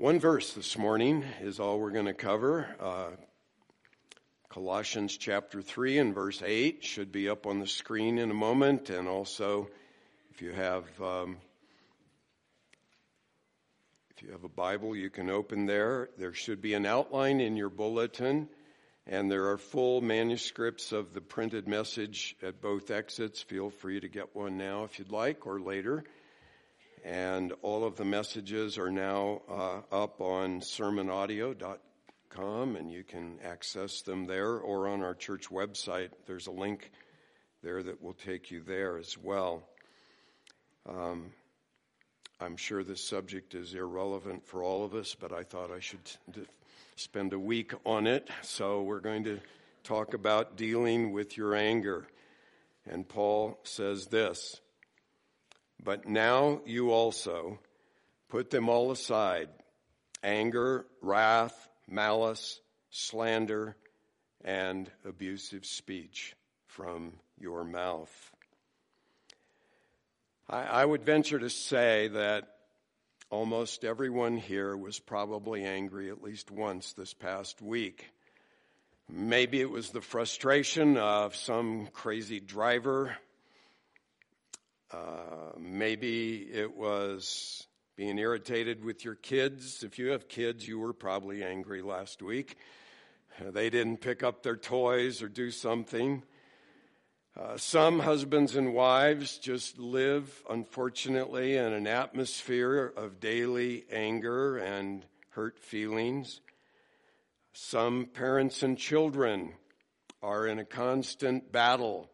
One 0.00 0.18
verse 0.18 0.54
this 0.54 0.78
morning 0.78 1.26
is 1.42 1.60
all 1.60 1.78
we're 1.78 1.90
going 1.90 2.06
to 2.06 2.14
cover. 2.14 2.66
Uh, 2.80 3.08
Colossians 4.48 5.14
chapter 5.14 5.60
3 5.60 5.98
and 5.98 6.14
verse 6.14 6.40
8 6.42 6.82
should 6.82 7.12
be 7.12 7.28
up 7.28 7.46
on 7.46 7.58
the 7.58 7.66
screen 7.66 8.16
in 8.16 8.30
a 8.30 8.34
moment. 8.34 8.88
And 8.88 9.06
also, 9.06 9.68
if 10.30 10.40
you 10.40 10.52
have. 10.52 10.86
Um, 11.02 11.36
if 14.16 14.22
you 14.22 14.32
have 14.32 14.44
a 14.44 14.48
Bible, 14.48 14.96
you 14.96 15.10
can 15.10 15.28
open 15.28 15.66
there. 15.66 16.08
There 16.16 16.32
should 16.32 16.62
be 16.62 16.72
an 16.72 16.86
outline 16.86 17.42
in 17.42 17.58
your 17.58 17.68
bulletin, 17.68 18.48
and 19.06 19.30
there 19.30 19.50
are 19.50 19.58
full 19.58 20.00
manuscripts 20.00 20.92
of 20.92 21.12
the 21.12 21.20
printed 21.20 21.68
message 21.68 22.36
at 22.42 22.62
both 22.62 22.90
exits. 22.90 23.42
Feel 23.42 23.68
free 23.68 24.00
to 24.00 24.08
get 24.08 24.34
one 24.34 24.56
now 24.56 24.84
if 24.84 24.98
you'd 24.98 25.12
like, 25.12 25.46
or 25.46 25.60
later 25.60 26.04
and 27.04 27.52
all 27.62 27.84
of 27.84 27.96
the 27.96 28.04
messages 28.04 28.78
are 28.78 28.90
now 28.90 29.42
uh, 29.48 29.80
up 29.92 30.20
on 30.20 30.60
sermonaudio.com, 30.60 32.76
and 32.76 32.92
you 32.92 33.04
can 33.04 33.38
access 33.44 34.02
them 34.02 34.26
there 34.26 34.56
or 34.56 34.88
on 34.88 35.02
our 35.02 35.14
church 35.14 35.50
website. 35.50 36.10
There's 36.26 36.46
a 36.46 36.52
link 36.52 36.90
there 37.62 37.82
that 37.82 38.02
will 38.02 38.14
take 38.14 38.50
you 38.50 38.60
there 38.60 38.98
as 38.98 39.16
well. 39.18 39.62
Um, 40.88 41.32
I'm 42.40 42.56
sure 42.56 42.82
this 42.82 43.04
subject 43.04 43.54
is 43.54 43.74
irrelevant 43.74 44.46
for 44.46 44.62
all 44.62 44.84
of 44.84 44.94
us, 44.94 45.14
but 45.14 45.32
I 45.32 45.42
thought 45.42 45.70
I 45.70 45.80
should 45.80 46.10
spend 46.96 47.32
a 47.32 47.38
week 47.38 47.72
on 47.84 48.06
it. 48.06 48.28
So 48.42 48.82
we're 48.82 49.00
going 49.00 49.24
to 49.24 49.40
talk 49.84 50.14
about 50.14 50.56
dealing 50.56 51.12
with 51.12 51.36
your 51.36 51.54
anger. 51.54 52.06
And 52.88 53.06
Paul 53.06 53.58
says 53.62 54.06
this. 54.06 54.60
But 55.82 56.06
now 56.06 56.60
you 56.66 56.90
also 56.90 57.58
put 58.28 58.50
them 58.50 58.68
all 58.68 58.90
aside 58.90 59.48
anger, 60.22 60.84
wrath, 61.00 61.68
malice, 61.88 62.60
slander, 62.90 63.76
and 64.44 64.90
abusive 65.04 65.64
speech 65.64 66.36
from 66.66 67.14
your 67.38 67.64
mouth. 67.64 68.32
I, 70.48 70.62
I, 70.62 70.84
would 70.84 71.04
venture 71.04 71.38
to 71.38 71.48
say 71.48 72.08
that 72.08 72.56
almost 73.30 73.84
everyone 73.84 74.36
here 74.36 74.76
was 74.76 74.98
probably 74.98 75.64
angry 75.64 76.10
at 76.10 76.22
least 76.22 76.50
once 76.50 76.92
this 76.92 77.14
past 77.14 77.62
week. 77.62 78.10
Maybe 79.08 79.60
it 79.60 79.70
was 79.70 79.90
the 79.90 80.00
frustration 80.02 80.98
of 80.98 81.34
some 81.34 81.86
crazy 81.88 82.40
driver 82.40 83.16
uh, 84.92 85.52
maybe 85.58 86.48
it 86.52 86.76
was 86.76 87.66
being 87.96 88.18
irritated 88.18 88.84
with 88.84 89.04
your 89.04 89.14
kids. 89.14 89.82
If 89.82 89.98
you 89.98 90.08
have 90.08 90.28
kids, 90.28 90.66
you 90.66 90.78
were 90.78 90.92
probably 90.92 91.44
angry 91.44 91.82
last 91.82 92.22
week. 92.22 92.56
They 93.40 93.70
didn't 93.70 93.98
pick 93.98 94.22
up 94.22 94.42
their 94.42 94.56
toys 94.56 95.22
or 95.22 95.28
do 95.28 95.50
something. 95.50 96.22
Uh, 97.38 97.56
some 97.56 98.00
husbands 98.00 98.56
and 98.56 98.74
wives 98.74 99.38
just 99.38 99.78
live, 99.78 100.42
unfortunately, 100.50 101.56
in 101.56 101.72
an 101.72 101.86
atmosphere 101.86 102.92
of 102.96 103.20
daily 103.20 103.84
anger 103.92 104.56
and 104.56 105.06
hurt 105.30 105.58
feelings. 105.58 106.40
Some 107.52 108.06
parents 108.06 108.62
and 108.62 108.76
children 108.76 109.52
are 110.22 110.46
in 110.46 110.58
a 110.58 110.64
constant 110.64 111.52
battle 111.52 112.10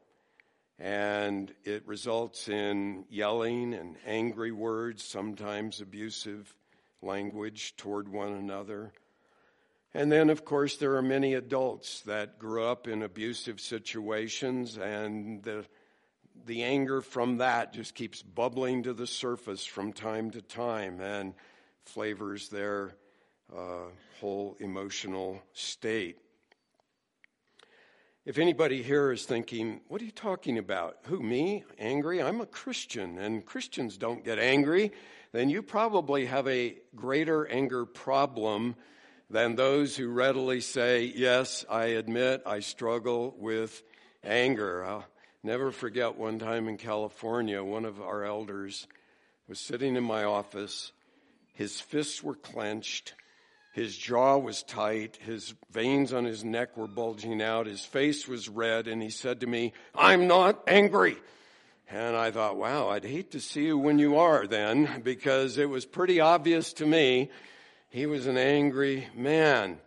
and 0.78 1.52
it 1.64 1.86
results 1.86 2.48
in 2.48 3.04
yelling 3.08 3.72
and 3.74 3.96
angry 4.06 4.52
words, 4.52 5.02
sometimes 5.02 5.80
abusive 5.80 6.54
language 7.02 7.74
toward 7.76 8.08
one 8.08 8.32
another. 8.32 8.92
And 9.94 10.12
then, 10.12 10.28
of 10.28 10.44
course, 10.44 10.76
there 10.76 10.96
are 10.96 11.02
many 11.02 11.32
adults 11.34 12.02
that 12.02 12.38
grew 12.38 12.64
up 12.64 12.86
in 12.86 13.02
abusive 13.02 13.60
situations, 13.60 14.76
and 14.76 15.42
the, 15.42 15.64
the 16.44 16.64
anger 16.64 17.00
from 17.00 17.38
that 17.38 17.72
just 17.72 17.94
keeps 17.94 18.22
bubbling 18.22 18.82
to 18.82 18.92
the 18.92 19.06
surface 19.06 19.64
from 19.64 19.94
time 19.94 20.30
to 20.32 20.42
time 20.42 21.00
and 21.00 21.32
flavors 21.84 22.50
their 22.50 22.94
uh, 23.56 23.84
whole 24.20 24.56
emotional 24.60 25.42
state. 25.54 26.18
If 28.26 28.38
anybody 28.38 28.82
here 28.82 29.12
is 29.12 29.24
thinking, 29.24 29.82
what 29.86 30.02
are 30.02 30.04
you 30.04 30.10
talking 30.10 30.58
about? 30.58 30.96
Who, 31.04 31.20
me? 31.20 31.62
Angry? 31.78 32.20
I'm 32.20 32.40
a 32.40 32.46
Christian, 32.46 33.18
and 33.18 33.46
Christians 33.46 33.96
don't 33.96 34.24
get 34.24 34.40
angry, 34.40 34.90
then 35.30 35.48
you 35.48 35.62
probably 35.62 36.26
have 36.26 36.48
a 36.48 36.76
greater 36.96 37.46
anger 37.46 37.86
problem 37.86 38.74
than 39.30 39.54
those 39.54 39.96
who 39.96 40.08
readily 40.08 40.60
say, 40.60 41.04
Yes, 41.04 41.64
I 41.70 41.84
admit 41.84 42.42
I 42.44 42.58
struggle 42.58 43.32
with 43.38 43.84
anger. 44.24 44.84
I'll 44.84 45.04
never 45.44 45.70
forget 45.70 46.16
one 46.16 46.40
time 46.40 46.66
in 46.66 46.78
California, 46.78 47.62
one 47.62 47.84
of 47.84 48.00
our 48.00 48.24
elders 48.24 48.88
was 49.46 49.60
sitting 49.60 49.94
in 49.94 50.02
my 50.02 50.24
office. 50.24 50.90
His 51.54 51.80
fists 51.80 52.24
were 52.24 52.34
clenched 52.34 53.14
his 53.76 53.94
jaw 53.94 54.38
was 54.38 54.62
tight. 54.62 55.18
His 55.20 55.52
veins 55.70 56.14
on 56.14 56.24
his 56.24 56.42
neck 56.42 56.78
were 56.78 56.86
bulging 56.86 57.42
out. 57.42 57.66
His 57.66 57.84
face 57.84 58.26
was 58.26 58.48
red. 58.48 58.88
And 58.88 59.02
he 59.02 59.10
said 59.10 59.40
to 59.40 59.46
me, 59.46 59.74
I'm 59.94 60.26
not 60.26 60.62
angry. 60.66 61.18
And 61.90 62.16
I 62.16 62.30
thought, 62.30 62.56
wow, 62.56 62.88
I'd 62.88 63.04
hate 63.04 63.32
to 63.32 63.40
see 63.40 63.66
you 63.66 63.76
when 63.76 63.98
you 63.98 64.16
are 64.16 64.46
then, 64.46 65.02
because 65.04 65.58
it 65.58 65.68
was 65.68 65.84
pretty 65.84 66.20
obvious 66.20 66.72
to 66.72 66.86
me 66.86 67.30
he 67.90 68.06
was 68.06 68.26
an 68.26 68.38
angry 68.38 69.08
man. 69.14 69.78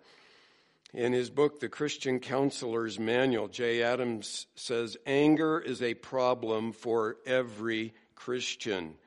In 0.94 1.11
his 1.11 1.31
book, 1.31 1.59
The 1.59 1.67
Christian 1.67 2.19
Counselor's 2.19 2.99
Manual, 2.99 3.47
Jay 3.47 3.81
Adams 3.81 4.45
says, 4.53 4.97
anger 5.07 5.59
is 5.59 5.81
a 5.81 5.95
problem 5.95 6.73
for 6.73 7.17
every 7.25 7.95
Christian 8.13 8.97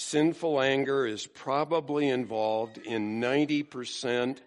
sinful 0.00 0.60
anger 0.60 1.06
is 1.06 1.26
probably 1.26 2.08
involved 2.08 2.78
in 2.78 3.20
90% 3.20 4.38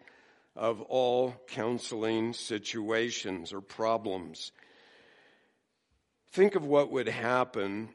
of 0.56 0.82
all 0.82 1.36
counseling 1.48 2.34
situations 2.34 3.54
or 3.54 3.62
problems. 3.62 4.52
Think 6.32 6.56
of 6.56 6.66
what 6.66 6.92
would 6.92 7.08
happen 7.08 7.90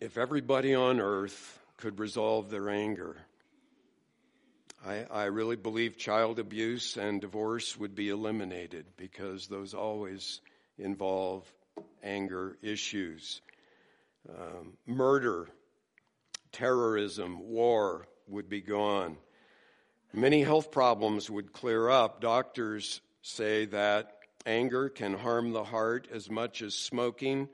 if 0.00 0.16
everybody 0.16 0.74
on 0.74 1.00
earth 1.00 1.58
could 1.76 1.98
resolve 1.98 2.50
their 2.50 2.70
anger. 2.70 3.16
I, 4.86 5.04
I, 5.10 5.24
really 5.24 5.56
believe 5.56 5.98
child 5.98 6.38
abuse 6.38 6.96
and 6.96 7.20
divorce 7.20 7.76
would 7.76 7.94
be 7.96 8.10
eliminated 8.10 8.86
because 8.96 9.48
those 9.48 9.74
always 9.74 10.40
involve 10.78 11.44
anger 12.02 12.56
issues. 12.62 13.42
Um, 14.28 14.74
murder 14.86 15.48
terrorism, 16.52 17.48
war 17.48 18.06
would 18.26 18.48
be 18.48 18.60
gone. 18.60 19.16
Many 20.12 20.42
health 20.42 20.70
problems 20.70 21.30
would 21.30 21.52
clear 21.52 21.88
up. 21.88 22.20
Doctors 22.20 23.00
say 23.22 23.66
that 23.66 24.12
anger 24.46 24.88
can 24.88 25.14
harm 25.14 25.52
the 25.52 25.64
heart 25.64 26.08
as 26.12 26.30
much 26.30 26.62
as 26.62 26.74
smoking 26.74 27.48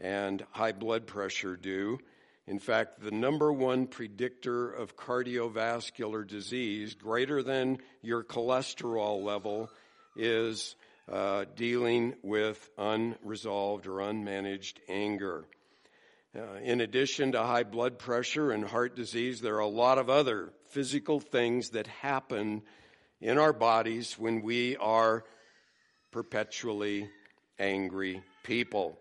and 0.00 0.44
high 0.50 0.72
blood 0.72 1.06
pressure 1.06 1.56
do. 1.56 1.98
In 2.46 2.58
fact, 2.58 3.00
the 3.00 3.12
number 3.12 3.52
one 3.52 3.86
predictor 3.86 4.68
of 4.68 4.96
cardiovascular 4.96 6.26
disease, 6.26 6.94
greater 6.94 7.42
than 7.42 7.78
your 8.02 8.24
cholesterol 8.24 9.22
level, 9.22 9.70
is 10.16 10.74
uh, 11.10 11.44
dealing 11.54 12.14
with 12.22 12.68
unresolved 12.76 13.86
or 13.86 13.98
unmanaged 13.98 14.74
anger. 14.88 15.44
Uh, 16.34 16.54
in 16.62 16.80
addition 16.80 17.32
to 17.32 17.42
high 17.42 17.62
blood 17.62 17.98
pressure 17.98 18.52
and 18.52 18.64
heart 18.64 18.96
disease, 18.96 19.42
there 19.42 19.56
are 19.56 19.60
a 19.60 19.66
lot 19.66 19.98
of 19.98 20.08
other 20.08 20.50
physical 20.70 21.20
things 21.20 21.70
that 21.70 21.86
happen 21.86 22.62
in 23.20 23.36
our 23.36 23.52
bodies 23.52 24.18
when 24.18 24.40
we 24.40 24.74
are 24.78 25.24
perpetually 26.10 27.06
angry 27.58 28.22
people. 28.44 28.98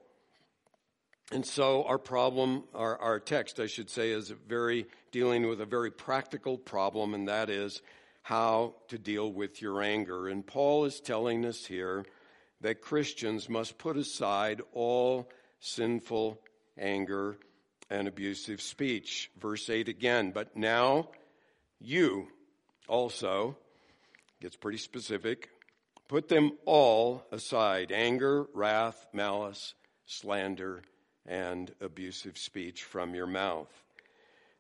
And 1.32 1.46
so 1.46 1.86
our 1.86 1.98
problem, 1.98 2.66
our, 2.76 2.98
our 2.98 3.20
text, 3.22 3.62
I 3.62 3.68
should 3.68 3.90
say, 3.90 4.12
is 4.12 4.34
very 4.50 4.88
dealing 5.14 5.48
with 5.48 5.62
a 5.62 5.66
very 5.66 5.90
practical 5.90 6.58
problem, 6.58 7.14
and 7.14 7.30
that 7.30 7.50
is 7.50 7.82
how 8.24 8.76
to 8.90 8.98
deal 8.98 9.32
with 9.32 9.62
your 9.62 9.82
anger. 9.82 10.28
And 10.28 10.46
Paul 10.46 10.84
is 10.84 11.00
telling 11.00 11.46
us 11.46 11.66
here 11.66 12.04
that 12.60 12.82
Christians 12.82 13.48
must 13.48 13.78
put 13.78 13.96
aside 13.96 14.62
all 14.74 15.30
sinful 15.62 16.42
anger, 16.78 17.38
and 17.90 18.08
abusive 18.08 18.62
speech. 18.62 19.30
Verse 19.40 19.70
8 19.70 19.90
again, 19.90 20.32
but 20.32 20.56
now 20.56 21.10
you 21.80 22.28
also, 22.88 23.58
gets 24.42 24.56
pretty 24.56 24.78
specific, 24.78 25.50
put 26.08 26.28
them 26.28 26.52
all 26.66 27.26
aside 27.32 27.92
anger, 27.92 28.48
wrath, 28.54 29.08
malice, 29.14 29.74
slander, 30.06 30.82
and 31.26 31.74
abusive 31.80 32.38
speech 32.38 32.84
from 32.84 33.14
your 33.14 33.28
mouth. 33.28 33.70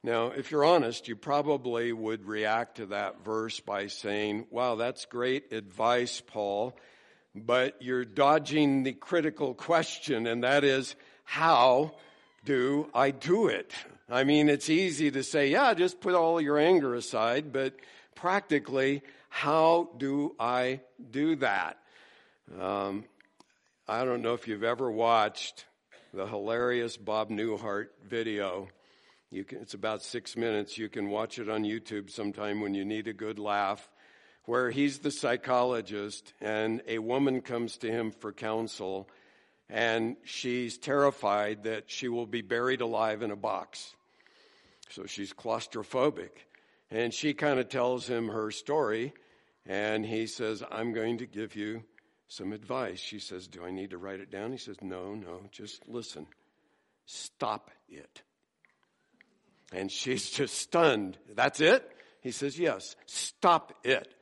Now, 0.04 0.28
if 0.28 0.50
you're 0.50 0.66
honest, 0.66 1.08
you 1.08 1.16
probably 1.16 1.94
would 1.94 2.26
react 2.26 2.78
to 2.78 2.88
that 2.88 3.24
verse 3.24 3.60
by 3.60 3.88
saying, 3.88 4.48
Wow, 4.50 4.76
that's 4.76 5.06
great 5.06 5.54
advice, 5.54 6.22
Paul, 6.26 6.76
but 7.36 7.82
you're 7.82 8.06
dodging 8.06 8.84
the 8.84 8.94
critical 8.94 9.54
question, 9.54 10.26
and 10.26 10.44
that 10.44 10.64
is, 10.64 10.96
How 11.32 11.94
do 12.44 12.90
I 12.94 13.12
do 13.12 13.48
it? 13.48 13.72
I 14.10 14.26
mean, 14.26 14.50
it's 14.50 14.70
easy 14.70 15.12
to 15.12 15.24
say, 15.24 15.48
Yeah, 15.48 15.74
just 15.74 16.02
put 16.02 16.14
all 16.14 16.42
your 16.42 16.58
anger 16.60 16.94
aside, 16.94 17.54
but 17.54 17.74
practically, 18.16 19.02
how 19.30 19.92
do 19.98 20.36
I 20.38 20.82
do 21.10 21.38
that? 21.38 21.78
Um, 22.60 23.06
I 23.88 24.04
don't 24.04 24.22
know 24.22 24.34
if 24.34 24.46
you've 24.46 24.66
ever 24.66 24.92
watched 24.92 25.64
the 26.14 26.28
hilarious 26.28 26.98
Bob 26.98 27.30
Newhart 27.30 27.88
video 28.06 28.68
can, 29.32 29.60
it's 29.60 29.74
about 29.74 30.04
six 30.04 30.36
minutes. 30.36 30.78
You 30.78 30.90
can 30.90 31.08
watch 31.08 31.40
it 31.40 31.48
on 31.48 31.64
YouTube 31.64 32.10
sometime 32.10 32.60
when 32.60 32.74
you 32.74 32.84
need 32.84 33.08
a 33.08 33.14
good 33.14 33.40
laugh, 33.40 33.90
where 34.44 34.70
he's 34.70 35.00
the 35.00 35.12
psychologist 35.12 36.34
and 36.42 36.82
a 36.90 37.00
woman 37.00 37.40
comes 37.40 37.78
to 37.78 37.90
him 37.90 38.12
for 38.12 38.34
counsel 38.34 39.08
and 39.72 40.18
she's 40.26 40.78
terrified 40.78 41.64
that 41.64 41.90
she 41.90 42.10
will 42.10 42.28
be 42.28 42.42
buried 42.42 42.82
alive 42.82 43.22
in 43.22 43.32
a 43.32 43.38
box. 43.38 43.96
So 44.90 45.06
she's 45.06 45.32
claustrophobic. 45.32 46.32
And 46.92 47.14
she 47.14 47.34
kind 47.34 47.58
of 47.58 47.70
tells 47.70 48.06
him 48.06 48.28
her 48.28 48.52
story 48.52 49.14
and 49.66 50.06
he 50.06 50.28
says, 50.28 50.62
I'm 50.70 50.92
going 50.92 51.20
to 51.20 51.26
give 51.26 51.56
you 51.56 51.84
some 52.28 52.52
advice. 52.52 53.00
She 53.00 53.20
says, 53.20 53.48
Do 53.48 53.64
I 53.64 53.72
need 53.72 53.92
to 53.92 53.98
write 53.98 54.20
it 54.20 54.30
down? 54.30 54.52
He 54.52 54.58
says, 54.58 54.76
No, 54.82 55.16
no, 55.16 55.40
just 55.52 55.88
listen. 55.88 56.28
Stop 57.06 57.72
it. 57.88 58.22
And 59.72 59.90
she's 59.90 60.30
just 60.32 60.56
stunned. 60.56 61.18
That's 61.34 61.62
it? 61.62 61.90
He 62.20 62.32
says, 62.32 62.60
Yes, 62.60 62.98
stop 63.06 63.74
it. 63.86 64.14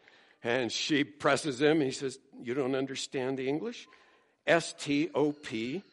And 0.44 0.72
she 0.72 1.04
presses 1.04 1.60
him. 1.60 1.82
He 1.82 1.92
says, 1.92 2.20
You 2.40 2.54
don't 2.54 2.76
understand 2.76 3.40
the 3.40 3.50
English? 3.50 3.88
S 4.48 4.74
T 4.74 5.10
O 5.14 5.32
P, 5.32 5.84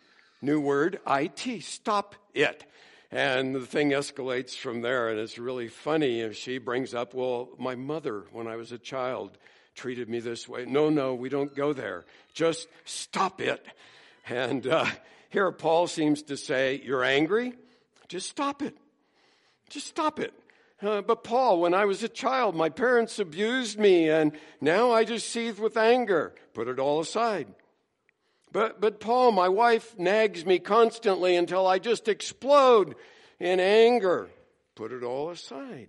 new 0.43 0.61
word, 0.61 1.01
I 1.07 1.27
T, 1.27 1.61
stop 1.61 2.15
it. 2.35 2.65
And 3.11 3.55
the 3.55 3.61
thing 3.61 3.91
escalates 3.91 4.57
from 4.57 4.81
there. 4.81 5.09
And 5.09 5.19
it's 5.19 5.39
really 5.39 5.69
funny 5.69 6.21
if 6.21 6.37
she 6.37 6.59
brings 6.59 6.95
up, 6.95 7.15
Well, 7.15 7.51
my 7.59 7.75
mother, 7.75 8.25
when 8.33 8.47
I 8.47 8.57
was 8.57 8.73
a 8.73 8.79
child, 8.79 9.39
treated 9.75 10.09
me 10.09 10.21
this 10.21 10.49
way. 10.49 10.65
No, 10.65 10.91
no, 10.91 11.15
we 11.15 11.29
don't 11.29 11.55
go 11.55 11.73
there. 11.73 12.05
Just 12.35 12.69
stop 12.85 13.41
it. 13.41 13.65
And 14.29 14.67
uh, 14.67 14.87
here 15.31 15.51
Paul 15.53 15.87
seems 15.87 16.23
to 16.25 16.37
say, 16.37 16.81
You're 16.85 17.05
angry? 17.05 17.53
Just 18.09 18.29
stop 18.29 18.63
it. 18.63 18.77
Just 19.71 19.87
stop 19.87 20.19
it. 20.19 20.33
Uh, 20.83 21.01
but 21.01 21.25
Paul, 21.25 21.61
when 21.61 21.75
I 21.75 21.87
was 21.87 22.03
a 22.03 22.09
child, 22.09 22.55
my 22.55 22.69
parents 22.69 23.19
abused 23.19 23.79
me, 23.79 24.11
and 24.11 24.33
now 24.61 24.93
I 24.93 25.05
just 25.05 25.31
seethe 25.31 25.59
with 25.59 25.77
anger. 25.77 26.35
Put 26.53 26.69
it 26.69 26.79
all 26.79 27.01
aside. 27.01 27.47
But, 28.57 28.81
but 28.81 29.01
Paul, 29.01 29.33
my 29.33 29.51
wife 29.51 29.99
nags 29.99 30.47
me 30.47 30.59
constantly 30.59 31.37
until 31.37 31.67
I 31.67 31.79
just 31.79 32.09
explode 32.09 32.95
in 33.39 33.61
anger. 33.61 34.31
Put 34.75 34.93
it 34.93 35.03
all 35.03 35.29
aside. 35.29 35.89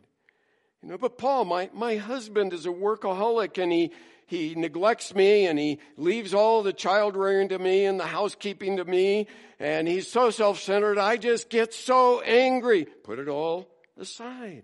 You 0.83 0.89
know, 0.89 0.97
but 0.97 1.17
Paul, 1.17 1.45
my, 1.45 1.69
my 1.73 1.95
husband 1.95 2.51
is 2.51 2.65
a 2.65 2.69
workaholic 2.69 3.57
and 3.57 3.71
he, 3.71 3.93
he 4.25 4.53
neglects 4.53 5.15
me 5.15 5.45
and 5.45 5.57
he 5.57 5.79
leaves 5.95 6.33
all 6.33 6.61
the 6.61 6.73
child 6.73 7.15
rearing 7.15 7.47
to 7.47 7.57
me 7.57 7.85
and 7.85 7.97
the 7.97 8.05
housekeeping 8.05 8.75
to 8.75 8.83
me 8.83 9.27
and 9.61 9.87
he's 9.87 10.11
so 10.11 10.29
self-centered 10.29 10.97
I 10.97 11.15
just 11.15 11.49
get 11.49 11.73
so 11.73 12.19
angry. 12.19 12.83
Put 12.83 13.17
it 13.17 13.29
all 13.29 13.69
aside. 13.97 14.63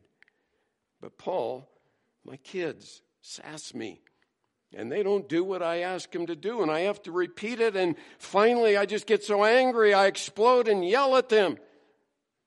But 1.00 1.18
Paul, 1.18 1.70
my 2.26 2.36
kids 2.36 3.02
sass 3.22 3.74
me 3.74 4.02
and 4.76 4.92
they 4.92 5.04
don't 5.04 5.30
do 5.30 5.44
what 5.44 5.62
I 5.62 5.80
ask 5.80 6.12
them 6.12 6.28
to 6.28 6.36
do 6.36 6.62
and 6.62 6.72
I 6.72 6.82
have 6.82 7.02
to 7.04 7.12
repeat 7.12 7.60
it 7.60 7.76
and 7.76 7.96
finally 8.18 8.78
I 8.78 8.86
just 8.86 9.08
get 9.08 9.24
so 9.24 9.44
angry 9.44 9.94
I 9.94 10.08
explode 10.08 10.68
and 10.68 10.88
yell 10.88 11.16
at 11.18 11.30
them. 11.30 11.58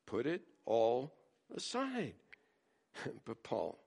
Put 0.06 0.26
it 0.26 0.42
all 0.64 1.12
aside. 1.54 2.14
but 3.24 3.42
Paul, 3.42 3.78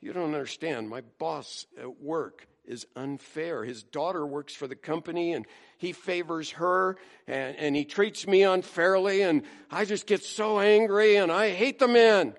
you 0.00 0.12
don't 0.12 0.34
understand. 0.34 0.88
My 0.88 1.02
boss 1.18 1.66
at 1.78 2.00
work 2.00 2.46
is 2.64 2.86
unfair. 2.96 3.64
His 3.64 3.82
daughter 3.82 4.26
works 4.26 4.54
for 4.54 4.66
the 4.66 4.76
company 4.76 5.32
and 5.32 5.46
he 5.78 5.92
favors 5.92 6.50
her 6.52 6.96
and, 7.26 7.56
and 7.56 7.76
he 7.76 7.84
treats 7.84 8.26
me 8.26 8.42
unfairly 8.42 9.22
and 9.22 9.42
I 9.70 9.84
just 9.84 10.06
get 10.06 10.24
so 10.24 10.58
angry 10.58 11.16
and 11.16 11.30
I 11.30 11.50
hate 11.50 11.78
the 11.78 11.88
man. 11.88 12.34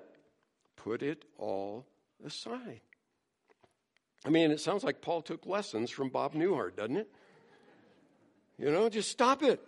Put 0.75 1.01
it 1.01 1.23
all 1.37 1.85
aside. 2.25 2.81
I 4.25 4.29
mean, 4.29 4.51
it 4.51 4.59
sounds 4.59 4.83
like 4.83 5.01
Paul 5.01 5.21
took 5.21 5.45
lessons 5.45 5.89
from 5.89 6.09
Bob 6.09 6.33
Newhart, 6.33 6.75
doesn't 6.75 6.97
it? 6.97 7.09
You 8.57 8.71
know, 8.71 8.89
just 8.89 9.11
stop 9.11 9.43
it. 9.43 9.61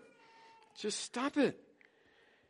Just 0.77 0.99
stop 1.01 1.37
it. 1.37 1.59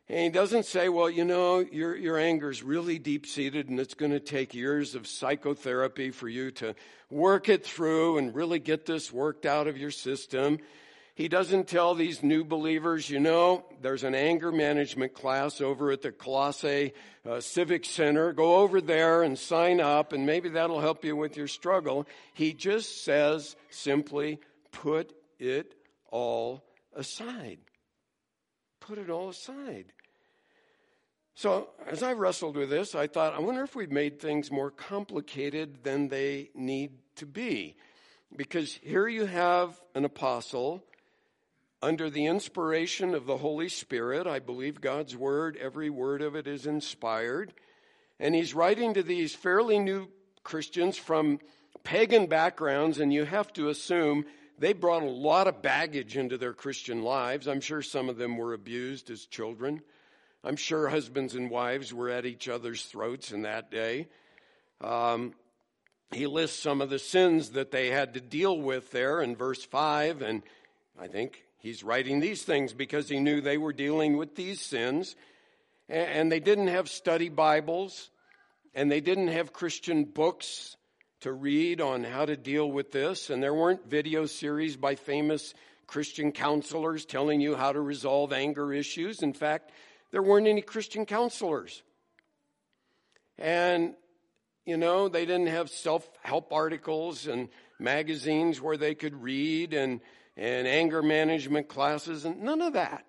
And 0.08 0.18
he 0.18 0.28
doesn't 0.30 0.66
say, 0.66 0.88
well, 0.88 1.08
you 1.08 1.24
know, 1.24 1.60
your, 1.60 1.94
your 1.94 2.18
anger 2.18 2.50
is 2.50 2.64
really 2.64 2.98
deep 2.98 3.26
seated 3.26 3.68
and 3.68 3.78
it's 3.78 3.94
going 3.94 4.10
to 4.10 4.18
take 4.18 4.54
years 4.54 4.96
of 4.96 5.06
psychotherapy 5.06 6.10
for 6.10 6.28
you 6.28 6.50
to 6.52 6.74
work 7.10 7.48
it 7.48 7.64
through 7.64 8.18
and 8.18 8.34
really 8.34 8.58
get 8.58 8.86
this 8.86 9.12
worked 9.12 9.46
out 9.46 9.68
of 9.68 9.78
your 9.78 9.92
system. 9.92 10.58
He 11.14 11.28
doesn't 11.28 11.68
tell 11.68 11.94
these 11.94 12.22
new 12.22 12.44
believers, 12.44 13.10
you 13.10 13.20
know, 13.20 13.64
there's 13.82 14.04
an 14.04 14.14
anger 14.14 14.52
management 14.52 15.12
class 15.12 15.60
over 15.60 15.90
at 15.90 16.02
the 16.02 16.12
Colossae 16.12 16.92
uh, 17.28 17.40
Civic 17.40 17.84
Center. 17.84 18.32
Go 18.32 18.56
over 18.56 18.80
there 18.80 19.22
and 19.22 19.38
sign 19.38 19.80
up, 19.80 20.12
and 20.12 20.24
maybe 20.24 20.48
that'll 20.50 20.80
help 20.80 21.04
you 21.04 21.16
with 21.16 21.36
your 21.36 21.48
struggle. 21.48 22.06
He 22.32 22.52
just 22.52 23.04
says 23.04 23.56
simply, 23.70 24.38
put 24.72 25.12
it 25.38 25.74
all 26.10 26.64
aside. 26.94 27.58
Put 28.80 28.98
it 28.98 29.10
all 29.10 29.28
aside. 29.28 29.86
So, 31.34 31.70
as 31.86 32.02
I 32.02 32.12
wrestled 32.12 32.56
with 32.56 32.70
this, 32.70 32.94
I 32.94 33.06
thought, 33.06 33.34
I 33.34 33.38
wonder 33.40 33.62
if 33.62 33.74
we've 33.74 33.90
made 33.90 34.20
things 34.20 34.50
more 34.50 34.70
complicated 34.70 35.84
than 35.84 36.08
they 36.08 36.50
need 36.54 36.92
to 37.16 37.26
be. 37.26 37.76
Because 38.36 38.74
here 38.82 39.08
you 39.08 39.26
have 39.26 39.80
an 39.94 40.04
apostle 40.04 40.84
under 41.82 42.10
the 42.10 42.26
inspiration 42.26 43.14
of 43.14 43.26
the 43.26 43.38
Holy 43.38 43.68
Spirit. 43.68 44.26
I 44.26 44.38
believe 44.38 44.80
God's 44.80 45.16
word, 45.16 45.56
every 45.56 45.90
word 45.90 46.22
of 46.22 46.36
it 46.36 46.46
is 46.46 46.66
inspired. 46.66 47.52
And 48.18 48.34
he's 48.34 48.54
writing 48.54 48.94
to 48.94 49.02
these 49.02 49.34
fairly 49.34 49.78
new 49.78 50.08
Christians 50.42 50.98
from 50.98 51.40
pagan 51.84 52.26
backgrounds, 52.26 53.00
and 53.00 53.12
you 53.12 53.24
have 53.24 53.52
to 53.54 53.68
assume 53.68 54.26
they 54.58 54.74
brought 54.74 55.02
a 55.02 55.06
lot 55.10 55.48
of 55.48 55.62
baggage 55.62 56.18
into 56.18 56.36
their 56.36 56.52
Christian 56.52 57.02
lives. 57.02 57.48
I'm 57.48 57.62
sure 57.62 57.80
some 57.80 58.10
of 58.10 58.18
them 58.18 58.36
were 58.36 58.52
abused 58.52 59.10
as 59.10 59.24
children. 59.24 59.80
I'm 60.44 60.56
sure 60.56 60.88
husbands 60.88 61.34
and 61.34 61.50
wives 61.50 61.94
were 61.94 62.10
at 62.10 62.26
each 62.26 62.48
other's 62.48 62.84
throats 62.84 63.32
in 63.32 63.42
that 63.42 63.70
day. 63.70 64.08
Um, 64.82 65.34
he 66.12 66.26
lists 66.26 66.58
some 66.58 66.80
of 66.80 66.90
the 66.90 66.98
sins 66.98 67.50
that 67.50 67.70
they 67.70 67.88
had 67.88 68.14
to 68.14 68.20
deal 68.20 68.58
with 68.60 68.90
there 68.90 69.22
in 69.22 69.36
verse 69.36 69.64
5, 69.64 70.22
and 70.22 70.42
I 70.98 71.06
think 71.06 71.44
he's 71.60 71.84
writing 71.84 72.20
these 72.20 72.42
things 72.42 72.72
because 72.72 73.08
he 73.08 73.20
knew 73.20 73.40
they 73.40 73.58
were 73.58 73.72
dealing 73.72 74.16
with 74.16 74.34
these 74.34 74.60
sins. 74.60 75.16
And 75.88 76.30
they 76.30 76.40
didn't 76.40 76.68
have 76.68 76.88
study 76.88 77.28
Bibles, 77.28 78.10
and 78.74 78.90
they 78.90 79.00
didn't 79.00 79.28
have 79.28 79.52
Christian 79.52 80.04
books 80.04 80.76
to 81.20 81.32
read 81.32 81.80
on 81.80 82.04
how 82.04 82.24
to 82.24 82.36
deal 82.36 82.70
with 82.70 82.92
this, 82.92 83.28
and 83.28 83.42
there 83.42 83.52
weren't 83.52 83.90
video 83.90 84.26
series 84.26 84.76
by 84.76 84.94
famous 84.94 85.52
Christian 85.86 86.32
counselors 86.32 87.04
telling 87.04 87.40
you 87.40 87.56
how 87.56 87.72
to 87.72 87.80
resolve 87.80 88.32
anger 88.32 88.72
issues. 88.72 89.22
In 89.22 89.32
fact, 89.32 89.72
there 90.12 90.22
weren't 90.22 90.46
any 90.46 90.62
Christian 90.62 91.04
counselors. 91.04 91.82
And, 93.36 93.94
you 94.64 94.76
know, 94.76 95.08
they 95.08 95.26
didn't 95.26 95.48
have 95.48 95.68
self 95.68 96.08
help 96.22 96.52
articles 96.52 97.26
and 97.26 97.48
magazines 97.78 98.60
where 98.60 98.76
they 98.76 98.94
could 98.94 99.20
read 99.20 99.74
and, 99.74 100.00
and 100.40 100.66
anger 100.66 101.02
management 101.02 101.68
classes 101.68 102.24
and 102.24 102.40
none 102.40 102.62
of 102.62 102.72
that. 102.72 103.04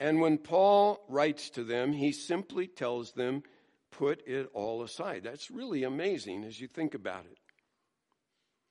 And 0.00 0.20
when 0.20 0.38
Paul 0.38 1.04
writes 1.08 1.50
to 1.50 1.62
them, 1.62 1.92
he 1.92 2.10
simply 2.10 2.66
tells 2.66 3.12
them, 3.12 3.44
put 3.92 4.26
it 4.26 4.50
all 4.52 4.82
aside. 4.82 5.22
That's 5.22 5.52
really 5.52 5.84
amazing 5.84 6.42
as 6.42 6.60
you 6.60 6.66
think 6.66 6.94
about 6.94 7.26
it. 7.30 7.38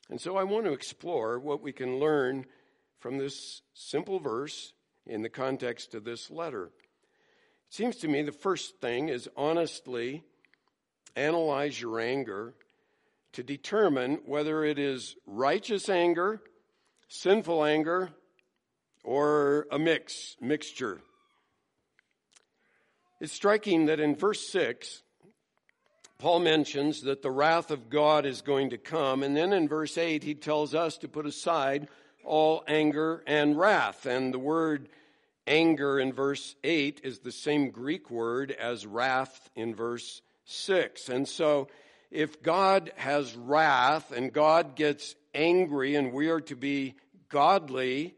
And 0.10 0.20
so 0.20 0.36
I 0.36 0.44
want 0.44 0.66
to 0.66 0.74
explore 0.74 1.40
what 1.40 1.62
we 1.62 1.72
can 1.72 1.98
learn 1.98 2.46
from 3.00 3.18
this 3.18 3.62
simple 3.74 4.20
verse 4.20 4.74
in 5.06 5.22
the 5.22 5.30
context 5.30 5.96
of 5.96 6.04
this 6.04 6.30
letter. 6.30 6.66
It 6.66 7.74
seems 7.74 7.96
to 7.98 8.10
me 8.10 8.22
the 8.22 8.32
first 8.34 8.82
thing 8.82 9.08
is 9.08 9.30
honestly 9.38 10.24
analyze 11.16 11.80
your 11.80 12.02
anger 12.02 12.54
to 13.32 13.44
determine 13.44 14.20
whether 14.26 14.64
it 14.66 14.78
is 14.78 15.16
righteous 15.26 15.88
anger, 15.88 16.42
sinful 17.08 17.64
anger, 17.64 18.10
or 19.04 19.68
a 19.72 19.80
mix, 19.80 20.36
mixture. 20.42 21.00
It's 23.20 23.34
striking 23.34 23.88
that 23.88 24.00
in 24.00 24.16
verse 24.16 24.48
6, 24.50 25.02
Paul 26.20 26.40
mentions 26.40 27.02
that 27.04 27.22
the 27.22 27.32
wrath 27.32 27.72
of 27.72 27.90
God 27.90 28.26
is 28.26 28.42
going 28.42 28.72
to 28.72 28.78
come. 28.78 29.24
And 29.24 29.36
then 29.36 29.54
in 29.54 29.68
verse 29.68 29.98
8, 29.98 30.24
he 30.24 30.36
tells 30.36 30.76
us 30.76 30.98
to 31.00 31.08
put 31.08 31.26
aside 31.26 31.88
all 32.24 32.64
anger 32.68 33.24
and 33.26 33.58
wrath. 33.58 34.06
And 34.06 34.34
the 34.34 34.40
word 34.40 34.90
anger 35.48 36.00
in 36.00 36.12
verse 36.14 36.56
8 36.64 37.02
is 37.04 37.20
the 37.20 37.32
same 37.32 37.70
Greek 37.70 38.12
word 38.12 38.52
as 38.52 38.86
wrath 38.86 39.50
in 39.56 39.74
verse 39.74 40.22
6. 40.46 41.10
And 41.10 41.28
so 41.28 41.70
if 42.12 42.42
God 42.42 42.92
has 42.96 43.36
wrath 43.36 44.12
and 44.12 44.34
God 44.34 44.76
gets 44.76 45.16
angry 45.38 45.96
and 45.96 46.12
we 46.12 46.30
are 46.30 46.42
to 46.42 46.56
be 46.56 46.96
godly, 47.30 48.16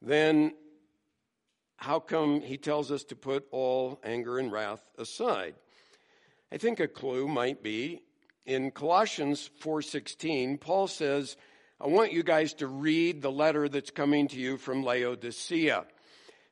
then 0.00 0.54
how 1.76 1.98
come 1.98 2.40
he 2.40 2.56
tells 2.56 2.90
us 2.90 3.04
to 3.04 3.16
put 3.16 3.46
all 3.50 4.00
anger 4.04 4.38
and 4.38 4.52
wrath 4.52 4.82
aside? 4.96 5.56
I 6.52 6.56
think 6.56 6.80
a 6.80 6.88
clue 6.88 7.26
might 7.26 7.62
be 7.62 8.02
in 8.44 8.70
Colossians 8.70 9.50
4:16, 9.60 10.58
Paul 10.58 10.88
says, 10.88 11.36
"I 11.80 11.86
want 11.86 12.12
you 12.12 12.22
guys 12.22 12.54
to 12.54 12.66
read 12.66 13.22
the 13.22 13.30
letter 13.30 13.68
that's 13.68 13.90
coming 13.90 14.28
to 14.28 14.36
you 14.36 14.56
from 14.56 14.82
Laodicea." 14.82 15.86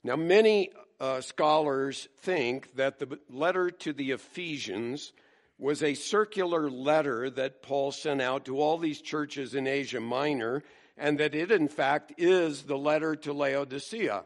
Now, 0.03 0.17
many 0.17 0.73
uh, 0.99 1.21
scholars 1.21 2.09
think 2.19 2.75
that 2.75 2.99
the 2.99 3.19
letter 3.29 3.71
to 3.71 3.93
the 3.93 4.13
Ephesians 4.13 5.13
was 5.61 5.83
a 5.83 5.95
circular 5.95 6.71
letter 6.71 7.29
that 7.29 7.63
Paul 7.63 7.93
sent 7.93 8.23
out 8.23 8.47
to 8.47 8.59
all 8.59 8.79
these 8.79 9.03
churches 9.03 9.55
in 9.55 9.67
Asia 9.67 10.01
Minor, 10.01 10.63
and 10.97 11.19
that 11.21 11.35
it, 11.35 11.51
in 11.51 11.69
fact, 11.69 12.15
is 12.17 12.63
the 12.63 12.79
letter 12.79 13.15
to 13.17 13.33
Laodicea. 13.35 14.25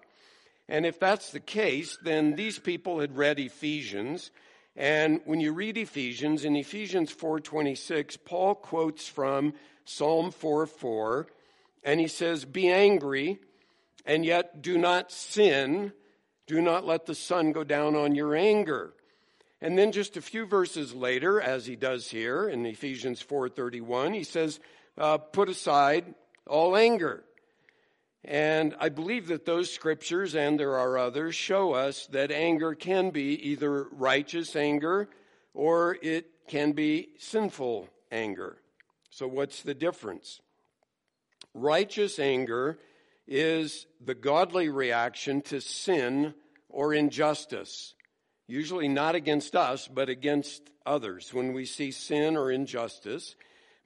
And 0.69 0.87
if 0.87 1.01
that's 1.01 1.33
the 1.33 1.41
case, 1.41 1.99
then 2.03 2.37
these 2.37 2.59
people 2.61 3.01
had 3.01 3.17
read 3.17 3.41
Ephesians. 3.41 4.31
And 4.77 5.21
when 5.25 5.41
you 5.41 5.53
read 5.53 5.77
Ephesians, 5.77 6.45
in 6.45 6.55
Ephesians 6.55 7.13
4.26, 7.13 8.17
Paul 8.25 8.55
quotes 8.55 9.09
from 9.09 9.55
Psalm 9.85 10.31
4.4, 10.31 11.27
and 11.83 12.01
he 12.01 12.09
says, 12.09 12.45
Be 12.45 12.71
angry, 12.71 13.41
and 14.07 14.25
yet 14.25 14.63
do 14.63 14.79
not 14.79 15.11
sin. 15.11 15.93
Do 16.47 16.61
not 16.61 16.87
let 16.87 17.07
the 17.07 17.15
sun 17.15 17.53
go 17.53 17.65
down 17.65 17.97
on 17.97 18.15
your 18.15 18.37
anger. 18.37 18.95
And 19.65 19.79
then 19.79 19.93
just 19.93 20.19
a 20.19 20.21
few 20.21 20.45
verses 20.45 20.93
later, 20.93 21.41
as 21.41 21.65
he 21.65 21.75
does 21.75 22.11
here 22.11 22.51
in 22.51 22.67
Ephesians 22.67 23.23
4:31, 23.23 24.13
he 24.13 24.23
says, 24.23 24.61
uh, 24.99 25.17
"Put 25.17 25.49
aside 25.49 26.15
all 26.47 26.77
anger." 26.77 27.25
And 28.23 28.77
I 28.79 28.91
believe 28.91 29.29
that 29.29 29.47
those 29.47 29.73
scriptures, 29.73 30.35
and 30.35 30.61
there 30.61 30.77
are 30.77 30.99
others, 30.99 31.35
show 31.35 31.73
us 31.73 32.07
that 32.09 32.31
anger 32.31 32.75
can 32.75 33.09
be 33.09 33.41
either 33.53 33.85
righteous 33.85 34.55
anger 34.55 35.09
or 35.55 35.97
it 36.03 36.47
can 36.47 36.73
be 36.73 37.15
sinful 37.19 37.89
anger. 38.13 38.61
So, 39.09 39.27
what's 39.27 39.63
the 39.63 39.75
difference? 39.75 40.43
Righteous 41.55 42.19
anger 42.19 42.79
is 43.27 43.87
the 43.99 44.15
godly 44.15 44.69
reaction 44.69 45.41
to 45.41 45.63
sin 45.63 46.35
or 46.69 46.93
injustice 46.93 47.95
usually 48.47 48.89
not 48.89 49.15
against 49.15 49.57
us, 49.57 49.89
but 49.89 50.09
against 50.09 50.63
others 50.85 51.33
when 51.33 51.53
we 51.53 51.65
see 51.65 51.91
sin 51.91 52.37
or 52.37 52.51
injustice, 52.51 53.37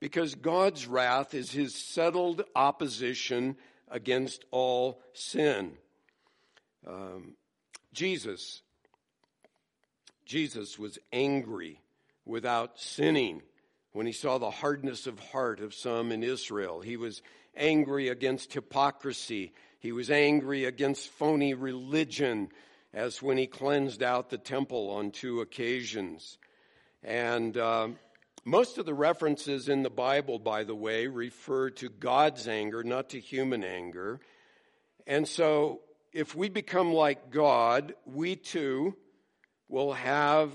because 0.00 0.34
God's 0.34 0.86
wrath 0.86 1.34
is 1.34 1.50
his 1.50 1.74
settled 1.74 2.42
opposition 2.54 3.56
against 3.88 4.44
all 4.50 5.00
sin. 5.12 5.72
Um, 6.86 7.34
Jesus, 7.92 8.62
Jesus 10.24 10.78
was 10.78 10.98
angry 11.12 11.80
without 12.24 12.78
sinning 12.78 13.42
when 13.92 14.06
he 14.06 14.12
saw 14.12 14.38
the 14.38 14.50
hardness 14.50 15.06
of 15.06 15.18
heart 15.18 15.60
of 15.60 15.74
some 15.74 16.12
in 16.12 16.22
Israel. 16.22 16.80
He 16.80 16.96
was 16.96 17.22
angry 17.56 18.08
against 18.08 18.52
hypocrisy. 18.52 19.52
He 19.80 19.92
was 19.92 20.10
angry 20.10 20.64
against 20.64 21.08
phony 21.08 21.54
religion 21.54 22.50
as 22.92 23.22
when 23.22 23.36
he 23.36 23.46
cleansed 23.46 24.02
out 24.02 24.30
the 24.30 24.38
temple 24.38 24.90
on 24.90 25.10
two 25.10 25.40
occasions. 25.40 26.38
And 27.02 27.56
uh, 27.56 27.88
most 28.44 28.78
of 28.78 28.86
the 28.86 28.94
references 28.94 29.68
in 29.68 29.82
the 29.82 29.90
Bible, 29.90 30.38
by 30.38 30.64
the 30.64 30.74
way, 30.74 31.06
refer 31.06 31.70
to 31.70 31.88
God's 31.88 32.48
anger, 32.48 32.82
not 32.82 33.10
to 33.10 33.20
human 33.20 33.62
anger. 33.62 34.20
And 35.06 35.26
so, 35.28 35.80
if 36.12 36.34
we 36.34 36.48
become 36.48 36.92
like 36.92 37.30
God, 37.30 37.94
we 38.06 38.36
too 38.36 38.96
will 39.68 39.92
have 39.92 40.50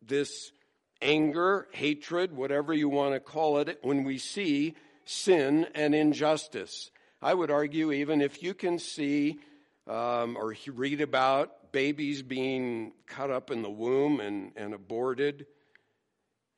this 0.00 0.52
anger, 1.00 1.66
hatred, 1.72 2.34
whatever 2.34 2.72
you 2.72 2.88
want 2.88 3.14
to 3.14 3.20
call 3.20 3.58
it, 3.58 3.78
when 3.82 4.04
we 4.04 4.18
see 4.18 4.74
sin 5.04 5.66
and 5.74 5.94
injustice. 5.94 6.90
I 7.20 7.34
would 7.34 7.50
argue, 7.50 7.92
even 7.92 8.20
if 8.20 8.42
you 8.42 8.54
can 8.54 8.78
see 8.78 9.38
um, 9.86 10.36
or 10.36 10.54
read 10.72 11.00
about 11.00 11.52
babies 11.72 12.22
being 12.22 12.92
cut 13.06 13.30
up 13.30 13.50
in 13.50 13.62
the 13.62 13.70
womb 13.70 14.20
and, 14.20 14.52
and 14.56 14.74
aborted. 14.74 15.46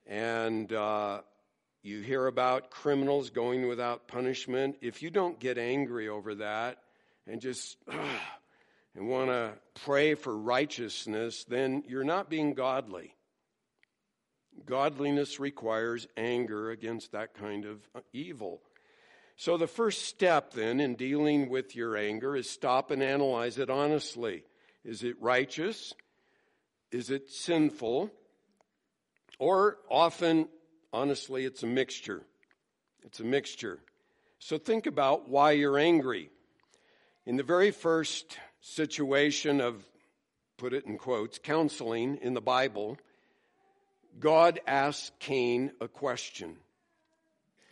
And 0.07 0.73
uh, 0.73 1.21
you 1.83 2.01
hear 2.01 2.27
about 2.27 2.71
criminals 2.71 3.31
going 3.31 3.69
without 3.69 4.09
punishment. 4.09 4.77
If 4.81 5.03
you 5.03 5.11
don't 5.11 5.39
get 5.39 5.57
angry 5.57 6.09
over 6.09 6.35
that 6.37 6.79
and 7.27 7.41
just 7.41 7.77
uh, 7.89 7.97
and 8.97 9.09
want 9.09 9.31
to 9.31 9.53
pray 9.85 10.15
for 10.15 10.37
righteousness, 10.37 11.45
then 11.45 11.85
you're 11.89 12.05
not 12.05 12.29
being 12.29 12.55
godly. 12.55 13.15
Godliness 14.67 15.41
requires 15.41 16.07
anger 16.17 16.71
against 16.71 17.13
that 17.13 17.35
kind 17.35 17.65
of 17.65 17.89
uh, 17.95 18.01
evil. 18.13 18.61
So, 19.37 19.57
the 19.57 19.67
first 19.67 20.03
step 20.05 20.53
then 20.53 20.79
in 20.79 20.95
dealing 20.95 21.49
with 21.49 21.75
your 21.75 21.97
anger 21.97 22.37
is 22.37 22.49
stop 22.49 22.93
and 22.93 23.03
analyze 23.03 23.59
it 23.59 23.69
honestly. 23.69 24.45
Is 24.85 25.03
it 25.03 25.17
righteous? 25.21 25.95
Is 26.91 27.11
it 27.11 27.31
sinful? 27.31 28.11
Or 29.39 29.79
often, 29.91 30.49
honestly, 30.93 31.45
it's 31.45 31.63
a 31.63 31.67
mixture. 31.67 32.23
It's 33.03 33.21
a 33.21 33.25
mixture. 33.25 33.79
So 34.39 34.59
think 34.59 34.87
about 34.87 35.29
why 35.29 35.53
you're 35.53 35.79
angry. 35.79 36.31
In 37.27 37.37
the 37.37 37.43
very 37.43 37.71
first 37.71 38.39
situation 38.61 39.61
of, 39.61 39.85
put 40.59 40.73
it 40.73 40.85
in 40.85 40.99
quotes, 40.99 41.39
counseling 41.39 42.19
in 42.21 42.35
the 42.35 42.41
Bible, 42.41 42.99
God 44.21 44.61
asked 44.67 45.19
Cain 45.19 45.73
a 45.81 45.89
question. 45.89 46.57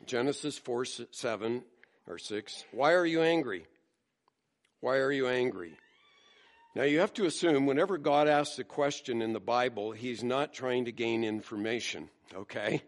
Genesis 0.07 0.59
4 0.59 0.85
7 0.85 1.62
or 2.07 2.19
6. 2.19 2.64
Why 2.73 2.92
are 2.92 3.07
you 3.07 3.23
angry? 3.23 3.66
Why 4.81 4.97
are 4.97 5.12
you 5.12 5.28
angry? 5.28 5.76
Now, 6.75 6.85
you 6.85 7.00
have 7.00 7.12
to 7.14 7.26
assume 7.26 7.67
whenever 7.67 7.99
God 7.99 8.29
asks 8.29 8.59
a 8.59 8.64
question 8.64 9.21
in 9.21 9.35
the 9.35 9.41
Bible, 9.41 9.93
he's 9.93 10.25
not 10.25 10.55
trying 10.55 10.87
to 10.87 10.93
gain 10.93 11.23
information, 11.23 12.09
okay? 12.35 12.83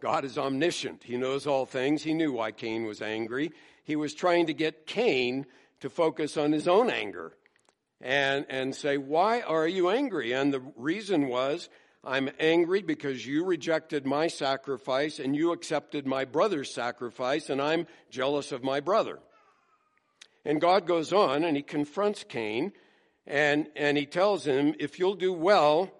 God 0.00 0.26
is 0.26 0.36
omniscient. 0.36 1.02
He 1.02 1.16
knows 1.16 1.46
all 1.46 1.64
things. 1.64 2.02
He 2.02 2.12
knew 2.12 2.32
why 2.32 2.52
Cain 2.52 2.84
was 2.84 3.00
angry. 3.00 3.52
He 3.84 3.96
was 3.96 4.12
trying 4.12 4.46
to 4.46 4.54
get 4.54 4.86
Cain 4.86 5.46
to 5.80 5.88
focus 5.88 6.36
on 6.36 6.52
his 6.52 6.68
own 6.68 6.90
anger 6.90 7.32
and, 8.00 8.44
and 8.50 8.74
say, 8.74 8.98
Why 8.98 9.40
are 9.40 9.68
you 9.68 9.88
angry? 9.88 10.32
And 10.32 10.52
the 10.52 10.62
reason 10.76 11.28
was, 11.28 11.70
I'm 12.04 12.30
angry 12.38 12.82
because 12.82 13.26
you 13.26 13.44
rejected 13.44 14.06
my 14.06 14.28
sacrifice 14.28 15.18
and 15.18 15.34
you 15.34 15.52
accepted 15.52 16.06
my 16.06 16.26
brother's 16.26 16.72
sacrifice, 16.74 17.50
and 17.50 17.60
I'm 17.60 17.86
jealous 18.10 18.52
of 18.52 18.62
my 18.62 18.80
brother. 18.80 19.18
And 20.44 20.60
God 20.60 20.86
goes 20.86 21.12
on 21.12 21.44
and 21.44 21.56
he 21.56 21.62
confronts 21.62 22.24
Cain 22.24 22.72
and, 23.26 23.68
and 23.76 23.96
he 23.96 24.06
tells 24.06 24.46
him, 24.46 24.74
if 24.78 24.98
you'll 24.98 25.14
do 25.14 25.32
well, 25.32 25.90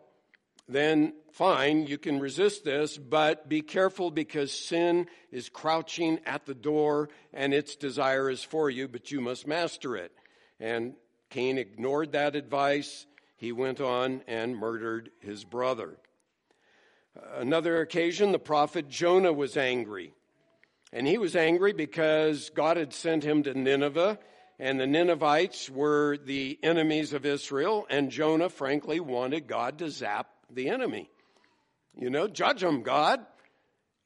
then 0.69 1.13
fine, 1.33 1.87
you 1.87 1.99
can 1.99 2.21
resist 2.21 2.65
this, 2.65 2.97
but 2.97 3.49
be 3.49 3.63
careful 3.63 4.11
because 4.11 4.53
sin 4.53 5.07
is 5.31 5.49
crouching 5.49 6.21
at 6.27 6.47
the 6.47 6.55
door 6.55 7.09
and 7.33 7.53
its 7.53 7.77
desire 7.77 8.31
is 8.31 8.43
for 8.43 8.71
you, 8.71 8.89
but 8.89 9.11
you 9.11 9.21
must 9.21 9.47
master 9.47 9.97
it. 9.97 10.13
And 10.59 10.95
Cain 11.31 11.59
ignored 11.59 12.13
that 12.13 12.37
advice. 12.37 13.07
He 13.37 13.53
went 13.53 13.81
on 13.81 14.23
and 14.27 14.57
murdered 14.57 15.11
his 15.21 15.45
brother. 15.45 15.97
Another 17.35 17.81
occasion, 17.81 18.33
the 18.33 18.39
prophet 18.39 18.89
Jonah 18.89 19.33
was 19.33 19.57
angry. 19.57 20.13
And 20.93 21.07
he 21.07 21.19
was 21.19 21.37
angry 21.37 21.73
because 21.73 22.51
God 22.51 22.77
had 22.77 22.93
sent 22.93 23.25
him 23.25 23.43
to 23.45 23.55
Nineveh 23.55 24.19
and 24.61 24.79
the 24.79 24.87
Ninevites 24.87 25.71
were 25.71 26.19
the 26.19 26.59
enemies 26.63 27.15
of 27.15 27.25
Israel, 27.25 27.87
and 27.89 28.11
Jonah, 28.11 28.51
frankly, 28.51 29.01
wanted 29.01 29.47
God 29.47 29.79
to 29.79 29.91
zap 29.91 30.29
the 30.53 30.69
enemy. 30.69 31.09
You 31.97 32.11
know, 32.11 32.29
judge 32.29 32.61
them, 32.61 32.83
God. 32.83 33.21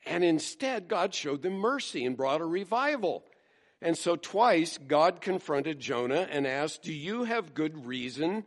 And 0.06 0.22
instead, 0.22 0.86
God 0.86 1.12
showed 1.12 1.42
them 1.42 1.54
mercy 1.54 2.04
and 2.04 2.16
brought 2.16 2.40
a 2.40 2.44
revival. 2.46 3.24
And 3.82 3.98
so, 3.98 4.14
twice, 4.14 4.78
God 4.78 5.20
confronted 5.20 5.80
Jonah 5.80 6.28
and 6.30 6.46
asked, 6.46 6.84
Do 6.84 6.92
you 6.92 7.24
have 7.24 7.52
good 7.52 7.84
reason 7.84 8.44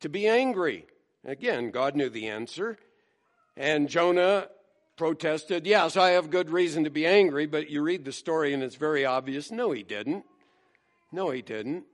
to 0.00 0.10
be 0.10 0.28
angry? 0.28 0.84
Again, 1.24 1.70
God 1.70 1.96
knew 1.96 2.10
the 2.10 2.28
answer. 2.28 2.76
And 3.56 3.88
Jonah 3.88 4.48
protested, 4.98 5.66
Yes, 5.66 5.96
I 5.96 6.10
have 6.10 6.28
good 6.28 6.50
reason 6.50 6.84
to 6.84 6.90
be 6.90 7.06
angry, 7.06 7.46
but 7.46 7.70
you 7.70 7.80
read 7.80 8.04
the 8.04 8.12
story 8.12 8.52
and 8.52 8.62
it's 8.62 8.76
very 8.76 9.06
obvious. 9.06 9.50
No, 9.50 9.72
he 9.72 9.82
didn't. 9.82 10.26
No, 11.12 11.30
he 11.30 11.42
didn't. 11.42 11.84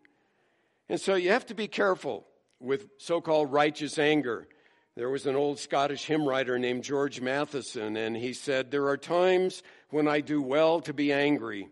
And 0.88 1.00
so 1.00 1.14
you 1.14 1.30
have 1.30 1.46
to 1.46 1.54
be 1.54 1.68
careful 1.68 2.26
with 2.60 2.88
so 2.98 3.20
called 3.20 3.52
righteous 3.52 3.98
anger. 3.98 4.46
There 4.94 5.08
was 5.08 5.26
an 5.26 5.36
old 5.36 5.58
Scottish 5.58 6.04
hymn 6.04 6.28
writer 6.28 6.58
named 6.58 6.84
George 6.84 7.20
Matheson, 7.20 7.96
and 7.96 8.16
he 8.16 8.34
said, 8.34 8.70
There 8.70 8.88
are 8.88 8.98
times 8.98 9.62
when 9.90 10.06
I 10.06 10.20
do 10.20 10.42
well 10.42 10.80
to 10.82 10.92
be 10.92 11.12
angry, 11.12 11.68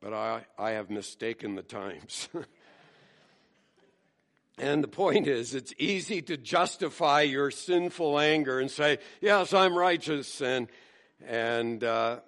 but 0.00 0.14
I, 0.14 0.46
I 0.58 0.70
have 0.70 0.88
mistaken 0.88 1.54
the 1.54 1.62
times. 1.62 2.30
and 4.58 4.82
the 4.82 4.88
point 4.88 5.26
is, 5.26 5.54
it's 5.54 5.74
easy 5.78 6.22
to 6.22 6.38
justify 6.38 7.22
your 7.22 7.50
sinful 7.50 8.18
anger 8.18 8.58
and 8.58 8.70
say, 8.70 8.98
Yes, 9.20 9.52
I'm 9.52 9.76
righteous. 9.76 10.40
And, 10.40 10.68
and 11.26 11.84
uh, 11.84 12.20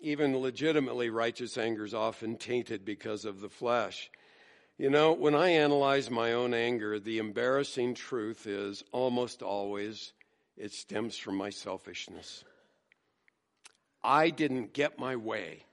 even 0.00 0.36
legitimately 0.36 1.10
righteous 1.10 1.58
anger 1.58 1.84
is 1.84 1.94
often 1.94 2.36
tainted 2.36 2.84
because 2.84 3.24
of 3.24 3.40
the 3.40 3.48
flesh. 3.48 4.10
You 4.78 4.90
know, 4.90 5.12
when 5.12 5.34
I 5.34 5.50
analyze 5.50 6.10
my 6.10 6.32
own 6.32 6.54
anger, 6.54 6.98
the 6.98 7.18
embarrassing 7.18 7.94
truth 7.94 8.46
is 8.46 8.82
almost 8.92 9.42
always 9.42 10.12
it 10.56 10.72
stems 10.72 11.16
from 11.16 11.36
my 11.36 11.50
selfishness. 11.50 12.44
I 14.02 14.30
didn't 14.30 14.72
get 14.72 14.98
my 14.98 15.16
way, 15.16 15.64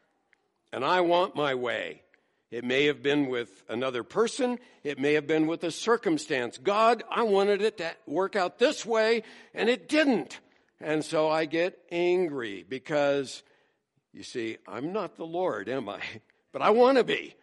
and 0.72 0.84
I 0.84 1.02
want 1.02 1.36
my 1.36 1.56
way. 1.56 2.02
It 2.50 2.64
may 2.64 2.86
have 2.86 3.04
been 3.04 3.28
with 3.28 3.64
another 3.68 4.04
person. 4.04 4.60
It 4.84 5.00
may 5.00 5.14
have 5.14 5.28
been 5.28 5.48
with 5.48 5.64
a 5.66 5.72
circumstance. 5.72 6.58
God, 6.58 7.04
I 7.12 7.24
wanted 7.24 7.62
it 7.62 7.78
to 7.80 7.94
work 8.06 8.38
out 8.38 8.60
this 8.60 8.86
way, 8.86 9.24
and 9.54 9.70
it 9.70 9.90
didn't. 9.90 10.40
And 10.80 11.04
so 11.04 11.30
I 11.30 11.46
get 11.46 11.78
angry 11.92 12.66
because, 12.68 13.44
you 14.18 14.24
see, 14.24 14.58
I'm 14.68 14.92
not 14.92 15.16
the 15.16 15.26
Lord, 15.26 15.70
am 15.70 15.88
I? 15.88 16.02
But 16.54 16.62
I 16.62 16.72
want 16.72 16.98
to 16.98 17.04
be 17.04 17.36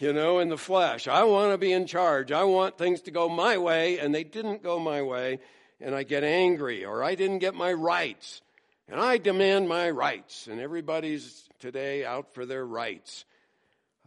you 0.00 0.14
know, 0.14 0.38
in 0.38 0.48
the 0.48 0.56
flesh. 0.56 1.06
I 1.06 1.24
want 1.24 1.52
to 1.52 1.58
be 1.58 1.72
in 1.72 1.86
charge. 1.86 2.32
I 2.32 2.44
want 2.44 2.78
things 2.78 3.02
to 3.02 3.10
go 3.10 3.28
my 3.28 3.58
way, 3.58 3.98
and 3.98 4.14
they 4.14 4.24
didn't 4.24 4.62
go 4.62 4.78
my 4.78 5.02
way, 5.02 5.40
and 5.78 5.94
I 5.94 6.04
get 6.04 6.24
angry, 6.24 6.86
or 6.86 7.04
I 7.04 7.14
didn't 7.14 7.40
get 7.40 7.54
my 7.54 7.72
rights, 7.72 8.40
and 8.88 8.98
I 8.98 9.18
demand 9.18 9.68
my 9.68 9.90
rights, 9.90 10.46
and 10.46 10.58
everybody's 10.58 11.46
today 11.58 12.04
out 12.04 12.32
for 12.32 12.46
their 12.46 12.64
rights. 12.64 13.26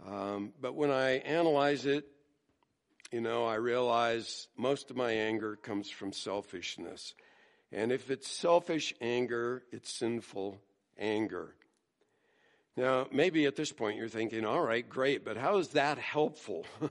Um, 0.05 0.53
but 0.59 0.73
when 0.73 0.89
I 0.89 1.17
analyze 1.17 1.85
it, 1.85 2.05
you 3.11 3.21
know, 3.21 3.45
I 3.45 3.55
realize 3.55 4.47
most 4.57 4.89
of 4.89 4.97
my 4.97 5.11
anger 5.11 5.57
comes 5.57 5.91
from 5.91 6.11
selfishness. 6.11 7.13
And 7.71 7.91
if 7.91 8.09
it's 8.09 8.27
selfish 8.27 8.95
anger, 8.99 9.61
it's 9.71 9.91
sinful 9.91 10.59
anger. 10.97 11.53
Now, 12.75 13.07
maybe 13.11 13.45
at 13.45 13.55
this 13.55 13.71
point 13.71 13.97
you're 13.97 14.09
thinking, 14.09 14.45
all 14.45 14.61
right, 14.61 14.87
great, 14.87 15.23
but 15.23 15.37
how 15.37 15.57
is 15.57 15.69
that 15.69 15.99
helpful? 15.99 16.65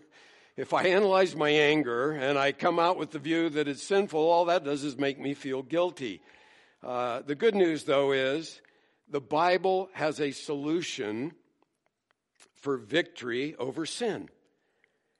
if 0.57 0.73
I 0.73 0.85
analyze 0.85 1.35
my 1.35 1.51
anger 1.51 2.13
and 2.13 2.39
I 2.39 2.53
come 2.53 2.79
out 2.79 2.97
with 2.97 3.11
the 3.11 3.19
view 3.19 3.49
that 3.51 3.67
it's 3.67 3.83
sinful, 3.83 4.21
all 4.21 4.45
that 4.45 4.65
does 4.65 4.85
is 4.85 4.97
make 4.97 5.19
me 5.19 5.35
feel 5.35 5.63
guilty. 5.63 6.21
Uh, 6.85 7.23
the 7.23 7.35
good 7.35 7.55
news, 7.55 7.85
though, 7.85 8.13
is 8.13 8.61
the 9.09 9.21
Bible 9.21 9.89
has 9.93 10.21
a 10.21 10.31
solution 10.31 11.33
for 12.55 12.77
victory 12.77 13.57
over 13.59 13.85
sin. 13.85 14.29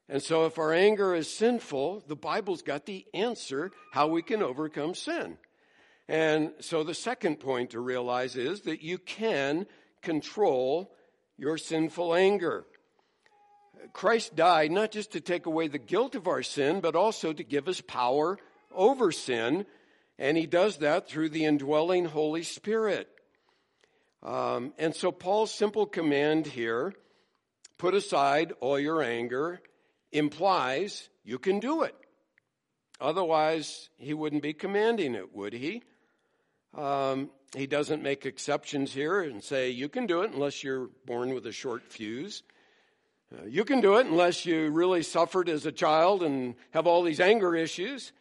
And 0.09 0.23
so, 0.23 0.47
if 0.47 0.59
our 0.59 0.73
anger 0.73 1.15
is 1.15 1.33
sinful, 1.33 2.05
the 2.07 2.17
Bible's 2.17 2.63
got 2.63 2.87
the 2.87 3.07
answer 3.15 3.71
how 3.93 4.09
we 4.09 4.23
can 4.23 4.43
overcome 4.43 4.95
sin. 4.95 5.39
And 6.09 6.53
so, 6.61 6.85
the 6.85 6.95
second 6.95 7.41
point 7.41 7.71
to 7.71 7.81
realize 7.81 8.37
is 8.37 8.63
that 8.63 8.83
you 8.83 8.99
can 8.99 9.67
control 10.03 10.93
your 11.39 11.59
sinful 11.59 12.15
anger. 12.15 12.65
Christ 13.93 14.37
died 14.37 14.71
not 14.71 14.93
just 14.93 15.13
to 15.13 15.21
take 15.21 15.47
away 15.47 15.69
the 15.69 15.79
guilt 15.79 16.15
of 16.15 16.29
our 16.29 16.43
sin, 16.43 16.81
but 16.81 16.95
also 16.95 17.33
to 17.33 17.43
give 17.43 17.69
us 17.69 17.81
power 17.81 18.39
over 18.75 19.11
sin. 19.11 19.67
And 20.19 20.37
he 20.37 20.47
does 20.47 20.79
that 20.79 21.09
through 21.09 21.31
the 21.31 21.45
indwelling 21.45 22.05
Holy 22.05 22.43
Spirit. 22.43 23.09
Um, 24.23 24.73
and 24.79 24.95
so, 24.95 25.11
Paul's 25.11 25.53
simple 25.53 25.87
command 25.87 26.47
here 26.47 26.95
put 27.77 27.95
aside 27.95 28.53
all 28.61 28.79
your 28.79 29.03
anger 29.03 29.61
implies 30.13 31.09
you 31.25 31.39
can 31.39 31.59
do 31.59 31.83
it. 31.83 31.97
Otherwise, 33.01 33.91
he 33.97 34.15
wouldn't 34.15 34.43
be 34.43 34.53
commanding 34.53 35.17
it, 35.17 35.35
would 35.35 35.53
he? 35.53 35.83
Um, 36.75 37.31
he 37.55 37.67
doesn't 37.67 38.03
make 38.03 38.25
exceptions 38.25 38.93
here 38.93 39.21
and 39.21 39.43
say, 39.43 39.71
you 39.71 39.89
can 39.89 40.07
do 40.07 40.23
it 40.23 40.33
unless 40.33 40.65
you're 40.65 40.89
born 41.07 41.35
with 41.35 41.47
a 41.47 41.53
short 41.53 41.83
fuse. 41.85 42.43
Uh, 43.33 43.45
you 43.47 43.65
can 43.65 43.81
do 43.81 43.97
it 43.97 44.07
unless 44.07 44.47
you 44.47 44.71
really 44.71 45.03
suffered 45.03 45.49
as 45.49 45.67
a 45.67 45.73
child 45.73 46.23
and 46.23 46.55
have 46.71 46.87
all 46.87 47.03
these 47.03 47.21
anger 47.21 47.55
issues. 47.55 48.13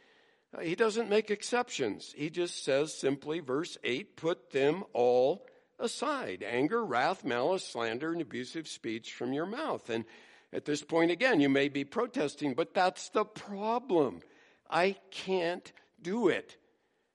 Uh, 0.55 0.61
he 0.61 0.75
doesn't 0.75 1.09
make 1.09 1.31
exceptions. 1.31 2.13
He 2.15 2.29
just 2.29 2.63
says 2.63 2.93
simply, 2.93 3.39
verse 3.39 3.77
8, 3.83 4.17
put 4.17 4.51
them 4.51 4.83
all 4.93 5.45
aside 5.79 6.45
anger, 6.47 6.85
wrath, 6.85 7.23
malice, 7.25 7.65
slander, 7.65 8.11
and 8.11 8.21
abusive 8.21 8.67
speech 8.67 9.13
from 9.13 9.33
your 9.33 9.45
mouth. 9.45 9.89
And 9.89 10.05
at 10.53 10.65
this 10.65 10.83
point, 10.83 11.11
again, 11.11 11.39
you 11.39 11.49
may 11.49 11.69
be 11.69 11.83
protesting, 11.83 12.53
but 12.53 12.73
that's 12.73 13.09
the 13.09 13.25
problem. 13.25 14.21
I 14.69 14.97
can't 15.09 15.71
do 16.01 16.27
it. 16.27 16.57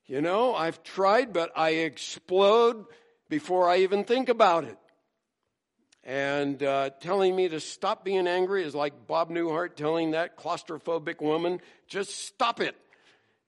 You 0.06 0.20
know, 0.20 0.54
I've 0.54 0.82
tried, 0.84 1.32
but 1.32 1.50
I 1.56 1.70
explode 1.70 2.84
before 3.28 3.68
I 3.68 3.78
even 3.78 4.04
think 4.04 4.28
about 4.28 4.64
it. 4.64 4.78
And 6.04 6.62
uh, 6.62 6.90
telling 7.00 7.34
me 7.34 7.48
to 7.48 7.58
stop 7.58 8.04
being 8.04 8.28
angry 8.28 8.62
is 8.62 8.74
like 8.74 9.08
Bob 9.08 9.30
Newhart 9.30 9.74
telling 9.74 10.12
that 10.12 10.38
claustrophobic 10.38 11.20
woman, 11.20 11.60
just 11.88 12.26
stop 12.26 12.60
it. 12.60 12.76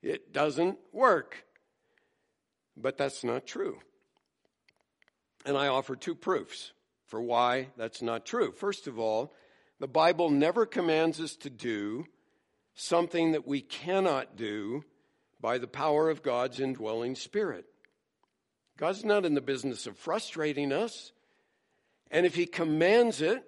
It 0.03 0.33
doesn't 0.33 0.79
work. 0.92 1.44
But 2.77 2.99
that's 2.99 3.23
not 3.23 3.47
true. 3.47 3.79
And 5.47 5.57
I 5.57 5.68
offer 5.68 5.94
two 5.94 6.16
proofs 6.16 6.73
for 7.07 7.23
why 7.23 7.68
that's 7.77 8.03
not 8.03 8.27
true. 8.27 8.51
First 8.51 8.88
of 8.88 8.99
all, 8.99 9.33
the 9.79 9.87
Bible 9.87 10.29
never 10.29 10.66
commands 10.66 11.21
us 11.21 11.37
to 11.37 11.51
do 11.51 12.07
something 12.75 13.33
that 13.33 13.47
we 13.47 13.61
cannot 13.61 14.37
do 14.37 14.83
by 15.40 15.59
the 15.59 15.66
power 15.66 16.11
of 16.11 16.22
God's 16.22 16.61
indwelling 16.61 17.14
spirit. 17.14 17.64
God's 18.77 19.05
not 19.05 19.24
in 19.24 19.35
the 19.35 19.40
business 19.40 19.87
of 19.87 19.96
frustrating 19.96 20.72
us. 20.72 21.12
And 22.11 22.24
if 22.24 22.35
He 22.35 22.46
commands 22.46 23.20
it, 23.20 23.44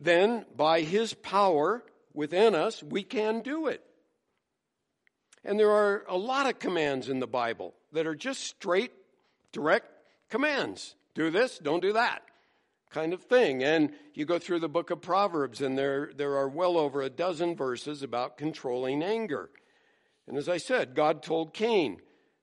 then 0.00 0.44
by 0.56 0.80
His 0.80 1.14
power 1.14 1.84
within 2.14 2.54
us, 2.54 2.82
we 2.82 3.02
can 3.02 3.40
do 3.40 3.66
it. 3.66 3.82
And 5.44 5.58
there 5.58 5.70
are 5.70 6.04
a 6.08 6.16
lot 6.16 6.48
of 6.48 6.58
commands 6.58 7.08
in 7.08 7.20
the 7.20 7.26
Bible 7.26 7.74
that 7.92 8.06
are 8.06 8.14
just 8.14 8.44
straight, 8.44 8.92
direct 9.52 9.86
commands. 10.30 10.94
Do 11.14 11.30
this, 11.30 11.58
don't 11.58 11.82
do 11.82 11.92
that 11.92 12.22
kind 12.92 13.12
of 13.12 13.22
thing. 13.22 13.62
And 13.64 13.92
you 14.14 14.24
go 14.24 14.38
through 14.38 14.60
the 14.60 14.68
book 14.68 14.90
of 14.90 15.00
Proverbs, 15.00 15.60
and 15.60 15.76
there, 15.76 16.10
there 16.16 16.36
are 16.36 16.48
well 16.48 16.76
over 16.76 17.02
a 17.02 17.10
dozen 17.10 17.56
verses 17.56 18.02
about 18.02 18.36
controlling 18.36 19.02
anger. 19.02 19.50
And 20.26 20.36
as 20.36 20.48
I 20.48 20.56
said, 20.56 20.94
God 20.94 21.22
told 21.22 21.54
Cain, 21.54 22.00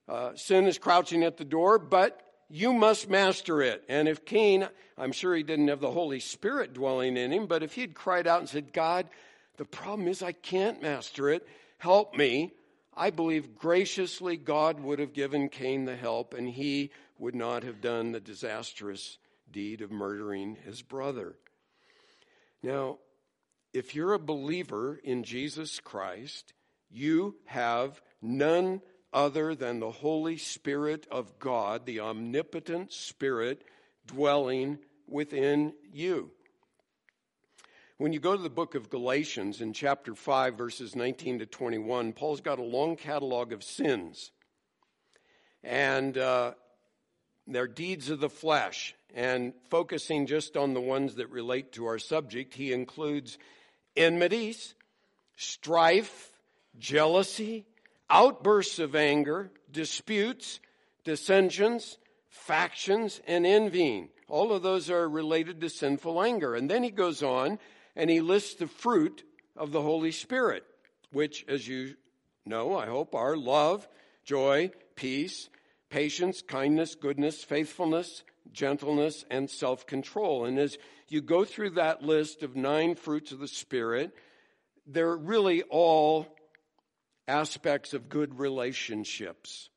uh, 0.08 0.36
sin 0.36 0.66
is 0.66 0.78
crouching 0.78 1.24
at 1.24 1.38
the 1.38 1.46
door, 1.46 1.80
but 1.80 2.22
you 2.50 2.74
must 2.74 3.10
master 3.10 3.62
it. 3.62 3.84
And 3.88 4.08
if 4.08 4.26
Cain, 4.26 4.68
I'm 4.98 5.12
sure 5.12 5.36
he 5.36 5.44
didn't 5.44 5.68
have 5.68 5.80
the 5.80 5.92
Holy 5.92 6.20
Spirit 6.20 6.74
dwelling 6.74 7.16
in 7.16 7.32
him, 7.32 7.46
but 7.46 7.64
if 7.64 7.74
he'd 7.74 7.94
cried 7.94 8.28
out 8.28 8.40
and 8.40 8.50
said, 8.50 8.74
God, 8.74 9.08
the 9.58 9.66
problem 9.66 10.08
is 10.08 10.24
I 10.24 10.32
can't 10.32 10.82
master 10.82 11.30
it, 11.30 11.48
help 11.78 12.16
me, 12.16 12.54
I 12.96 13.12
believe 13.12 13.56
graciously 13.56 14.36
God 14.36 14.80
would 14.82 15.00
have 15.00 15.14
given 15.14 15.48
Cain 15.48 15.86
the 15.86 15.96
help 15.96 16.34
and 16.34 16.50
he 16.50 16.92
would 17.18 17.36
not 17.36 17.64
have 17.64 17.82
done 17.82 18.12
the 18.12 18.20
disastrous 18.20 19.18
deed 19.52 19.82
of 19.82 19.92
murdering 19.92 20.58
his 20.66 20.82
brother. 20.82 21.36
Now, 22.62 22.98
if 23.74 23.96
you're 23.96 24.14
a 24.14 24.20
believer 24.20 25.00
in 25.04 25.24
Jesus 25.24 25.80
Christ, 25.80 26.54
you 26.90 27.36
have 27.46 28.02
none 28.22 28.82
other 29.12 29.56
than 29.56 29.80
the 29.80 29.92
Holy 29.92 30.38
Spirit 30.38 31.08
of 31.12 31.40
God, 31.40 31.86
the 31.86 32.00
omnipotent 32.00 32.94
Spirit, 32.94 33.64
dwelling 34.06 34.80
within 35.08 35.74
you. 35.92 36.32
When 37.98 38.14
you 38.14 38.20
go 38.20 38.36
to 38.36 38.42
the 38.42 38.50
book 38.50 38.76
of 38.76 38.90
Galatians 38.90 39.60
in 39.60 39.74
chapter 39.74 40.16
5, 40.16 40.56
verses 40.56 40.96
19 40.96 41.40
to 41.40 41.46
21, 41.46 42.14
Paul's 42.14 42.40
got 42.40 42.60
a 42.60 42.64
long 42.64 42.96
catalog 42.96 43.52
of 43.52 43.64
sins. 43.64 44.32
And 45.64 46.18
uh, 46.18 46.54
they're 47.46 47.68
deeds 47.68 48.10
of 48.10 48.22
the 48.22 48.30
flesh. 48.30 48.96
And 49.14 49.54
focusing 49.70 50.28
just 50.28 50.56
on 50.56 50.74
the 50.74 50.80
ones 50.80 51.16
that 51.16 51.30
relate 51.30 51.74
to 51.74 51.88
our 51.88 52.00
subject, 52.00 52.54
he 52.54 52.72
includes 52.72 53.38
enmities, 53.98 54.76
strife, 55.36 56.39
jealousy, 56.78 57.66
outbursts 58.10 58.80
of 58.80 58.96
anger, 58.96 59.52
disputes, 59.72 60.60
dissensions, 61.04 61.98
factions, 62.30 63.22
and 63.28 63.46
envying. 63.46 64.10
All 64.28 64.52
of 64.52 64.62
those 64.62 64.90
are 64.90 65.10
related 65.10 65.62
to 65.62 65.70
sinful 65.70 66.22
anger. 66.22 66.56
And 66.56 66.70
then 66.70 66.84
he 66.84 66.92
goes 66.92 67.24
on 67.24 67.60
and 67.96 68.10
he 68.10 68.22
lists 68.22 68.56
the 68.56 68.68
fruit 68.68 69.24
of 69.58 69.72
the 69.72 69.82
Holy 69.82 70.12
Spirit, 70.12 70.64
which, 71.12 71.46
as 71.48 71.68
you 71.68 71.96
know, 72.46 72.78
I 72.78 72.86
hope, 72.86 73.16
are 73.16 73.36
love, 73.36 73.88
joy, 74.24 74.72
peace, 74.96 75.50
patience, 75.90 76.42
kindness, 76.42 76.96
goodness, 76.96 77.44
faithfulness, 77.44 78.24
gentleness, 78.52 79.26
and 79.30 79.50
self 79.50 79.86
control. 79.86 80.46
And 80.46 80.60
as 80.60 80.78
you 81.08 81.22
go 81.22 81.44
through 81.44 81.72
that 81.72 82.04
list 82.04 82.44
of 82.44 82.56
nine 82.56 82.96
fruits 82.96 83.32
of 83.32 83.40
the 83.40 83.48
Spirit, 83.48 84.12
they're 84.86 85.18
really 85.18 85.64
all 85.64 86.28
aspects 87.30 87.94
of 87.94 88.10
good 88.10 88.40
relationships. 88.40 89.70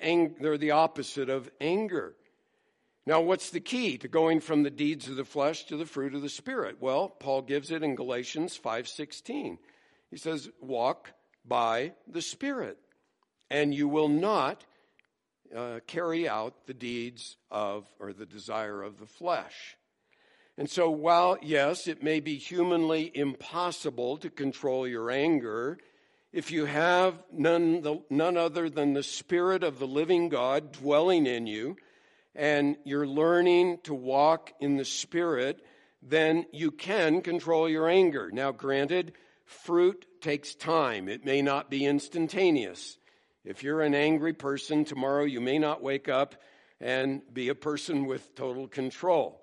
They're 0.00 0.58
the 0.58 0.72
opposite 0.72 1.30
of 1.30 1.50
anger. 1.60 2.14
Now, 3.06 3.22
what's 3.22 3.48
the 3.48 3.60
key 3.60 3.96
to 3.98 4.08
going 4.08 4.40
from 4.40 4.62
the 4.62 4.70
deeds 4.70 5.08
of 5.08 5.16
the 5.16 5.24
flesh 5.24 5.64
to 5.64 5.78
the 5.78 5.86
fruit 5.86 6.14
of 6.14 6.20
the 6.20 6.28
spirit? 6.28 6.76
Well, 6.78 7.08
Paul 7.08 7.40
gives 7.40 7.70
it 7.70 7.82
in 7.82 7.94
Galatians 7.94 8.54
5:16. 8.54 9.58
He 10.10 10.18
says, 10.18 10.50
"Walk 10.60 11.14
by 11.42 11.94
the 12.06 12.20
spirit, 12.20 12.78
and 13.48 13.74
you 13.74 13.88
will 13.88 14.10
not 14.10 14.66
uh, 15.54 15.80
carry 15.86 16.28
out 16.28 16.66
the 16.66 16.74
deeds 16.74 17.38
of 17.50 17.90
or 17.98 18.12
the 18.12 18.26
desire 18.26 18.82
of 18.82 18.98
the 18.98 19.06
flesh." 19.06 19.77
And 20.58 20.68
so, 20.68 20.90
while 20.90 21.38
yes, 21.40 21.86
it 21.86 22.02
may 22.02 22.18
be 22.18 22.36
humanly 22.36 23.12
impossible 23.14 24.16
to 24.16 24.28
control 24.28 24.88
your 24.88 25.08
anger, 25.08 25.78
if 26.32 26.50
you 26.50 26.64
have 26.64 27.22
none, 27.32 27.80
the, 27.82 28.02
none 28.10 28.36
other 28.36 28.68
than 28.68 28.92
the 28.92 29.04
Spirit 29.04 29.62
of 29.62 29.78
the 29.78 29.86
living 29.86 30.28
God 30.28 30.72
dwelling 30.72 31.26
in 31.28 31.46
you, 31.46 31.76
and 32.34 32.76
you're 32.84 33.06
learning 33.06 33.78
to 33.84 33.94
walk 33.94 34.52
in 34.58 34.76
the 34.76 34.84
Spirit, 34.84 35.64
then 36.02 36.44
you 36.52 36.72
can 36.72 37.20
control 37.20 37.68
your 37.68 37.88
anger. 37.88 38.28
Now, 38.32 38.50
granted, 38.50 39.12
fruit 39.44 40.06
takes 40.20 40.56
time, 40.56 41.08
it 41.08 41.24
may 41.24 41.40
not 41.40 41.70
be 41.70 41.86
instantaneous. 41.86 42.98
If 43.44 43.62
you're 43.62 43.82
an 43.82 43.94
angry 43.94 44.32
person 44.32 44.84
tomorrow, 44.84 45.22
you 45.22 45.40
may 45.40 45.60
not 45.60 45.84
wake 45.84 46.08
up 46.08 46.34
and 46.80 47.22
be 47.32 47.48
a 47.48 47.54
person 47.54 48.06
with 48.06 48.34
total 48.34 48.66
control. 48.66 49.40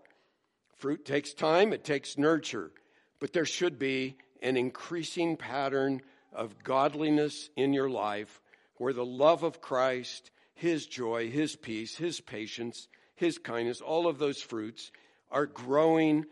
Fruit 0.77 1.05
takes 1.05 1.33
time, 1.33 1.73
it 1.73 1.83
takes 1.83 2.17
nurture, 2.17 2.71
but 3.19 3.33
there 3.33 3.45
should 3.45 3.79
be 3.79 4.17
an 4.41 4.57
increasing 4.57 5.37
pattern 5.37 6.01
of 6.33 6.63
godliness 6.63 7.49
in 7.55 7.73
your 7.73 7.89
life 7.89 8.41
where 8.77 8.93
the 8.93 9.05
love 9.05 9.43
of 9.43 9.61
Christ 9.61 10.31
his 10.55 10.87
joy, 10.87 11.29
His 11.29 11.55
peace, 11.55 11.97
His 11.97 12.21
patience, 12.21 12.87
His 13.15 13.37
kindness, 13.37 13.81
all 13.81 14.07
of 14.07 14.17
those 14.17 14.41
fruits 14.41 14.91
are 15.29 15.45
growing 15.45 16.25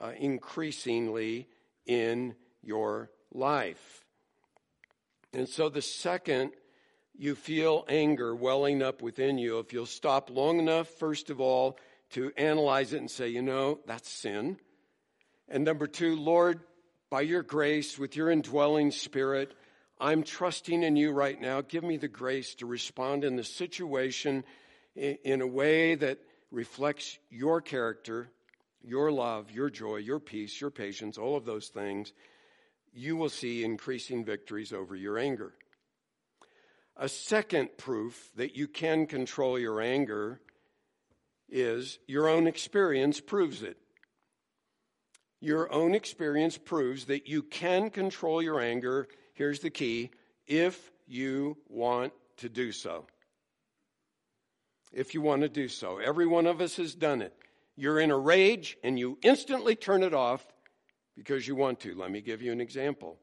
uh, 0.00 0.12
increasingly 0.18 1.48
in 1.86 2.34
your 2.62 3.10
life. 3.32 4.04
And 5.32 5.48
so 5.48 5.68
the 5.68 5.82
second 5.82 6.52
you 7.16 7.34
feel 7.34 7.84
anger 7.88 8.34
welling 8.34 8.82
up 8.82 9.02
within 9.02 9.38
you, 9.38 9.58
if 9.58 9.72
you'll 9.72 9.86
stop 9.86 10.30
long 10.30 10.58
enough, 10.58 10.88
first 10.88 11.30
of 11.30 11.40
all, 11.40 11.78
to 12.10 12.32
analyze 12.36 12.92
it 12.92 12.98
and 12.98 13.10
say, 13.10 13.28
you 13.28 13.42
know, 13.42 13.80
that's 13.86 14.08
sin. 14.08 14.58
And 15.48 15.64
number 15.64 15.86
two, 15.86 16.16
Lord, 16.16 16.60
by 17.10 17.22
your 17.22 17.42
grace, 17.42 17.98
with 17.98 18.16
your 18.16 18.30
indwelling 18.30 18.90
spirit, 18.90 19.54
I'm 20.00 20.22
trusting 20.22 20.82
in 20.82 20.96
you 20.96 21.12
right 21.12 21.40
now. 21.40 21.60
Give 21.60 21.84
me 21.84 21.96
the 21.96 22.08
grace 22.08 22.54
to 22.56 22.66
respond 22.66 23.24
in 23.24 23.36
the 23.36 23.44
situation 23.44 24.44
in 24.94 25.40
a 25.40 25.46
way 25.46 25.94
that 25.96 26.18
reflects 26.50 27.18
your 27.30 27.60
character, 27.60 28.28
your 28.82 29.12
love, 29.12 29.50
your 29.50 29.70
joy, 29.70 29.96
your 29.96 30.20
peace, 30.20 30.60
your 30.60 30.70
patience, 30.70 31.18
all 31.18 31.36
of 31.36 31.44
those 31.44 31.68
things. 31.68 32.12
You 32.92 33.16
will 33.16 33.28
see 33.28 33.62
increasing 33.62 34.24
victories 34.24 34.72
over 34.72 34.96
your 34.96 35.18
anger. 35.18 35.52
A 36.96 37.08
second 37.08 37.76
proof 37.76 38.30
that 38.36 38.56
you 38.56 38.66
can 38.66 39.06
control 39.06 39.58
your 39.58 39.80
anger 39.80 40.40
is 41.50 41.98
your 42.06 42.28
own 42.28 42.46
experience 42.46 43.20
proves 43.20 43.62
it. 43.62 43.76
Your 45.40 45.72
own 45.72 45.94
experience 45.94 46.58
proves 46.58 47.06
that 47.06 47.28
you 47.28 47.42
can 47.42 47.90
control 47.90 48.42
your 48.42 48.60
anger 48.60 49.08
Here's 49.40 49.60
the 49.60 49.70
key 49.70 50.10
if 50.46 50.92
you 51.06 51.56
want 51.66 52.12
to 52.36 52.50
do 52.50 52.72
so. 52.72 53.06
If 54.92 55.14
you 55.14 55.22
want 55.22 55.40
to 55.40 55.48
do 55.48 55.66
so. 55.66 55.96
Every 55.96 56.26
one 56.26 56.46
of 56.46 56.60
us 56.60 56.76
has 56.76 56.94
done 56.94 57.22
it. 57.22 57.32
You're 57.74 58.00
in 58.00 58.10
a 58.10 58.18
rage 58.18 58.76
and 58.84 58.98
you 58.98 59.16
instantly 59.22 59.76
turn 59.76 60.02
it 60.02 60.12
off 60.12 60.46
because 61.16 61.48
you 61.48 61.56
want 61.56 61.80
to. 61.80 61.94
Let 61.94 62.10
me 62.10 62.20
give 62.20 62.42
you 62.42 62.52
an 62.52 62.60
example. 62.60 63.16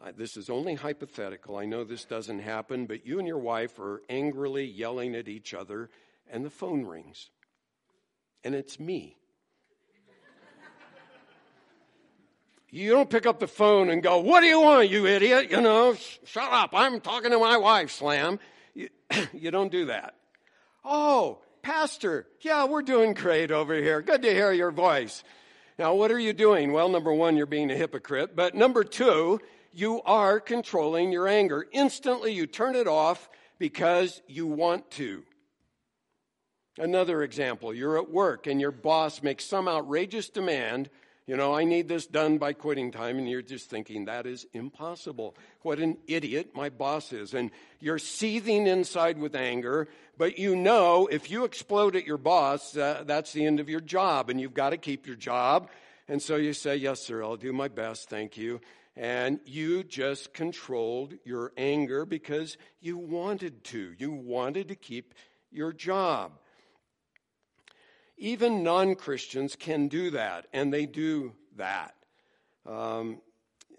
Uh, 0.00 0.12
this 0.16 0.36
is 0.36 0.48
only 0.48 0.74
hypothetical. 0.74 1.56
I 1.56 1.64
know 1.64 1.82
this 1.82 2.04
doesn't 2.04 2.38
happen, 2.38 2.86
but 2.86 3.04
you 3.04 3.18
and 3.18 3.26
your 3.26 3.38
wife 3.38 3.80
are 3.80 4.02
angrily 4.08 4.64
yelling 4.64 5.16
at 5.16 5.26
each 5.26 5.52
other, 5.52 5.90
and 6.30 6.44
the 6.44 6.50
phone 6.50 6.84
rings. 6.84 7.30
And 8.44 8.54
it's 8.54 8.78
me. 8.78 9.16
You 12.70 12.90
don't 12.90 13.08
pick 13.08 13.24
up 13.24 13.38
the 13.38 13.46
phone 13.46 13.88
and 13.88 14.02
go, 14.02 14.18
What 14.18 14.40
do 14.40 14.46
you 14.46 14.60
want, 14.60 14.90
you 14.90 15.06
idiot? 15.06 15.48
You 15.50 15.60
know, 15.60 15.94
sh- 15.94 16.18
shut 16.24 16.52
up. 16.52 16.70
I'm 16.72 17.00
talking 17.00 17.30
to 17.30 17.38
my 17.38 17.56
wife, 17.56 17.92
Slam. 17.92 18.40
You, 18.74 18.88
you 19.32 19.52
don't 19.52 19.70
do 19.70 19.86
that. 19.86 20.16
Oh, 20.84 21.38
Pastor, 21.62 22.26
yeah, 22.40 22.66
we're 22.66 22.82
doing 22.82 23.14
great 23.14 23.52
over 23.52 23.74
here. 23.74 24.02
Good 24.02 24.22
to 24.22 24.34
hear 24.34 24.52
your 24.52 24.72
voice. 24.72 25.22
Now, 25.78 25.94
what 25.94 26.10
are 26.10 26.18
you 26.18 26.32
doing? 26.32 26.72
Well, 26.72 26.88
number 26.88 27.12
one, 27.12 27.36
you're 27.36 27.46
being 27.46 27.70
a 27.70 27.76
hypocrite. 27.76 28.34
But 28.34 28.56
number 28.56 28.82
two, 28.82 29.40
you 29.72 30.02
are 30.02 30.40
controlling 30.40 31.12
your 31.12 31.28
anger. 31.28 31.64
Instantly, 31.72 32.32
you 32.32 32.46
turn 32.46 32.74
it 32.74 32.88
off 32.88 33.30
because 33.58 34.20
you 34.26 34.48
want 34.48 34.90
to. 34.92 35.22
Another 36.78 37.22
example 37.22 37.72
you're 37.72 37.98
at 37.98 38.10
work 38.10 38.46
and 38.46 38.60
your 38.60 38.72
boss 38.72 39.22
makes 39.22 39.44
some 39.44 39.68
outrageous 39.68 40.28
demand 40.28 40.90
you 41.26 41.38
know, 41.38 41.54
I 41.54 41.64
need 41.64 41.88
this 41.88 42.06
done 42.06 42.36
by 42.36 42.52
quitting 42.52 42.90
time, 42.90 43.16
and 43.16 43.26
you're 43.26 43.40
just 43.40 43.70
thinking, 43.70 44.04
that 44.04 44.26
is 44.26 44.46
impossible. 44.52 45.34
What 45.62 45.78
an 45.78 45.96
idiot 46.06 46.50
my 46.54 46.68
boss 46.68 47.14
is. 47.14 47.32
And 47.32 47.50
you're 47.80 47.98
seething 47.98 48.66
inside 48.66 49.16
with 49.16 49.34
anger, 49.34 49.88
but 50.18 50.38
you 50.38 50.54
know 50.54 51.06
if 51.10 51.30
you 51.30 51.44
explode 51.44 51.96
at 51.96 52.06
your 52.06 52.18
boss, 52.18 52.76
uh, 52.76 53.04
that's 53.06 53.32
the 53.32 53.46
end 53.46 53.58
of 53.58 53.70
your 53.70 53.80
job, 53.80 54.28
and 54.28 54.38
you've 54.38 54.52
got 54.52 54.70
to 54.70 54.76
keep 54.76 55.06
your 55.06 55.16
job. 55.16 55.70
And 56.08 56.20
so 56.20 56.36
you 56.36 56.52
say, 56.52 56.76
Yes, 56.76 57.00
sir, 57.00 57.22
I'll 57.24 57.36
do 57.36 57.54
my 57.54 57.68
best, 57.68 58.10
thank 58.10 58.36
you. 58.36 58.60
And 58.94 59.40
you 59.46 59.82
just 59.82 60.34
controlled 60.34 61.14
your 61.24 61.52
anger 61.56 62.04
because 62.04 62.58
you 62.80 62.98
wanted 62.98 63.64
to. 63.64 63.94
You 63.96 64.12
wanted 64.12 64.68
to 64.68 64.74
keep 64.74 65.14
your 65.50 65.72
job. 65.72 66.32
Even 68.16 68.62
non 68.62 68.94
Christians 68.94 69.56
can 69.56 69.88
do 69.88 70.10
that, 70.10 70.46
and 70.52 70.72
they 70.72 70.86
do 70.86 71.32
that. 71.56 71.94
Um, 72.66 73.20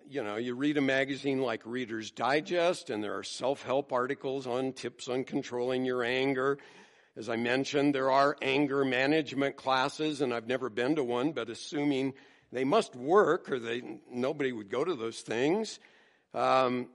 you 0.08 0.24
know, 0.24 0.36
you 0.36 0.54
read 0.56 0.78
a 0.78 0.82
magazine 0.82 1.42
like 1.42 1.66
Reader's 1.66 2.12
Digest, 2.12 2.90
and 2.90 3.04
there 3.04 3.18
are 3.18 3.24
self 3.24 3.64
help 3.64 3.92
articles 3.92 4.46
on 4.46 4.74
tips 4.74 5.08
on 5.08 5.24
controlling 5.24 5.86
your 5.86 6.04
anger. 6.04 6.58
As 7.18 7.30
I 7.30 7.38
mentioned, 7.38 7.96
there 7.96 8.12
are 8.12 8.36
anger 8.42 8.84
management 8.84 9.56
classes, 9.56 10.22
and 10.22 10.34
I've 10.34 10.48
never 10.48 10.70
been 10.70 10.96
to 10.96 11.04
one, 11.04 11.32
but 11.32 11.50
assuming 11.50 12.14
they 12.52 12.66
must 12.66 12.96
work 12.96 13.50
or 13.50 13.58
they, 13.58 14.00
nobody 14.12 14.52
would 14.52 14.70
go 14.70 14.84
to 14.84 14.96
those 14.96 15.22
things. 15.22 15.80
Um, 16.34 16.90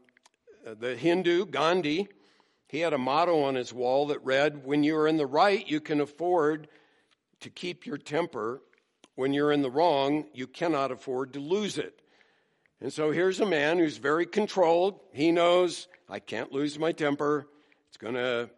the 0.78 0.94
Hindu, 0.94 1.46
Gandhi, 1.46 2.08
he 2.68 2.80
had 2.80 2.92
a 2.92 2.98
motto 2.98 3.42
on 3.42 3.54
his 3.54 3.72
wall 3.72 4.08
that 4.08 4.24
read, 4.24 4.64
When 4.64 4.84
you 4.84 4.96
are 4.96 5.08
in 5.08 5.16
the 5.16 5.26
right, 5.26 5.66
you 5.66 5.80
can 5.80 6.00
afford 6.00 6.68
to 7.40 7.50
keep 7.50 7.86
your 7.86 7.98
temper. 7.98 8.62
When 9.14 9.32
you're 9.32 9.52
in 9.52 9.62
the 9.62 9.70
wrong, 9.70 10.26
you 10.32 10.46
cannot 10.46 10.90
afford 10.90 11.32
to 11.34 11.40
lose 11.40 11.78
it. 11.78 12.00
And 12.80 12.92
so 12.92 13.10
here's 13.10 13.40
a 13.40 13.46
man 13.46 13.78
who's 13.78 13.98
very 13.98 14.24
controlled. 14.24 15.00
He 15.12 15.32
knows 15.32 15.88
I 16.08 16.18
can't 16.18 16.52
lose 16.52 16.78
my 16.78 16.92
temper. 16.92 17.46
It's 17.88 17.98
going 17.98 18.14
to 18.14 18.50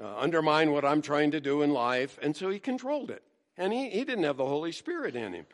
uh, 0.00 0.16
undermine 0.16 0.72
what 0.72 0.84
I'm 0.84 1.02
trying 1.02 1.32
to 1.32 1.40
do 1.40 1.62
in 1.62 1.72
life. 1.72 2.18
And 2.22 2.36
so 2.36 2.50
he 2.50 2.58
controlled 2.58 3.10
it. 3.10 3.22
And 3.56 3.72
he, 3.72 3.90
he 3.90 4.04
didn't 4.04 4.24
have 4.24 4.36
the 4.36 4.46
Holy 4.46 4.72
Spirit 4.72 5.16
in 5.16 5.32
him. 5.32 5.46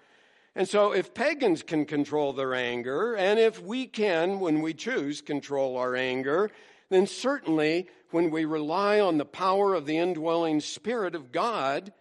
And 0.55 0.69
so 0.69 0.93
if 0.93 1.15
pagans 1.15 1.63
can 1.63 1.85
control 1.85 2.33
their 2.33 2.55
anger, 2.55 3.15
and 3.15 3.39
if 3.39 3.63
we 3.63 3.87
can, 3.87 4.41
when 4.41 4.61
we 4.61 4.75
choose, 4.75 5.21
control 5.21 5.77
our 5.77 5.95
anger, 5.95 6.51
then 6.91 7.07
certainly 7.07 7.87
when 8.11 8.31
we 8.31 8.45
rely 8.45 9.01
on 9.01 9.19
the 9.19 9.25
power 9.25 9.75
of 9.75 9.87
the 9.87 9.99
indwelling 9.99 10.61
Spirit 10.61 11.15
of 11.15 11.33
God, 11.33 11.93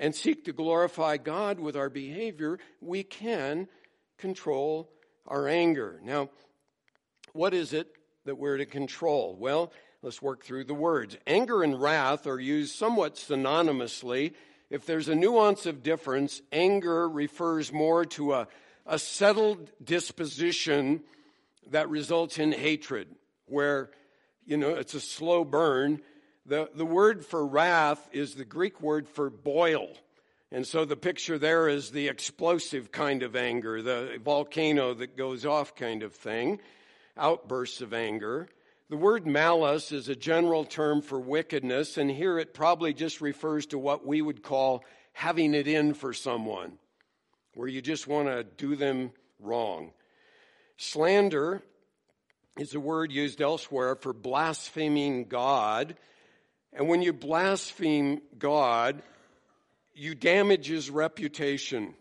and 0.00 0.14
seek 0.14 0.46
to 0.46 0.52
glorify 0.52 1.18
God 1.18 1.60
with 1.60 1.76
our 1.76 1.90
behavior, 1.90 2.58
we 2.80 3.04
can 3.04 3.68
control 4.16 4.90
our 5.26 5.46
anger. 5.46 6.00
Now, 6.02 6.30
what 7.34 7.52
is 7.52 7.74
it 7.74 7.86
that 8.24 8.38
we're 8.38 8.56
to 8.56 8.66
control? 8.66 9.36
Well, 9.38 9.72
let's 10.02 10.22
work 10.22 10.42
through 10.42 10.64
the 10.64 10.74
words. 10.74 11.18
Anger 11.26 11.62
and 11.62 11.80
wrath 11.80 12.26
are 12.26 12.40
used 12.40 12.74
somewhat 12.74 13.16
synonymously. 13.16 14.32
If 14.70 14.86
there's 14.86 15.08
a 15.08 15.14
nuance 15.14 15.66
of 15.66 15.82
difference, 15.82 16.40
anger 16.50 17.06
refers 17.06 17.70
more 17.70 18.06
to 18.06 18.32
a, 18.32 18.48
a 18.86 18.98
settled 18.98 19.70
disposition 19.84 21.02
that 21.68 21.90
results 21.90 22.38
in 22.38 22.52
hatred, 22.52 23.08
where, 23.44 23.90
you 24.46 24.56
know, 24.56 24.70
it's 24.70 24.94
a 24.94 25.00
slow 25.00 25.44
burn. 25.44 26.00
The, 26.50 26.68
the 26.74 26.84
word 26.84 27.24
for 27.24 27.46
wrath 27.46 28.08
is 28.10 28.34
the 28.34 28.44
Greek 28.44 28.80
word 28.80 29.06
for 29.06 29.30
boil. 29.30 29.86
And 30.50 30.66
so 30.66 30.84
the 30.84 30.96
picture 30.96 31.38
there 31.38 31.68
is 31.68 31.92
the 31.92 32.08
explosive 32.08 32.90
kind 32.90 33.22
of 33.22 33.36
anger, 33.36 33.80
the 33.82 34.18
volcano 34.20 34.92
that 34.94 35.16
goes 35.16 35.46
off 35.46 35.76
kind 35.76 36.02
of 36.02 36.12
thing, 36.12 36.58
outbursts 37.16 37.82
of 37.82 37.94
anger. 37.94 38.48
The 38.88 38.96
word 38.96 39.28
malice 39.28 39.92
is 39.92 40.08
a 40.08 40.16
general 40.16 40.64
term 40.64 41.02
for 41.02 41.20
wickedness, 41.20 41.96
and 41.96 42.10
here 42.10 42.36
it 42.36 42.52
probably 42.52 42.94
just 42.94 43.20
refers 43.20 43.66
to 43.66 43.78
what 43.78 44.04
we 44.04 44.20
would 44.20 44.42
call 44.42 44.84
having 45.12 45.54
it 45.54 45.68
in 45.68 45.94
for 45.94 46.12
someone, 46.12 46.78
where 47.54 47.68
you 47.68 47.80
just 47.80 48.08
want 48.08 48.26
to 48.26 48.42
do 48.42 48.74
them 48.74 49.12
wrong. 49.38 49.92
Slander 50.78 51.62
is 52.58 52.74
a 52.74 52.80
word 52.80 53.12
used 53.12 53.40
elsewhere 53.40 53.94
for 53.94 54.12
blaspheming 54.12 55.26
God. 55.26 55.94
And 56.72 56.88
when 56.88 57.02
you 57.02 57.12
blaspheme 57.12 58.20
God, 58.38 59.02
you 59.94 60.14
damage 60.14 60.66
his 60.66 60.90
reputation. 60.90 61.94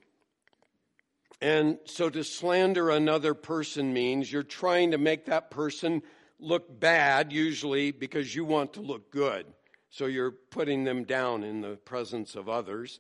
And 1.42 1.80
so 1.86 2.10
to 2.10 2.24
slander 2.24 2.90
another 2.90 3.34
person 3.34 3.94
means 3.94 4.32
you're 4.32 4.44
trying 4.44 4.92
to 4.92 4.98
make 4.98 5.26
that 5.26 5.50
person 5.50 6.02
look 6.40 6.80
bad, 6.80 7.32
usually 7.32 7.92
because 7.92 8.34
you 8.34 8.46
want 8.46 8.74
to 8.74 8.82
look 8.82 9.12
good. 9.12 9.46
So 9.90 10.06
you're 10.06 10.32
putting 10.32 10.84
them 10.84 11.04
down 11.04 11.44
in 11.44 11.62
the 11.62 11.76
presence 11.76 12.36
of 12.36 12.48
others. 12.48 13.00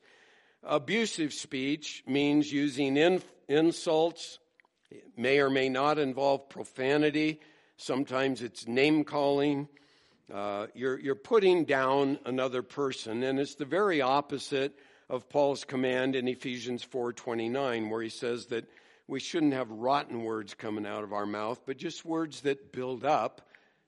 Abusive 0.64 1.34
speech 1.34 2.04
means 2.08 2.52
using 2.52 2.98
in, 2.98 3.22
insults, 3.48 4.40
it 4.90 5.04
may 5.16 5.40
or 5.40 5.50
may 5.50 5.70
not 5.70 6.00
involve 6.00 6.50
profanity. 6.50 7.40
Sometimes 7.78 8.42
it's 8.42 8.68
name 8.68 9.04
calling. 9.04 9.68
Uh, 10.32 10.68
you're, 10.76 11.00
you're 11.00 11.16
putting 11.16 11.66
down 11.66 12.20
another 12.26 12.62
person, 12.62 13.24
and 13.24 13.40
it's 13.40 13.56
the 13.56 13.66
very 13.66 14.02
opposite 14.02 14.78
of 15.10 15.28
Paul's 15.28 15.64
command 15.64 16.16
in 16.16 16.28
Ephesians 16.28 16.86
4:29, 16.86 17.90
where 17.90 18.02
he 18.02 18.10
says 18.10 18.46
that 18.48 18.66
we 19.08 19.20
shouldn't 19.20 19.54
have 19.54 19.72
rotten 19.72 20.24
words 20.24 20.54
coming 20.54 20.86
out 20.86 21.04
of 21.04 21.14
our 21.14 21.26
mouth, 21.26 21.62
but 21.66 21.78
just 21.78 22.06
words 22.06 22.42
that 22.42 22.72
build 22.72 23.04
up 23.04 23.42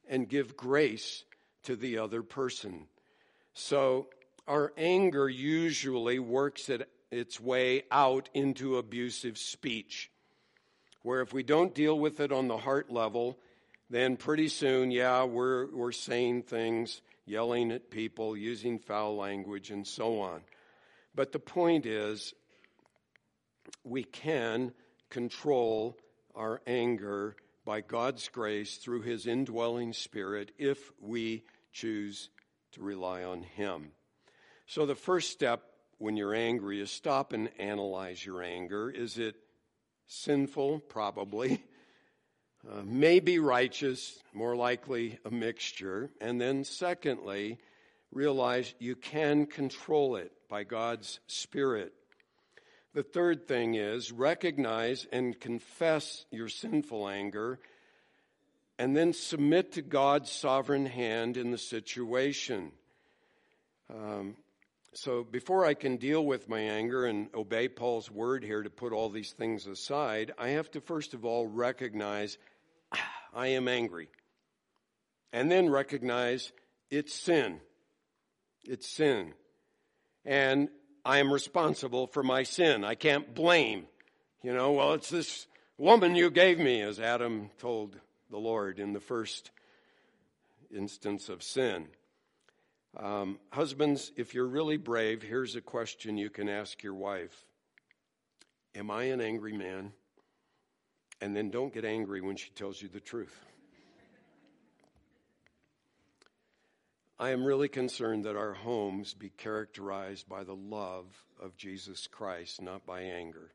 and 0.09 0.27
give 0.27 0.57
grace 0.57 1.23
to 1.63 1.75
the 1.75 1.99
other 1.99 2.23
person. 2.23 2.87
So 3.53 4.07
our 4.47 4.73
anger 4.77 5.29
usually 5.29 6.17
works 6.17 6.69
it, 6.69 6.89
its 7.11 7.39
way 7.39 7.83
out 7.91 8.29
into 8.33 8.77
abusive 8.77 9.37
speech, 9.37 10.09
where 11.03 11.21
if 11.21 11.33
we 11.33 11.43
don't 11.43 11.75
deal 11.75 11.99
with 11.99 12.19
it 12.19 12.31
on 12.31 12.47
the 12.47 12.57
heart 12.57 12.91
level, 12.91 13.37
then 13.91 14.15
pretty 14.15 14.47
soon, 14.47 14.89
yeah, 14.89 15.25
we're, 15.25 15.67
we're 15.67 15.91
saying 15.91 16.43
things, 16.43 17.01
yelling 17.25 17.73
at 17.73 17.91
people, 17.91 18.37
using 18.37 18.79
foul 18.79 19.17
language, 19.17 19.69
and 19.69 19.85
so 19.85 20.21
on. 20.21 20.41
But 21.13 21.33
the 21.33 21.39
point 21.39 21.85
is, 21.85 22.33
we 23.83 24.05
can 24.05 24.71
control 25.09 25.97
our 26.33 26.61
anger 26.65 27.35
by 27.65 27.81
God's 27.81 28.29
grace 28.29 28.77
through 28.77 29.01
His 29.01 29.27
indwelling 29.27 29.91
Spirit 29.91 30.53
if 30.57 30.89
we 31.01 31.43
choose 31.73 32.29
to 32.71 32.81
rely 32.81 33.25
on 33.25 33.43
Him. 33.43 33.91
So, 34.67 34.85
the 34.85 34.95
first 34.95 35.31
step 35.31 35.63
when 35.97 36.15
you're 36.15 36.33
angry 36.33 36.79
is 36.79 36.89
stop 36.89 37.33
and 37.33 37.49
analyze 37.59 38.25
your 38.25 38.41
anger. 38.41 38.89
Is 38.89 39.17
it 39.17 39.35
sinful? 40.07 40.79
Probably. 40.79 41.61
Uh, 42.69 42.81
maybe 42.85 43.39
righteous, 43.39 44.19
more 44.33 44.55
likely 44.55 45.17
a 45.25 45.31
mixture. 45.31 46.11
And 46.21 46.39
then, 46.39 46.63
secondly, 46.63 47.57
realize 48.11 48.73
you 48.77 48.95
can 48.95 49.47
control 49.47 50.15
it 50.15 50.31
by 50.47 50.63
God's 50.63 51.19
Spirit. 51.27 51.93
The 52.93 53.03
third 53.03 53.47
thing 53.47 53.75
is 53.75 54.11
recognize 54.11 55.07
and 55.11 55.39
confess 55.39 56.25
your 56.29 56.49
sinful 56.49 57.07
anger 57.07 57.59
and 58.77 58.97
then 58.97 59.13
submit 59.13 59.73
to 59.73 59.81
God's 59.81 60.31
sovereign 60.31 60.87
hand 60.87 61.37
in 61.37 61.51
the 61.51 61.57
situation. 61.57 62.71
Um, 63.89 64.35
so, 64.93 65.23
before 65.23 65.65
I 65.65 65.73
can 65.73 65.95
deal 65.95 66.25
with 66.25 66.49
my 66.49 66.59
anger 66.59 67.05
and 67.05 67.29
obey 67.33 67.69
Paul's 67.69 68.11
word 68.11 68.43
here 68.43 68.61
to 68.61 68.69
put 68.69 68.91
all 68.91 69.09
these 69.09 69.31
things 69.31 69.65
aside, 69.65 70.33
I 70.37 70.49
have 70.49 70.69
to 70.71 70.81
first 70.81 71.13
of 71.13 71.23
all 71.23 71.47
recognize 71.47 72.37
ah, 72.91 73.11
I 73.33 73.47
am 73.47 73.69
angry. 73.69 74.09
And 75.31 75.49
then 75.49 75.69
recognize 75.69 76.51
it's 76.89 77.13
sin. 77.13 77.61
It's 78.65 78.85
sin. 78.85 79.33
And 80.25 80.67
I 81.05 81.19
am 81.19 81.31
responsible 81.31 82.07
for 82.07 82.21
my 82.21 82.43
sin. 82.43 82.83
I 82.83 82.95
can't 82.95 83.33
blame. 83.33 83.87
You 84.43 84.53
know, 84.53 84.73
well, 84.73 84.93
it's 84.93 85.09
this 85.09 85.47
woman 85.77 86.15
you 86.15 86.29
gave 86.29 86.59
me, 86.59 86.81
as 86.81 86.99
Adam 86.99 87.49
told 87.59 87.95
the 88.29 88.37
Lord 88.37 88.77
in 88.77 88.91
the 88.91 88.99
first 88.99 89.51
instance 90.69 91.29
of 91.29 91.41
sin. 91.43 91.87
Um, 92.97 93.39
husbands, 93.51 94.11
if 94.17 94.33
you're 94.33 94.47
really 94.47 94.77
brave, 94.77 95.21
here's 95.21 95.55
a 95.55 95.61
question 95.61 96.17
you 96.17 96.29
can 96.29 96.49
ask 96.49 96.83
your 96.83 96.93
wife 96.93 97.45
Am 98.75 98.91
I 98.91 99.03
an 99.05 99.21
angry 99.21 99.53
man? 99.53 99.93
And 101.21 101.35
then 101.35 101.51
don't 101.51 101.73
get 101.73 101.85
angry 101.85 102.19
when 102.19 102.35
she 102.35 102.49
tells 102.51 102.81
you 102.81 102.87
the 102.87 102.99
truth. 102.99 103.45
I 107.19 107.29
am 107.29 107.45
really 107.45 107.69
concerned 107.69 108.25
that 108.25 108.35
our 108.35 108.53
homes 108.53 109.13
be 109.13 109.29
characterized 109.29 110.27
by 110.27 110.43
the 110.43 110.55
love 110.55 111.05
of 111.39 111.55
Jesus 111.55 112.07
Christ, 112.07 112.63
not 112.63 112.83
by 112.87 113.01
anger. 113.01 113.51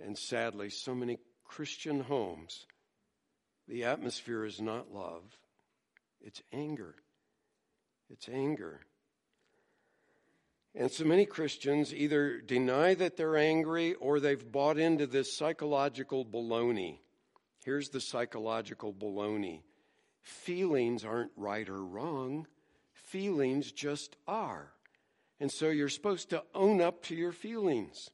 And 0.00 0.16
sadly, 0.16 0.70
so 0.70 0.94
many 0.94 1.18
Christian 1.44 1.98
homes, 1.98 2.66
the 3.66 3.82
atmosphere 3.82 4.44
is 4.44 4.60
not 4.60 4.94
love, 4.94 5.24
it's 6.20 6.40
anger. 6.52 6.94
It's 8.10 8.28
anger. 8.28 8.80
And 10.74 10.90
so 10.90 11.04
many 11.04 11.26
Christians 11.26 11.92
either 11.92 12.40
deny 12.40 12.94
that 12.94 13.16
they're 13.16 13.36
angry 13.36 13.94
or 13.94 14.20
they've 14.20 14.52
bought 14.52 14.78
into 14.78 15.06
this 15.06 15.36
psychological 15.36 16.24
baloney. 16.24 16.98
Here's 17.64 17.88
the 17.88 18.00
psychological 18.00 18.92
baloney 18.92 19.62
feelings 20.22 21.04
aren't 21.04 21.32
right 21.36 21.68
or 21.68 21.82
wrong, 21.82 22.46
feelings 22.92 23.72
just 23.72 24.16
are. 24.26 24.72
And 25.40 25.50
so 25.50 25.68
you're 25.68 25.88
supposed 25.88 26.30
to 26.30 26.44
own 26.54 26.80
up 26.80 27.02
to 27.04 27.14
your 27.14 27.32
feelings. 27.32 28.10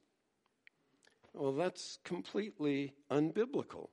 Well, 1.32 1.52
that's 1.52 1.98
completely 2.04 2.94
unbiblical. 3.10 3.88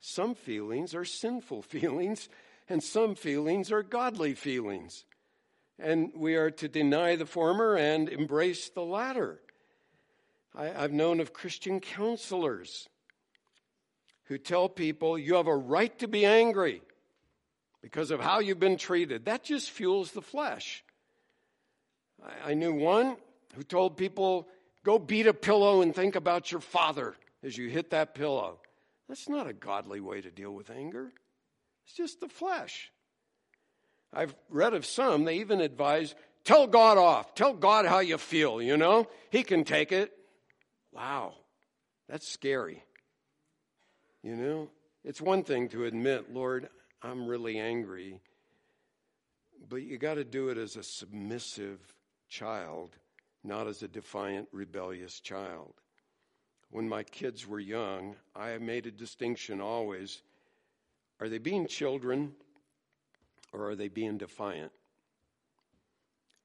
Some 0.00 0.34
feelings 0.34 0.94
are 0.94 1.04
sinful 1.04 1.62
feelings, 1.74 2.28
and 2.68 2.82
some 2.82 3.14
feelings 3.14 3.72
are 3.72 3.82
godly 3.82 4.34
feelings. 4.34 5.04
And 5.78 6.12
we 6.14 6.36
are 6.36 6.50
to 6.52 6.68
deny 6.68 7.16
the 7.16 7.26
former 7.26 7.76
and 7.76 8.08
embrace 8.08 8.68
the 8.68 8.84
latter. 8.84 9.40
I, 10.54 10.66
have 10.66 10.92
known 10.92 11.20
of 11.20 11.32
Christian 11.32 11.80
counselors 11.80 12.88
who 14.24 14.38
tell 14.38 14.68
people 14.68 15.18
you 15.18 15.34
have 15.34 15.48
a 15.48 15.56
right 15.56 15.96
to 15.98 16.08
be 16.08 16.24
angry 16.24 16.80
because 17.82 18.10
of 18.10 18.20
how 18.20 18.38
you've 18.38 18.60
been 18.60 18.76
treated. 18.76 19.24
That 19.24 19.42
just 19.42 19.70
fuels 19.70 20.12
the 20.12 20.22
flesh. 20.22 20.84
I, 22.24 22.52
I 22.52 22.54
knew 22.54 22.72
one 22.72 23.16
who 23.54 23.62
told 23.62 23.96
people, 23.96 24.48
go 24.84 24.98
beat 24.98 25.26
a 25.26 25.34
pillow 25.34 25.82
and 25.82 25.94
think 25.94 26.14
about 26.14 26.52
your 26.52 26.60
father 26.60 27.14
as 27.42 27.58
you 27.58 27.68
hit 27.68 27.90
that 27.90 28.14
pillow. 28.14 28.60
That's 29.08 29.28
not 29.28 29.46
a 29.46 29.52
godly 29.52 30.00
way 30.00 30.20
to 30.20 30.30
deal 30.30 30.52
with 30.52 30.70
anger. 30.70 31.12
It's 31.84 31.94
just 31.94 32.20
the 32.20 32.28
flesh. 32.28 32.90
I've 34.14 34.34
read 34.48 34.74
of 34.74 34.86
some, 34.86 35.24
they 35.24 35.38
even 35.38 35.60
advise, 35.60 36.14
tell 36.44 36.66
God 36.66 36.98
off. 36.98 37.34
Tell 37.34 37.52
God 37.52 37.84
how 37.84 37.98
you 37.98 38.16
feel, 38.16 38.62
you 38.62 38.76
know? 38.76 39.08
He 39.30 39.42
can 39.42 39.64
take 39.64 39.90
it. 39.92 40.12
Wow, 40.92 41.34
that's 42.08 42.28
scary. 42.28 42.84
You 44.22 44.36
know? 44.36 44.70
It's 45.04 45.20
one 45.20 45.42
thing 45.42 45.68
to 45.70 45.84
admit, 45.84 46.32
Lord, 46.32 46.68
I'm 47.02 47.26
really 47.26 47.58
angry. 47.58 48.20
But 49.68 49.82
you 49.82 49.98
got 49.98 50.14
to 50.14 50.24
do 50.24 50.48
it 50.48 50.58
as 50.58 50.76
a 50.76 50.82
submissive 50.82 51.80
child, 52.28 52.96
not 53.42 53.66
as 53.66 53.82
a 53.82 53.88
defiant, 53.88 54.48
rebellious 54.52 55.20
child. 55.20 55.74
When 56.70 56.88
my 56.88 57.02
kids 57.02 57.46
were 57.46 57.60
young, 57.60 58.16
I 58.34 58.56
made 58.58 58.86
a 58.86 58.90
distinction 58.90 59.60
always. 59.60 60.22
Are 61.20 61.28
they 61.28 61.38
being 61.38 61.66
children 61.66 62.32
or 63.54 63.70
are 63.70 63.76
they 63.76 63.88
being 63.88 64.18
defiant? 64.18 64.72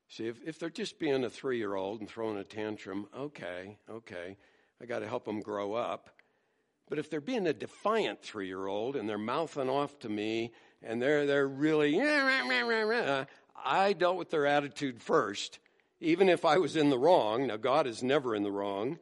See, 0.07 0.27
if, 0.27 0.37
if 0.45 0.59
they're 0.59 0.69
just 0.69 0.99
being 0.99 1.23
a 1.23 1.29
three 1.29 1.57
year 1.57 1.75
old 1.75 1.99
and 1.99 2.09
throwing 2.09 2.37
a 2.37 2.43
tantrum, 2.43 3.07
okay, 3.15 3.77
okay, 3.89 4.37
I 4.81 4.85
got 4.85 4.99
to 4.99 5.07
help 5.07 5.25
them 5.25 5.39
grow 5.41 5.73
up. 5.73 6.09
But 6.89 6.97
if 6.97 7.09
they're 7.09 7.21
being 7.21 7.45
a 7.45 7.53
defiant 7.53 8.21
three 8.21 8.47
year 8.47 8.65
old 8.65 8.95
and 8.95 9.07
they're 9.07 9.17
mouthing 9.17 9.69
off 9.69 9.99
to 9.99 10.09
me 10.09 10.51
and 10.81 11.01
they're, 11.01 11.25
they're 11.25 11.47
really, 11.47 11.99
I 13.63 13.93
dealt 13.93 14.17
with 14.17 14.31
their 14.31 14.47
attitude 14.47 15.01
first, 15.01 15.59
even 15.99 16.29
if 16.29 16.45
I 16.45 16.57
was 16.57 16.75
in 16.75 16.89
the 16.89 16.97
wrong. 16.97 17.47
Now, 17.47 17.57
God 17.57 17.85
is 17.85 18.01
never 18.01 18.35
in 18.35 18.43
the 18.43 18.51
wrong. 18.51 18.97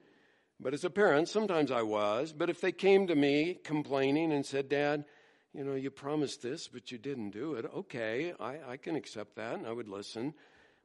But 0.60 0.74
as 0.74 0.84
a 0.84 0.89
parent, 0.89 1.30
sometimes 1.30 1.72
I 1.72 1.84
was. 1.84 2.34
But 2.34 2.50
if 2.50 2.60
they 2.60 2.72
came 2.72 3.08
to 3.08 3.15
me 3.15 3.60
complaining 3.63 4.34
and 4.34 4.46
said, 4.46 4.67
Dad, 4.67 5.06
you 5.53 5.63
know, 5.63 5.75
you 5.75 5.89
promised 5.89 6.41
this, 6.41 6.67
but 6.67 6.91
you 6.91 6.97
didn't 6.97 7.31
do 7.31 7.53
it, 7.53 7.65
okay, 7.75 8.33
I, 8.39 8.57
I 8.71 8.77
can 8.77 8.95
accept 8.95 9.36
that 9.36 9.55
and 9.55 9.67
I 9.67 9.71
would 9.71 9.88
listen. 9.88 10.33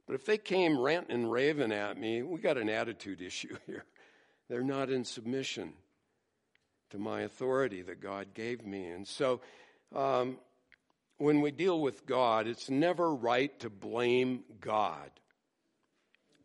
But 0.05 0.15
if 0.15 0.25
they 0.25 0.37
came 0.37 0.79
ranting 0.79 1.15
and 1.15 1.31
raving 1.31 1.71
at 1.71 1.97
me, 1.97 2.23
we 2.23 2.39
got 2.39 2.57
an 2.57 2.69
attitude 2.69 3.21
issue 3.21 3.57
here. 3.65 3.85
They're 4.49 4.63
not 4.63 4.89
in 4.89 5.05
submission 5.05 5.73
to 6.89 6.97
my 6.97 7.21
authority 7.21 7.81
that 7.81 8.01
God 8.01 8.33
gave 8.33 8.65
me. 8.65 8.87
And 8.87 9.07
so, 9.07 9.41
um, 9.95 10.37
when 11.17 11.41
we 11.41 11.51
deal 11.51 11.79
with 11.79 12.05
God, 12.05 12.47
it's 12.47 12.69
never 12.69 13.13
right 13.13 13.57
to 13.59 13.69
blame 13.69 14.43
God. 14.59 15.09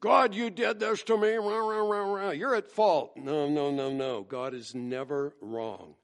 God, 0.00 0.34
you 0.34 0.50
did 0.50 0.78
this 0.78 1.02
to 1.04 1.18
me. 1.18 1.30
You're 1.30 2.54
at 2.54 2.70
fault. 2.70 3.16
No, 3.16 3.48
no, 3.48 3.70
no, 3.70 3.90
no. 3.90 4.22
God 4.22 4.54
is 4.54 4.74
never 4.74 5.34
wrong. 5.40 5.94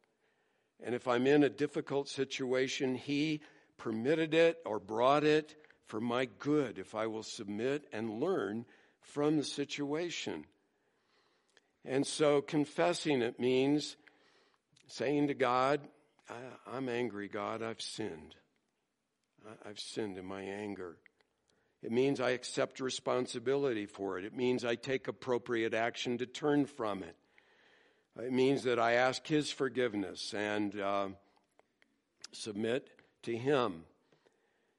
And 0.85 0.95
if 0.95 1.09
I'm 1.09 1.27
in 1.27 1.43
a 1.43 1.49
difficult 1.49 2.09
situation, 2.09 2.95
He 2.95 3.41
permitted 3.79 4.35
it 4.35 4.59
or 4.65 4.79
brought 4.79 5.25
it 5.25 5.57
for 5.87 6.01
my 6.01 6.27
good 6.39 6.79
if 6.79 6.95
I 6.95 7.07
will 7.07 7.23
submit 7.23 7.87
and 7.93 8.21
learn 8.21 8.67
from 9.01 9.39
the 9.39 9.45
situation. 9.45 10.45
And 11.85 12.07
so 12.07 12.41
confessing 12.41 13.23
it 13.23 13.41
means 13.41 13.97
saying 14.87 15.29
to 15.29 15.35
God, 15.35 15.81
I'm 16.71 16.89
angry, 16.89 17.29
God, 17.29 17.63
I've 17.63 17.83
sinned. 17.83 18.35
I've 19.67 19.81
sinned 19.81 20.17
in 20.17 20.25
my 20.25 20.43
anger. 20.43 20.97
It 21.83 21.93
means 21.93 22.21
I 22.21 22.31
accept 22.31 22.81
responsibility 22.81 23.85
for 23.85 24.19
it. 24.19 24.25
It 24.25 24.35
means 24.35 24.65
I 24.65 24.75
take 24.75 25.09
appropriate 25.09 25.75
action 25.75 26.19
to 26.19 26.27
turn 26.27 26.65
from 26.65 27.03
it. 27.03 27.17
It 28.17 28.33
means 28.33 28.63
that 28.63 28.79
I 28.79 28.93
ask 28.93 29.27
His 29.27 29.51
forgiveness 29.51 30.33
and 30.35 30.81
uh, 30.81 31.09
submit 32.33 32.89
to 33.23 33.37
Him. 33.37 33.85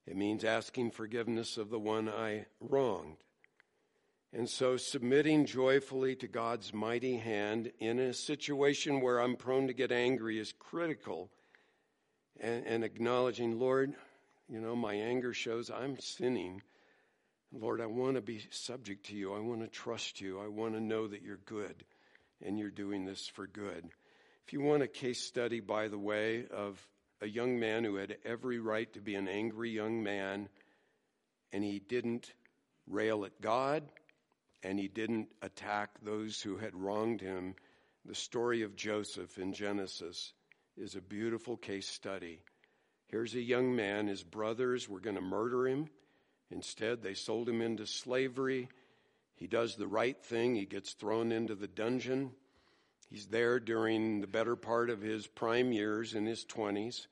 It 0.07 0.15
means 0.15 0.45
asking 0.45 0.91
forgiveness 0.91 1.57
of 1.57 1.69
the 1.69 1.79
one 1.79 2.07
I 2.07 2.45
wronged. 2.61 3.17
And 4.31 4.49
so, 4.49 4.77
submitting 4.77 5.45
joyfully 5.45 6.15
to 6.17 6.27
God's 6.27 6.73
mighty 6.73 7.17
hand 7.17 7.71
in 7.79 7.99
a 7.99 8.13
situation 8.13 9.01
where 9.01 9.19
I'm 9.19 9.35
prone 9.35 9.67
to 9.67 9.73
get 9.73 9.91
angry 9.91 10.39
is 10.39 10.53
critical. 10.53 11.29
And, 12.39 12.65
and 12.65 12.83
acknowledging, 12.83 13.59
Lord, 13.59 13.93
you 14.49 14.59
know, 14.59 14.75
my 14.75 14.93
anger 14.93 15.33
shows 15.33 15.69
I'm 15.69 15.99
sinning. 15.99 16.61
Lord, 17.51 17.79
I 17.79 17.85
want 17.85 18.15
to 18.15 18.21
be 18.21 18.45
subject 18.49 19.05
to 19.07 19.15
you. 19.15 19.33
I 19.33 19.39
want 19.39 19.61
to 19.61 19.67
trust 19.67 20.19
you. 20.19 20.39
I 20.39 20.47
want 20.47 20.73
to 20.73 20.81
know 20.81 21.07
that 21.07 21.21
you're 21.21 21.39
good 21.45 21.85
and 22.43 22.57
you're 22.57 22.69
doing 22.69 23.05
this 23.05 23.27
for 23.27 23.47
good. 23.47 23.85
If 24.45 24.53
you 24.53 24.61
want 24.61 24.83
a 24.83 24.87
case 24.87 25.23
study, 25.23 25.59
by 25.59 25.87
the 25.87 25.97
way, 25.97 26.45
of 26.51 26.79
a 27.21 27.27
young 27.27 27.59
man 27.59 27.83
who 27.83 27.95
had 27.95 28.17
every 28.25 28.59
right 28.59 28.91
to 28.93 29.01
be 29.01 29.15
an 29.15 29.27
angry 29.27 29.71
young 29.71 30.03
man, 30.03 30.49
and 31.51 31.63
he 31.63 31.79
didn't 31.79 32.31
rail 32.87 33.25
at 33.25 33.41
God, 33.41 33.83
and 34.63 34.79
he 34.79 34.87
didn't 34.87 35.29
attack 35.41 35.91
those 36.01 36.41
who 36.41 36.57
had 36.57 36.75
wronged 36.75 37.21
him, 37.21 37.55
the 38.05 38.15
story 38.15 38.61
of 38.61 38.75
Joseph 38.75 39.37
in 39.37 39.53
Genesis 39.53 40.33
is 40.77 40.95
a 40.95 41.01
beautiful 41.01 41.57
case 41.57 41.87
study. 41.87 42.39
Here's 43.07 43.33
a 43.35 43.41
young 43.41 43.75
man, 43.75 44.07
his 44.07 44.23
brothers 44.23 44.89
were 44.89 44.99
going 44.99 45.15
to 45.15 45.21
murder 45.21 45.67
him. 45.67 45.87
Instead, 46.51 47.01
they 47.01 47.13
sold 47.13 47.49
him 47.49 47.61
into 47.61 47.87
slavery. 47.87 48.69
He 49.35 49.47
does 49.47 49.75
the 49.75 49.87
right 49.87 50.17
thing. 50.23 50.55
He 50.55 50.65
gets 50.65 50.93
thrown 50.93 51.31
into 51.31 51.55
the 51.55 51.67
dungeon. 51.67 52.31
He's 53.09 53.27
there 53.27 53.59
during 53.59 54.21
the 54.21 54.27
better 54.27 54.55
part 54.55 54.89
of 54.89 55.01
his 55.01 55.27
prime 55.27 55.71
years 55.71 56.15
in 56.15 56.25
his 56.25 56.45
20s. 56.45 57.07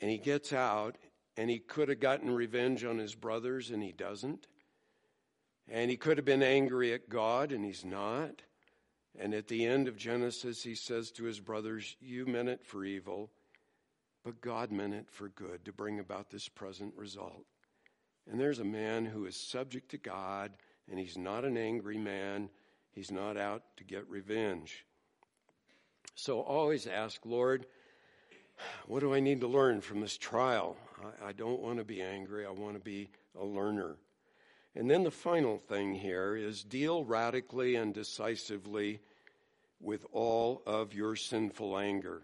And 0.00 0.10
he 0.10 0.18
gets 0.18 0.52
out, 0.52 0.96
and 1.36 1.50
he 1.50 1.58
could 1.58 1.88
have 1.88 2.00
gotten 2.00 2.30
revenge 2.30 2.84
on 2.84 2.98
his 2.98 3.14
brothers, 3.14 3.70
and 3.70 3.82
he 3.82 3.92
doesn't. 3.92 4.46
And 5.68 5.90
he 5.90 5.96
could 5.96 6.18
have 6.18 6.24
been 6.24 6.42
angry 6.42 6.92
at 6.92 7.08
God, 7.08 7.52
and 7.52 7.64
he's 7.64 7.84
not. 7.84 8.42
And 9.18 9.34
at 9.34 9.48
the 9.48 9.66
end 9.66 9.88
of 9.88 9.96
Genesis, 9.96 10.62
he 10.62 10.74
says 10.74 11.10
to 11.12 11.24
his 11.24 11.40
brothers, 11.40 11.96
You 12.00 12.24
meant 12.24 12.48
it 12.48 12.64
for 12.64 12.84
evil, 12.84 13.30
but 14.24 14.40
God 14.40 14.70
meant 14.70 14.94
it 14.94 15.10
for 15.10 15.28
good 15.28 15.64
to 15.64 15.72
bring 15.72 15.98
about 15.98 16.30
this 16.30 16.48
present 16.48 16.94
result. 16.96 17.44
And 18.30 18.38
there's 18.38 18.60
a 18.60 18.64
man 18.64 19.06
who 19.06 19.26
is 19.26 19.36
subject 19.36 19.90
to 19.90 19.98
God, 19.98 20.52
and 20.90 20.98
he's 20.98 21.18
not 21.18 21.44
an 21.44 21.56
angry 21.56 21.98
man. 21.98 22.48
He's 22.92 23.10
not 23.10 23.36
out 23.36 23.62
to 23.76 23.84
get 23.84 24.08
revenge. 24.08 24.84
So 26.14 26.40
always 26.40 26.86
ask, 26.86 27.24
Lord, 27.24 27.66
what 28.86 29.00
do 29.00 29.14
I 29.14 29.20
need 29.20 29.40
to 29.42 29.48
learn 29.48 29.80
from 29.80 30.00
this 30.00 30.16
trial? 30.16 30.76
I, 31.22 31.28
I 31.28 31.32
don't 31.32 31.60
want 31.60 31.78
to 31.78 31.84
be 31.84 32.02
angry. 32.02 32.44
I 32.44 32.50
want 32.50 32.74
to 32.74 32.80
be 32.80 33.10
a 33.38 33.44
learner. 33.44 33.96
And 34.74 34.90
then 34.90 35.04
the 35.04 35.10
final 35.10 35.58
thing 35.58 35.94
here 35.94 36.36
is 36.36 36.62
deal 36.62 37.04
radically 37.04 37.76
and 37.76 37.94
decisively 37.94 39.00
with 39.80 40.04
all 40.12 40.62
of 40.66 40.94
your 40.94 41.16
sinful 41.16 41.78
anger. 41.78 42.22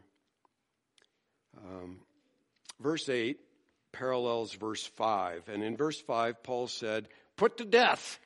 Um, 1.56 2.00
verse 2.80 3.08
8 3.08 3.38
parallels 3.92 4.54
verse 4.54 4.84
5. 4.84 5.48
And 5.48 5.62
in 5.62 5.76
verse 5.76 6.00
5, 6.00 6.42
Paul 6.42 6.66
said, 6.66 7.08
Put 7.36 7.58
to 7.58 7.64
death 7.64 8.18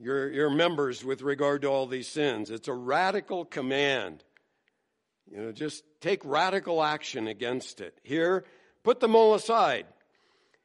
your, 0.00 0.30
your 0.30 0.50
members 0.50 1.04
with 1.04 1.22
regard 1.22 1.62
to 1.62 1.68
all 1.68 1.86
these 1.86 2.08
sins. 2.08 2.50
It's 2.50 2.68
a 2.68 2.74
radical 2.74 3.44
command. 3.44 4.24
You 5.30 5.38
know, 5.38 5.52
just 5.52 5.84
take 6.00 6.24
radical 6.24 6.82
action 6.82 7.28
against 7.28 7.80
it. 7.80 7.98
Here, 8.02 8.44
put 8.82 9.00
them 9.00 9.14
all 9.14 9.34
aside. 9.34 9.86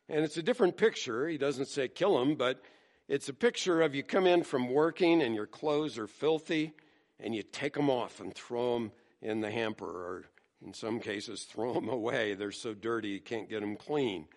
And 0.10 0.26
it's 0.26 0.38
a 0.38 0.44
different 0.44 0.78
picture. 0.78 1.28
He 1.28 1.38
doesn't 1.38 1.68
say 1.68 1.88
kill 1.88 2.18
them, 2.18 2.36
but 2.36 2.62
it's 3.08 3.30
a 3.30 3.34
picture 3.34 3.82
of 3.82 3.96
you 3.96 4.04
come 4.04 4.28
in 4.28 4.44
from 4.44 4.70
working 4.70 5.22
and 5.22 5.36
your 5.36 5.48
clothes 5.48 5.98
are 5.98 6.08
filthy 6.08 6.74
and 7.20 7.36
you 7.36 7.44
take 7.44 7.74
them 7.74 7.90
off 7.90 8.20
and 8.20 8.34
throw 8.34 8.74
them 8.74 8.92
in 9.22 9.42
the 9.42 9.52
hamper 9.52 9.86
or 9.86 10.26
in 10.66 10.74
some 10.74 11.00
cases 11.00 11.44
throw 11.44 11.74
them 11.74 11.90
away. 11.90 12.34
They're 12.34 12.52
so 12.52 12.74
dirty 12.74 13.10
you 13.10 13.22
can't 13.22 13.50
get 13.50 13.62
them 13.62 13.76
clean. 13.76 14.28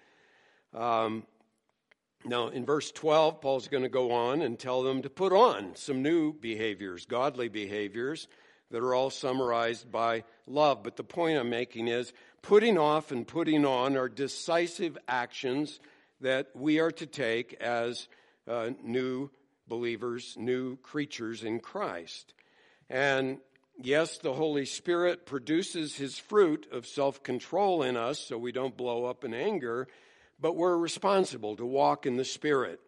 Um, 0.75 1.25
now, 2.25 2.49
in 2.49 2.65
verse 2.65 2.93
12, 2.93 3.41
Paul's 3.41 3.69
going 3.69 3.83
to 3.83 3.89
go 3.89 4.13
on 4.13 4.43
and 4.43 4.59
tell 4.59 4.83
them 4.83 5.03
to 5.03 5.11
put 5.11 5.33
on 5.33 5.75
some 5.75 6.03
new 6.03 6.33
behaviors, 6.33 7.05
godly 7.07 7.49
behaviors 7.49 8.29
that 8.71 8.83
are 8.83 8.95
all 8.95 9.11
summarized 9.11 9.91
by 9.91 10.25
love. 10.47 10.83
But 10.83 10.97
the 10.97 11.05
point 11.05 11.39
I'm 11.39 11.51
making 11.51 11.89
is 11.89 12.13
putting 12.41 12.79
off 12.79 13.11
and 13.11 13.27
putting 13.27 13.65
on 13.65 13.97
are 13.97 14.09
decisive 14.09 14.97
actions 15.09 15.81
that 16.21 16.49
we 16.55 16.79
are 16.79 16.93
to 16.93 17.07
take 17.07 17.55
as 17.55 18.09
uh, 18.49 18.71
new 18.83 19.31
believers, 19.67 20.37
new 20.39 20.77
creatures 20.77 21.43
in 21.43 21.61
Christ. 21.61 22.35
And 22.89 23.39
yes, 23.81 24.19
the 24.19 24.33
Holy 24.33 24.65
Spirit 24.65 25.27
produces 25.27 25.97
his 25.97 26.19
fruit 26.19 26.67
of 26.71 26.87
self 26.87 27.23
control 27.23 27.83
in 27.83 27.97
us 27.97 28.19
so 28.19 28.39
we 28.39 28.53
don't 28.53 28.77
blow 28.77 29.05
up 29.05 29.25
in 29.25 29.35
anger, 29.35 29.89
but 30.43 30.57
we're 30.57 30.77
responsible 30.77 31.57
to 31.57 31.65
walk 31.65 32.05
in 32.05 32.17
the 32.17 32.25
Spirit. 32.25 32.81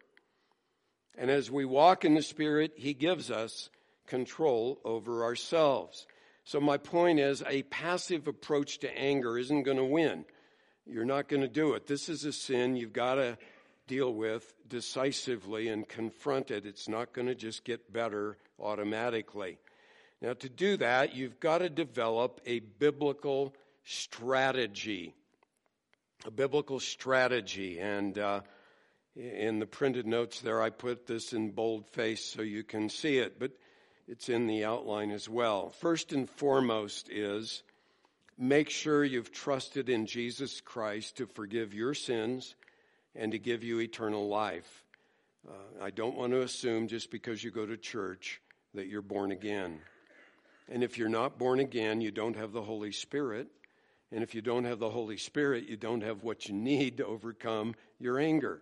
And 1.17 1.31
as 1.31 1.49
we 1.49 1.63
walk 1.63 2.03
in 2.03 2.13
the 2.13 2.21
Spirit, 2.21 2.73
he 2.75 2.93
gives 2.93 3.31
us 3.31 3.69
control 4.05 4.79
over 4.83 5.23
ourselves. 5.23 6.05
So, 6.43 6.59
my 6.59 6.77
point 6.77 7.19
is 7.19 7.41
a 7.47 7.63
passive 7.63 8.27
approach 8.27 8.79
to 8.79 8.97
anger 8.97 9.37
isn't 9.39 9.63
going 9.63 9.77
to 9.77 9.85
win. 9.85 10.25
You're 10.85 11.05
not 11.05 11.29
going 11.29 11.41
to 11.41 11.47
do 11.47 11.73
it. 11.73 11.87
This 11.87 12.09
is 12.09 12.25
a 12.25 12.33
sin 12.33 12.75
you've 12.75 12.93
got 12.93 13.15
to 13.15 13.37
deal 13.87 14.13
with 14.13 14.53
decisively 14.67 15.69
and 15.69 15.87
confront 15.87 16.51
it. 16.51 16.65
It's 16.65 16.89
not 16.89 17.13
going 17.13 17.27
to 17.27 17.35
just 17.35 17.63
get 17.63 17.91
better 17.91 18.37
automatically. 18.59 19.57
Now, 20.21 20.33
to 20.33 20.49
do 20.49 20.77
that, 20.77 21.15
you've 21.15 21.39
got 21.39 21.59
to 21.59 21.69
develop 21.69 22.41
a 22.45 22.59
biblical 22.59 23.55
strategy. 23.83 25.15
A 26.25 26.31
biblical 26.31 26.79
strategy. 26.79 27.79
And 27.79 28.17
uh, 28.17 28.41
in 29.15 29.59
the 29.59 29.67
printed 29.67 30.07
notes 30.07 30.41
there, 30.41 30.59
I 30.59 30.71
put 30.71 31.05
this 31.05 31.33
in 31.33 31.51
bold 31.51 31.87
face 31.87 32.25
so 32.25 32.41
you 32.41 32.63
can 32.63 32.89
see 32.89 33.19
it, 33.19 33.39
but 33.39 33.51
it's 34.07 34.27
in 34.27 34.47
the 34.47 34.65
outline 34.65 35.11
as 35.11 35.29
well. 35.29 35.69
First 35.69 36.13
and 36.13 36.27
foremost 36.27 37.09
is 37.11 37.61
make 38.39 38.71
sure 38.71 39.03
you've 39.03 39.31
trusted 39.31 39.87
in 39.87 40.07
Jesus 40.07 40.61
Christ 40.61 41.17
to 41.17 41.27
forgive 41.27 41.75
your 41.75 41.93
sins 41.93 42.55
and 43.15 43.31
to 43.31 43.37
give 43.37 43.63
you 43.63 43.79
eternal 43.79 44.27
life. 44.27 44.83
Uh, 45.47 45.83
I 45.83 45.91
don't 45.91 46.17
want 46.17 46.33
to 46.33 46.41
assume 46.41 46.87
just 46.87 47.11
because 47.11 47.43
you 47.43 47.51
go 47.51 47.67
to 47.67 47.77
church 47.77 48.41
that 48.73 48.87
you're 48.87 49.03
born 49.03 49.31
again. 49.31 49.79
And 50.69 50.83
if 50.83 50.97
you're 50.97 51.07
not 51.07 51.37
born 51.37 51.59
again, 51.59 52.01
you 52.01 52.09
don't 52.09 52.35
have 52.35 52.51
the 52.51 52.63
Holy 52.63 52.91
Spirit. 52.91 53.47
And 54.15 54.23
if 54.23 54.33
you 54.33 54.41
don't 54.41 54.63
have 54.63 54.79
the 54.79 54.89
Holy 54.89 55.17
Spirit, 55.17 55.67
you 55.67 55.75
don't 55.75 56.01
have 56.01 56.23
what 56.23 56.47
you 56.47 56.55
need 56.55 56.97
to 56.97 57.05
overcome 57.05 57.75
your 57.99 58.17
anger. 58.17 58.61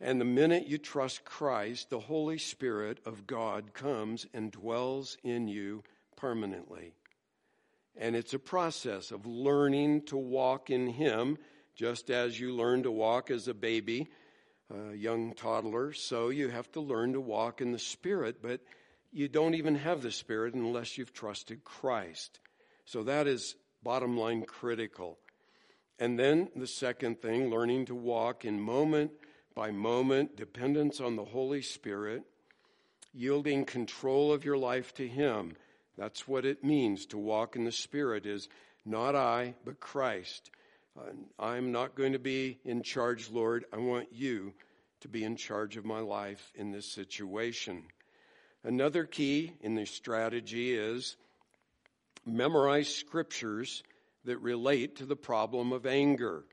And 0.00 0.18
the 0.18 0.24
minute 0.24 0.66
you 0.66 0.78
trust 0.78 1.26
Christ, 1.26 1.90
the 1.90 2.00
Holy 2.00 2.38
Spirit 2.38 3.00
of 3.04 3.26
God 3.26 3.74
comes 3.74 4.26
and 4.32 4.50
dwells 4.50 5.18
in 5.22 5.46
you 5.46 5.82
permanently. 6.16 6.94
And 7.98 8.16
it's 8.16 8.32
a 8.32 8.38
process 8.38 9.10
of 9.10 9.26
learning 9.26 10.04
to 10.06 10.16
walk 10.16 10.70
in 10.70 10.86
Him, 10.86 11.36
just 11.76 12.08
as 12.08 12.40
you 12.40 12.54
learn 12.54 12.84
to 12.84 12.90
walk 12.90 13.30
as 13.30 13.46
a 13.46 13.52
baby, 13.52 14.08
a 14.74 14.94
young 14.94 15.34
toddler. 15.34 15.92
So 15.92 16.30
you 16.30 16.48
have 16.48 16.72
to 16.72 16.80
learn 16.80 17.12
to 17.12 17.20
walk 17.20 17.60
in 17.60 17.72
the 17.72 17.78
Spirit, 17.78 18.36
but 18.40 18.62
you 19.12 19.28
don't 19.28 19.54
even 19.54 19.74
have 19.74 20.00
the 20.00 20.10
Spirit 20.10 20.54
unless 20.54 20.96
you've 20.96 21.12
trusted 21.12 21.62
Christ. 21.62 22.40
So 22.86 23.02
that 23.02 23.26
is 23.26 23.54
bottom 23.84 24.16
line 24.16 24.42
critical. 24.42 25.18
And 25.98 26.18
then 26.18 26.48
the 26.56 26.66
second 26.66 27.20
thing, 27.20 27.50
learning 27.50 27.86
to 27.86 27.94
walk 27.94 28.44
in 28.44 28.60
moment 28.60 29.12
by 29.54 29.70
moment 29.70 30.36
dependence 30.36 31.00
on 31.00 31.14
the 31.14 31.24
Holy 31.24 31.62
Spirit, 31.62 32.24
yielding 33.12 33.64
control 33.64 34.32
of 34.32 34.44
your 34.44 34.58
life 34.58 34.92
to 34.94 35.06
Him. 35.06 35.56
That's 35.96 36.26
what 36.26 36.44
it 36.44 36.64
means 36.64 37.06
to 37.06 37.18
walk 37.18 37.54
in 37.54 37.64
the 37.64 37.70
Spirit 37.70 38.26
is 38.26 38.48
not 38.84 39.14
I, 39.14 39.54
but 39.64 39.78
Christ. 39.78 40.50
Uh, 40.98 41.12
I'm 41.38 41.70
not 41.70 41.94
going 41.94 42.12
to 42.12 42.18
be 42.18 42.58
in 42.64 42.82
charge, 42.82 43.30
Lord. 43.30 43.64
I 43.72 43.76
want 43.76 44.08
you 44.12 44.52
to 45.00 45.08
be 45.08 45.22
in 45.22 45.36
charge 45.36 45.76
of 45.76 45.84
my 45.84 46.00
life 46.00 46.52
in 46.56 46.72
this 46.72 46.90
situation. 46.90 47.84
Another 48.64 49.04
key 49.04 49.52
in 49.60 49.74
the 49.74 49.84
strategy 49.84 50.74
is 50.74 51.16
memorize 52.26 52.94
scriptures 52.94 53.82
that 54.24 54.38
relate 54.38 54.96
to 54.96 55.06
the 55.06 55.16
problem 55.16 55.72
of 55.72 55.86
anger. 55.86 56.44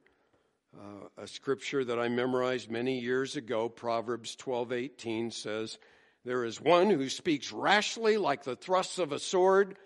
Uh, 0.77 1.07
a 1.17 1.27
scripture 1.27 1.83
that 1.83 1.99
I 1.99 2.07
memorized 2.07 2.69
many 2.69 2.99
years 2.99 3.35
ago, 3.35 3.69
Proverbs 3.69 4.35
12:18 4.35 5.31
says, 5.31 5.77
"There 6.23 6.45
is 6.45 6.61
one 6.61 6.89
who 6.89 7.09
speaks 7.09 7.51
rashly 7.51 8.17
like 8.17 8.43
the 8.43 8.55
thrusts 8.55 8.99
of 8.99 9.11
a 9.11 9.19
sword, 9.19 9.77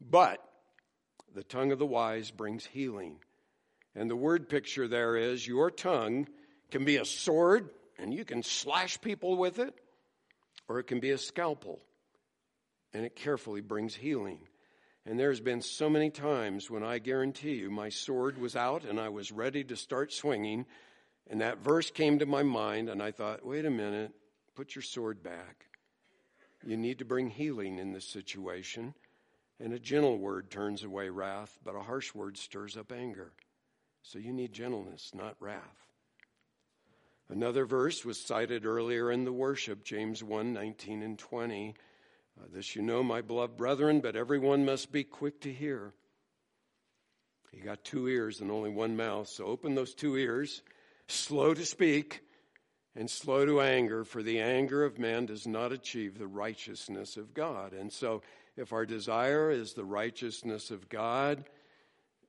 but 0.00 0.46
the 1.32 1.44
tongue 1.44 1.72
of 1.72 1.78
the 1.78 1.86
wise 1.86 2.30
brings 2.30 2.66
healing." 2.66 3.22
And 3.94 4.10
the 4.10 4.16
word 4.16 4.48
picture 4.48 4.88
there 4.88 5.16
is 5.16 5.46
your 5.46 5.70
tongue 5.70 6.28
can 6.70 6.84
be 6.84 6.96
a 6.96 7.04
sword 7.04 7.70
and 7.96 8.12
you 8.12 8.24
can 8.24 8.42
slash 8.42 9.00
people 9.00 9.36
with 9.36 9.58
it, 9.58 9.74
or 10.68 10.78
it 10.78 10.84
can 10.84 11.00
be 11.00 11.10
a 11.10 11.18
scalpel 11.18 11.80
and 12.92 13.04
it 13.04 13.16
carefully 13.16 13.60
brings 13.60 13.94
healing. 13.94 14.46
And 15.06 15.20
there's 15.20 15.40
been 15.40 15.60
so 15.60 15.90
many 15.90 16.08
times 16.10 16.70
when 16.70 16.82
I 16.82 16.98
guarantee 16.98 17.56
you 17.56 17.70
my 17.70 17.90
sword 17.90 18.38
was 18.38 18.56
out 18.56 18.84
and 18.84 18.98
I 18.98 19.10
was 19.10 19.30
ready 19.30 19.62
to 19.64 19.76
start 19.76 20.12
swinging, 20.12 20.64
and 21.28 21.40
that 21.40 21.58
verse 21.58 21.90
came 21.90 22.18
to 22.18 22.26
my 22.26 22.42
mind, 22.42 22.88
and 22.88 23.02
I 23.02 23.10
thought, 23.10 23.44
wait 23.44 23.66
a 23.66 23.70
minute, 23.70 24.12
put 24.54 24.74
your 24.74 24.82
sword 24.82 25.22
back. 25.22 25.66
You 26.66 26.78
need 26.78 26.98
to 27.00 27.04
bring 27.04 27.28
healing 27.28 27.78
in 27.78 27.92
this 27.92 28.08
situation. 28.08 28.94
And 29.60 29.72
a 29.72 29.78
gentle 29.78 30.18
word 30.18 30.50
turns 30.50 30.82
away 30.82 31.10
wrath, 31.10 31.58
but 31.62 31.76
a 31.76 31.80
harsh 31.80 32.14
word 32.14 32.36
stirs 32.38 32.76
up 32.76 32.90
anger. 32.90 33.32
So 34.02 34.18
you 34.18 34.32
need 34.32 34.52
gentleness, 34.52 35.12
not 35.14 35.36
wrath. 35.38 35.88
Another 37.28 37.64
verse 37.64 38.04
was 38.04 38.20
cited 38.20 38.66
earlier 38.66 39.10
in 39.10 39.24
the 39.24 39.32
worship, 39.32 39.84
James 39.84 40.22
1 40.22 40.52
19 40.52 41.02
and 41.02 41.18
20. 41.18 41.74
Uh, 42.40 42.46
this 42.52 42.74
you 42.74 42.82
know, 42.82 43.02
my 43.02 43.20
beloved 43.20 43.56
brethren, 43.56 44.00
but 44.00 44.16
everyone 44.16 44.64
must 44.64 44.90
be 44.90 45.04
quick 45.04 45.40
to 45.40 45.52
hear. 45.52 45.92
You 47.52 47.62
got 47.62 47.84
two 47.84 48.08
ears 48.08 48.40
and 48.40 48.50
only 48.50 48.70
one 48.70 48.96
mouth, 48.96 49.28
so 49.28 49.44
open 49.44 49.74
those 49.74 49.94
two 49.94 50.16
ears, 50.16 50.62
slow 51.06 51.54
to 51.54 51.64
speak 51.64 52.22
and 52.96 53.08
slow 53.08 53.46
to 53.46 53.60
anger, 53.60 54.04
for 54.04 54.22
the 54.22 54.40
anger 54.40 54.84
of 54.84 54.98
man 54.98 55.26
does 55.26 55.46
not 55.46 55.72
achieve 55.72 56.18
the 56.18 56.26
righteousness 56.26 57.16
of 57.16 57.34
God. 57.34 57.72
And 57.72 57.92
so, 57.92 58.22
if 58.56 58.72
our 58.72 58.86
desire 58.86 59.50
is 59.50 59.72
the 59.72 59.84
righteousness 59.84 60.70
of 60.70 60.88
God, 60.88 61.44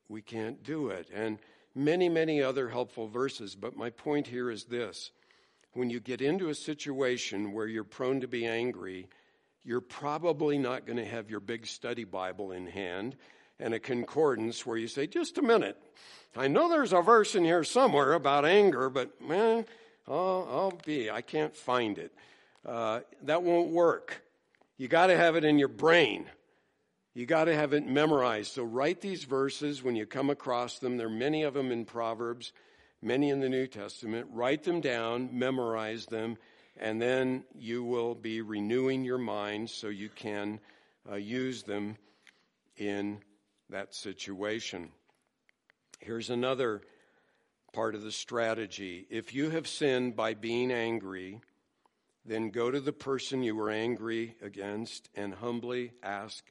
we 0.10 0.22
can't 0.22 0.64
do 0.64 0.89
it. 0.89 1.10
And 1.14 1.39
many, 1.76 2.10
many 2.10 2.41
other 2.41 2.70
helpful 2.70 3.08
verses, 3.08 3.56
but 3.56 3.76
my 3.76 3.89
point 3.89 4.28
here 4.28 4.49
is 4.49 4.66
this. 4.66 5.12
When 5.74 5.89
you 5.89 5.99
get 5.99 6.22
into 6.22 6.49
a 6.49 6.56
situation 6.56 7.51
where 7.51 7.68
you're 7.68 7.84
prone 7.84 8.22
to 8.22 8.28
be 8.28 8.45
angry, 8.45 9.08
you're 9.66 9.82
probably 9.82 10.57
not 10.59 10.86
going 10.86 10.97
to 10.97 11.05
have 11.05 11.30
your 11.30 11.39
big 11.39 11.66
study 11.66 12.03
Bible 12.03 12.51
in 12.51 12.68
hand 12.68 13.16
and 13.59 13.74
a 13.74 13.80
concordance 13.80 14.66
where 14.66 14.78
you 14.78 14.88
say, 14.88 15.07
just 15.07 15.38
a 15.39 15.41
minute. 15.41 15.78
I 16.38 16.47
know 16.47 16.70
there's 16.70 16.93
a 16.93 17.01
verse 17.01 17.34
in 17.34 17.43
here 17.43 17.63
somewhere 17.63 18.13
about 18.13 18.45
anger, 18.45 18.89
but 18.89 19.20
man, 19.22 19.66
I'll, 20.07 20.47
I'll 20.49 20.80
be, 20.86 21.09
I 21.09 21.22
can't 21.22 21.55
find 21.55 21.97
it. 21.97 22.13
Uh, 22.63 22.99
that 23.24 23.41
won't 23.41 23.72
work. 23.72 24.22
You 24.78 24.88
got 24.88 25.07
to 25.07 25.18
have 25.18 25.36
it 25.36 25.43
in 25.43 25.57
your 25.57 25.70
brain. 25.70 26.26
You 27.16 27.26
got 27.26 27.45
to 27.45 27.55
have 27.55 27.74
it 27.74 27.88
memorized. 27.88 28.51
So 28.51 28.63
write 28.63 29.01
these 29.01 29.24
verses 29.24 29.82
when 29.82 29.95
you 29.95 30.05
come 30.05 30.30
across 30.30 30.80
them. 30.80 30.97
There 30.97 31.07
are 31.07 31.09
many 31.09 31.43
of 31.43 31.53
them 31.53 31.72
in 31.72 31.86
Proverbs, 31.86 32.51
many 33.01 33.30
in 33.30 33.39
the 33.39 33.49
New 33.49 33.68
Testament. 33.68 34.28
Write 34.32 34.63
them 34.63 34.82
down, 34.82 35.30
memorize 35.32 36.05
them, 36.05 36.38
and 36.78 37.01
then 37.01 37.43
you 37.53 37.84
will 37.84 38.15
be 38.15 38.41
renewing 38.41 39.03
your 39.03 39.17
mind 39.17 39.69
so 39.69 39.88
you 39.88 40.09
can 40.09 40.59
uh, 41.09 41.15
use 41.15 41.63
them 41.63 41.97
in 42.78 43.19
that 43.69 43.93
situation. 43.93 44.89
Here's 45.99 46.30
another 46.30 46.82
part 47.73 47.95
of 47.95 48.03
the 48.03 48.11
strategy. 48.11 49.05
If 49.09 49.34
you 49.34 49.49
have 49.51 49.67
sinned 49.67 50.15
by 50.15 50.34
being 50.34 50.71
angry, 50.71 51.41
then 52.26 52.49
go 52.49 52.71
to 52.71 52.80
the 52.80 52.93
person 52.93 53.43
you 53.43 53.55
were 53.55 53.69
angry 53.69 54.36
against 54.41 55.09
and 55.15 55.34
humbly 55.34 55.91
ask 56.03 56.43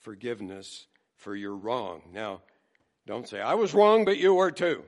forgiveness 0.00 0.86
for 1.16 1.34
your 1.34 1.56
wrong. 1.56 2.02
Now, 2.12 2.42
don't 3.06 3.28
say, 3.28 3.40
I 3.40 3.54
was 3.54 3.74
wrong, 3.74 4.04
but 4.04 4.18
you 4.18 4.34
were 4.34 4.50
too. 4.50 4.84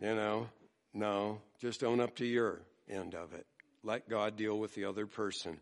You 0.00 0.14
know, 0.14 0.48
no, 0.94 1.40
just 1.60 1.84
own 1.84 2.00
up 2.00 2.16
to 2.16 2.26
your 2.26 2.62
end 2.88 3.14
of 3.14 3.32
it. 3.32 3.46
Let 3.82 4.08
God 4.08 4.36
deal 4.36 4.58
with 4.58 4.74
the 4.74 4.84
other 4.84 5.06
person. 5.06 5.58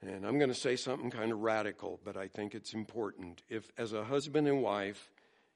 And 0.00 0.24
I'm 0.24 0.38
going 0.38 0.50
to 0.50 0.54
say 0.54 0.76
something 0.76 1.10
kind 1.10 1.32
of 1.32 1.40
radical, 1.40 2.00
but 2.04 2.16
I 2.16 2.28
think 2.28 2.54
it's 2.54 2.72
important. 2.72 3.42
If, 3.48 3.70
as 3.76 3.92
a 3.92 4.04
husband 4.04 4.46
and 4.46 4.62
wife, 4.62 5.10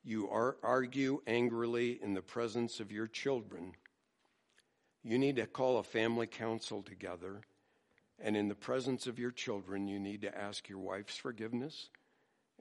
you 0.04 0.28
are, 0.30 0.56
argue 0.62 1.22
angrily 1.26 1.98
in 2.02 2.14
the 2.14 2.22
presence 2.22 2.80
of 2.80 2.90
your 2.90 3.06
children, 3.06 3.72
you 5.04 5.18
need 5.18 5.36
to 5.36 5.46
call 5.46 5.78
a 5.78 5.84
family 5.84 6.26
council 6.26 6.82
together. 6.82 7.42
And 8.20 8.36
in 8.36 8.48
the 8.48 8.54
presence 8.54 9.06
of 9.06 9.18
your 9.18 9.30
children, 9.30 9.86
you 9.86 9.98
need 9.98 10.22
to 10.22 10.36
ask 10.36 10.68
your 10.68 10.78
wife's 10.78 11.16
forgiveness 11.16 11.90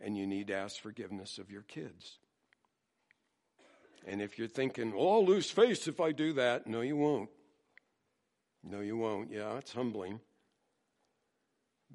and 0.03 0.17
you 0.17 0.25
need 0.25 0.47
to 0.47 0.55
ask 0.55 0.81
forgiveness 0.81 1.37
of 1.37 1.51
your 1.51 1.61
kids. 1.63 2.17
And 4.07 4.21
if 4.21 4.39
you're 4.39 4.47
thinking, 4.47 4.95
well, 4.95 5.11
I'll 5.11 5.25
lose 5.25 5.51
face 5.51 5.87
if 5.87 5.99
I 5.99 6.11
do 6.11 6.33
that, 6.33 6.65
no, 6.65 6.81
you 6.81 6.97
won't. 6.97 7.29
No, 8.63 8.79
you 8.79 8.97
won't. 8.97 9.31
Yeah, 9.31 9.57
it's 9.57 9.73
humbling. 9.73 10.19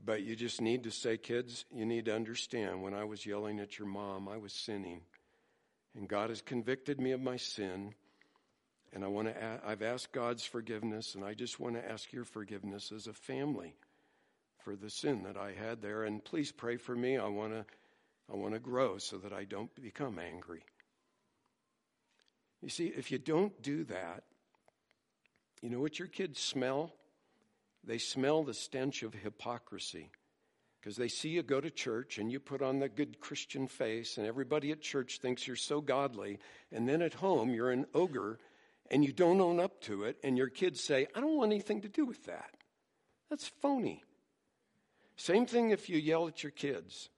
But 0.05 0.23
you 0.23 0.37
just 0.37 0.61
need 0.61 0.85
to 0.85 0.91
say, 0.91 1.17
kids, 1.17 1.65
you 1.71 1.87
need 1.87 2.07
to 2.07 2.15
understand 2.15 2.83
when 2.83 2.95
I 2.95 3.05
was 3.05 3.25
yelling 3.25 3.61
at 3.61 3.79
your 3.79 3.89
mom, 3.89 4.29
I 4.29 4.37
was 4.37 4.53
sinning. 4.53 5.01
And 5.97 6.09
God 6.09 6.29
has 6.29 6.43
convicted 6.43 7.01
me 7.01 7.13
of 7.13 7.21
my 7.21 7.37
sin. 7.37 7.95
And 8.93 9.05
I 9.05 9.09
want 9.09 9.29
to 9.29 9.61
I've 9.67 9.83
asked 9.83 10.13
God's 10.13 10.45
forgiveness, 10.45 11.15
and 11.15 11.25
I 11.25 11.35
just 11.35 11.59
want 11.59 11.75
to 11.75 11.91
ask 11.91 12.13
your 12.13 12.25
forgiveness 12.25 12.93
as 12.93 13.07
a 13.07 13.13
family 13.13 13.75
for 14.65 14.77
the 14.77 14.91
sin 14.91 15.23
that 15.25 15.37
I 15.37 15.53
had 15.53 15.83
there. 15.83 16.05
And 16.05 16.25
please 16.25 16.53
pray 16.53 16.77
for 16.77 16.95
me. 16.95 17.17
I 17.17 17.29
want 17.29 17.53
to 17.53 17.65
I 18.33 18.37
want 18.37 18.55
to 18.55 18.61
grow 18.61 18.99
so 18.99 19.19
that 19.19 19.33
I 19.33 19.45
don't 19.45 19.75
become 19.75 20.19
angry. 20.19 20.65
You 22.63 22.69
see, 22.69 22.87
if 22.87 23.11
you 23.11 23.19
don't 23.19 23.61
do 23.63 23.85
that, 23.85 24.25
you 25.63 25.71
know 25.71 25.81
what 25.81 25.99
your 25.99 26.09
kids 26.09 26.41
smell? 26.41 26.93
They 27.85 27.99
smell 27.99 28.43
the 28.43 28.55
stench 28.55 29.03
of 29.03 29.15
hypocrisy 29.15 30.11
because 30.81 30.97
they 30.97 31.09
see 31.09 31.31
you 31.31 31.43
go 31.43 31.61
to 31.61 31.71
church 31.71 32.19
and 32.19 32.31
you 32.31 32.39
put 32.39 32.63
on 32.63 32.79
the 32.79 32.89
good 32.89 33.21
Christian 33.21 33.67
face, 33.67 34.19
and 34.19 34.27
everybody 34.27 34.71
at 34.71 34.81
church 34.81 35.19
thinks 35.19 35.47
you're 35.47 35.57
so 35.57 35.81
godly. 35.81 36.39
And 36.71 36.89
then 36.89 37.03
at 37.03 37.15
home, 37.15 37.51
you're 37.51 37.71
an 37.71 37.87
ogre 37.95 38.39
and 38.91 39.05
you 39.05 39.13
don't 39.13 39.41
own 39.41 39.59
up 39.59 39.81
to 39.83 40.05
it, 40.05 40.17
and 40.23 40.39
your 40.39 40.49
kids 40.49 40.81
say, 40.81 41.09
I 41.15 41.21
don't 41.21 41.37
want 41.37 41.51
anything 41.51 41.81
to 41.83 41.89
do 41.89 42.07
with 42.07 42.25
that. 42.27 42.51
That's 43.29 43.49
phony. 43.61 44.05
Same 45.17 45.47
thing 45.47 45.71
if 45.71 45.89
you 45.89 45.99
yell 45.99 46.29
at 46.29 46.43
your 46.43 46.53
kids. 46.53 47.09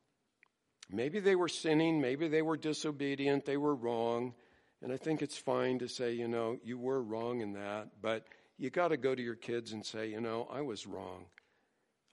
Maybe 0.90 1.20
they 1.20 1.36
were 1.36 1.48
sinning, 1.48 2.00
maybe 2.00 2.28
they 2.28 2.40
were 2.40 2.56
disobedient, 2.56 3.44
they 3.44 3.58
were 3.58 3.74
wrong. 3.74 4.34
And 4.82 4.92
I 4.92 4.96
think 4.96 5.22
it's 5.22 5.36
fine 5.36 5.80
to 5.80 5.88
say, 5.88 6.12
you 6.12 6.28
know, 6.28 6.58
you 6.62 6.78
were 6.78 7.02
wrong 7.02 7.40
in 7.40 7.54
that, 7.54 7.88
but 8.00 8.24
you 8.58 8.70
got 8.70 8.88
to 8.88 8.96
go 8.96 9.14
to 9.14 9.22
your 9.22 9.34
kids 9.34 9.72
and 9.72 9.84
say, 9.84 10.08
you 10.08 10.20
know, 10.20 10.48
I 10.50 10.60
was 10.60 10.86
wrong. 10.86 11.26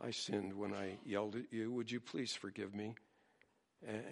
I 0.01 0.11
sinned 0.11 0.53
when 0.53 0.74
I 0.74 0.97
yelled 1.05 1.36
at 1.36 1.51
you. 1.51 1.72
Would 1.72 1.91
you 1.91 1.99
please 1.99 2.34
forgive 2.34 2.74
me? 2.74 2.95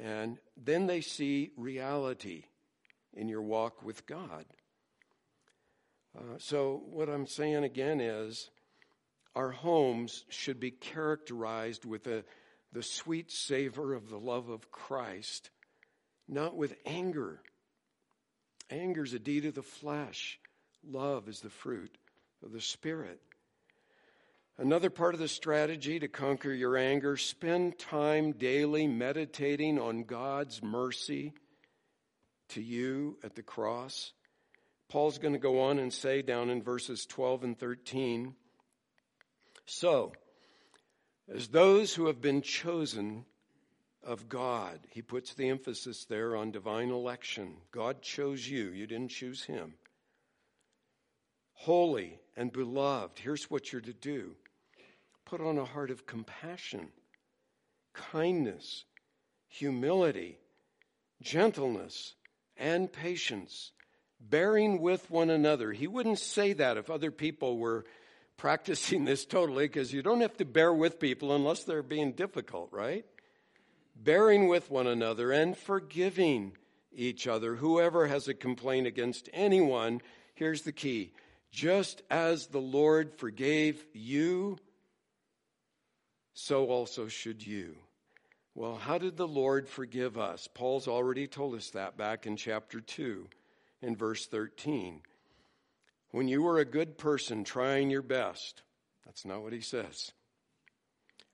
And 0.04 0.38
then 0.56 0.88
they 0.88 1.02
see 1.02 1.52
reality 1.58 2.44
in 3.14 3.28
your 3.28 3.42
walk 3.42 3.84
with 3.84 4.06
God. 4.06 4.46
Uh, 6.18 6.38
so, 6.38 6.84
what 6.92 7.10
I'm 7.10 7.26
saying 7.26 7.64
again 7.64 8.00
is 8.00 8.52
our 9.36 9.50
homes 9.50 10.26
should 10.30 10.60
be 10.60 10.70
characterized 10.70 11.86
with 11.86 12.06
a, 12.06 12.24
the 12.72 12.84
sweet 12.84 13.32
savor 13.32 13.94
of 13.96 14.10
the 14.10 14.20
love 14.20 14.50
of 14.50 14.72
Christ, 14.72 15.50
not 16.28 16.56
with 16.56 16.76
anger. 16.86 17.42
Anger 18.70 19.04
is 19.04 19.14
a 19.14 19.20
deed 19.20 19.46
of 19.46 19.56
the 19.56 19.62
flesh, 19.62 20.40
love 20.88 21.28
is 21.28 21.42
the 21.42 21.50
fruit 21.50 21.98
of 22.44 22.52
the 22.52 22.62
Spirit. 22.62 23.20
Another 24.58 24.92
part 24.92 25.16
of 25.16 25.20
the 25.20 25.28
strategy 25.28 26.00
to 26.00 26.08
conquer 26.08 26.52
your 26.52 26.78
anger 26.78 27.18
spend 27.18 27.80
time 27.80 28.34
daily 28.34 28.86
meditating 28.86 29.80
on 29.80 30.04
God's 30.04 30.62
mercy 30.62 31.34
to 32.50 32.62
you 32.62 33.18
at 33.24 33.36
the 33.36 33.42
cross. 33.42 34.12
Paul's 34.90 35.18
going 35.18 35.34
to 35.34 35.40
go 35.40 35.62
on 35.62 35.80
and 35.80 35.92
say 35.92 36.22
down 36.22 36.52
in 36.52 36.62
verses 36.62 37.08
12 37.08 37.44
and 37.44 37.60
13 37.60 38.36
So, 39.66 40.14
as 41.34 41.48
those 41.48 41.96
who 41.96 42.06
have 42.06 42.22
been 42.22 42.44
chosen 42.44 43.26
of 44.06 44.30
God, 44.30 44.80
he 44.90 45.02
puts 45.02 45.34
the 45.34 45.50
emphasis 45.50 46.06
there 46.06 46.36
on 46.36 46.52
divine 46.52 46.90
election. 46.90 47.56
God 47.72 48.02
chose 48.02 48.48
you, 48.48 48.70
you 48.70 48.88
didn't 48.88 49.12
choose 49.12 49.44
him. 49.44 49.74
Holy 51.54 52.20
and 52.36 52.52
beloved, 52.52 53.20
here's 53.20 53.50
what 53.50 53.72
you're 53.72 53.82
to 53.82 53.94
do 53.94 54.36
put 55.26 55.42
on 55.42 55.58
a 55.58 55.66
heart 55.66 55.90
of 55.90 56.06
compassion, 56.06 56.90
kindness, 57.94 58.84
humility, 59.48 60.38
gentleness, 61.22 62.14
and 62.58 62.92
patience, 62.92 63.72
bearing 64.20 64.82
with 64.82 65.10
one 65.10 65.30
another. 65.30 65.72
He 65.72 65.88
wouldn't 65.88 66.20
say 66.20 66.54
that 66.54 66.78
if 66.78 66.90
other 66.90 67.12
people 67.12 67.58
were 67.58 67.86
practicing 68.38 69.06
this 69.06 69.26
totally, 69.26 69.66
because 69.66 69.94
you 69.94 70.04
don't 70.04 70.22
have 70.22 70.38
to 70.38 70.46
bear 70.46 70.74
with 70.74 71.00
people 71.00 71.34
unless 71.34 71.64
they're 71.64 71.82
being 71.82 72.12
difficult, 72.12 72.70
right? 72.72 73.06
Bearing 73.96 74.48
with 74.48 74.70
one 74.70 74.88
another 74.88 75.32
and 75.32 75.58
forgiving 75.58 76.54
each 76.92 77.28
other. 77.28 77.56
Whoever 77.56 78.08
has 78.08 78.28
a 78.28 78.34
complaint 78.34 78.88
against 78.88 79.30
anyone, 79.34 80.02
here's 80.36 80.64
the 80.64 80.72
key 80.72 81.14
just 81.52 82.02
as 82.10 82.48
the 82.48 82.60
Lord 82.60 83.14
forgave 83.14 83.86
you, 83.94 84.58
so 86.34 86.66
also 86.66 87.08
should 87.08 87.46
you. 87.46 87.76
Well, 88.56 88.76
how 88.76 88.98
did 88.98 89.18
the 89.18 89.28
Lord 89.28 89.70
forgive 89.70 90.18
us? 90.18 90.48
Paul's 90.52 90.88
already 90.88 91.28
told 91.28 91.56
us 91.56 91.70
that 91.72 91.96
back 91.96 92.26
in 92.26 92.38
chapter 92.38 92.82
2 92.82 93.28
in 93.84 93.96
verse 93.96 94.26
13. 94.26 95.02
When 96.10 96.28
you 96.28 96.42
were 96.42 96.60
a 96.60 96.66
good 96.66 96.98
person 96.98 97.44
trying 97.44 97.90
your 97.90 98.02
best, 98.02 98.64
that's 99.06 99.26
not 99.26 99.42
what 99.42 99.54
he 99.54 99.62
says. 99.62 100.12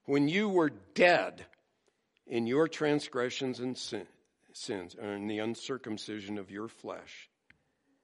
When 0.06 0.28
you 0.28 0.50
were 0.50 0.72
dead 0.96 1.46
in 2.30 2.48
your 2.48 2.70
transgressions 2.70 3.60
and 3.60 3.78
sin, 3.78 4.08
sins, 4.54 4.96
or 4.96 5.14
in 5.14 5.28
the 5.28 5.40
uncircumcision 5.40 6.38
of 6.38 6.50
your 6.50 6.70
flesh, 6.70 7.30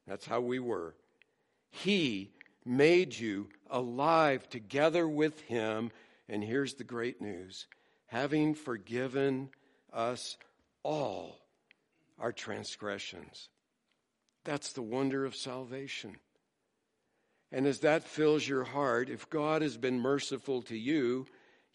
that's 0.06 0.26
how 0.26 0.42
we 0.42 0.60
were. 0.60 0.96
He 1.70 2.32
made 2.66 3.18
you 3.18 3.48
alive 3.70 4.50
together 4.50 5.08
with 5.08 5.40
him 5.42 5.92
and 6.28 6.44
here's 6.44 6.74
the 6.76 6.84
great 6.84 7.22
news 7.22 7.68
having 8.08 8.54
forgiven 8.54 9.50
us 9.92 10.38
all 10.84 11.40
our 12.20 12.32
transgressions. 12.32 13.50
That's 14.44 14.74
the 14.74 14.82
wonder 14.82 15.26
of 15.26 15.36
salvation. 15.36 16.16
And 17.52 17.66
as 17.66 17.80
that 17.80 18.04
fills 18.04 18.48
your 18.48 18.64
heart, 18.64 19.10
if 19.10 19.30
God 19.30 19.62
has 19.62 19.76
been 19.76 20.00
merciful 20.00 20.62
to 20.64 20.78
you, 20.78 21.26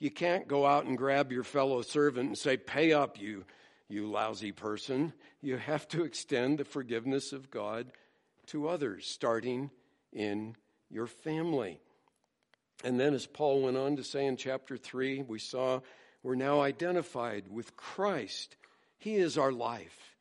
you 0.01 0.11
can't 0.11 0.48
go 0.48 0.66
out 0.66 0.86
and 0.86 0.98
grab 0.98 1.30
your 1.30 1.44
fellow 1.44 1.82
servant 1.82 2.28
and 2.28 2.38
say, 2.38 2.57
Pay 2.57 2.92
up, 2.92 3.20
you, 3.20 3.44
you 3.88 4.11
lousy 4.11 4.51
person. 4.51 5.12
You 5.42 5.59
have 5.59 5.86
to 5.88 6.05
extend 6.05 6.59
the 6.59 6.64
forgiveness 6.64 7.32
of 7.32 7.51
God 7.51 7.92
to 8.46 8.68
others, 8.68 9.07
starting 9.07 9.70
in 10.12 10.57
your 10.90 11.07
family. 11.07 11.80
And 12.82 12.98
then, 12.98 13.12
as 13.12 13.26
Paul 13.26 13.62
went 13.62 13.76
on 13.76 13.96
to 13.96 14.03
say 14.03 14.26
in 14.26 14.38
chapter 14.38 14.78
3, 14.78 15.22
we 15.22 15.38
saw 15.38 15.80
we're 16.22 16.34
now 16.34 16.61
identified 16.61 17.44
with 17.51 17.76
Christ. 17.76 18.57
He 18.98 19.16
is 19.16 19.36
our 19.36 19.53
life. 19.53 20.14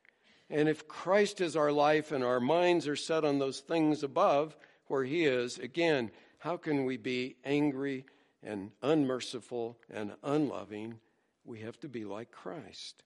And 0.49 0.67
if 0.67 0.87
Christ 0.87 1.41
is 1.41 1.55
our 1.55 1.71
life 1.71 2.11
and 2.11 2.23
our 2.23 2.39
minds 2.39 2.87
are 2.87 2.95
set 2.95 3.23
on 3.23 3.39
those 3.39 3.59
things 3.59 4.03
above 4.03 4.57
where 4.87 5.03
He 5.05 5.25
is, 5.25 5.57
again, 5.57 6.11
how 6.39 6.57
can 6.57 6.83
we 6.85 6.97
be 6.97 7.37
angry 7.45 8.05
and 8.43 8.71
unmerciful 8.81 9.77
and 9.89 10.13
unloving? 10.23 10.99
We 11.45 11.59
have 11.61 11.79
to 11.81 11.89
be 11.89 12.05
like 12.05 12.31
Christ. 12.31 13.03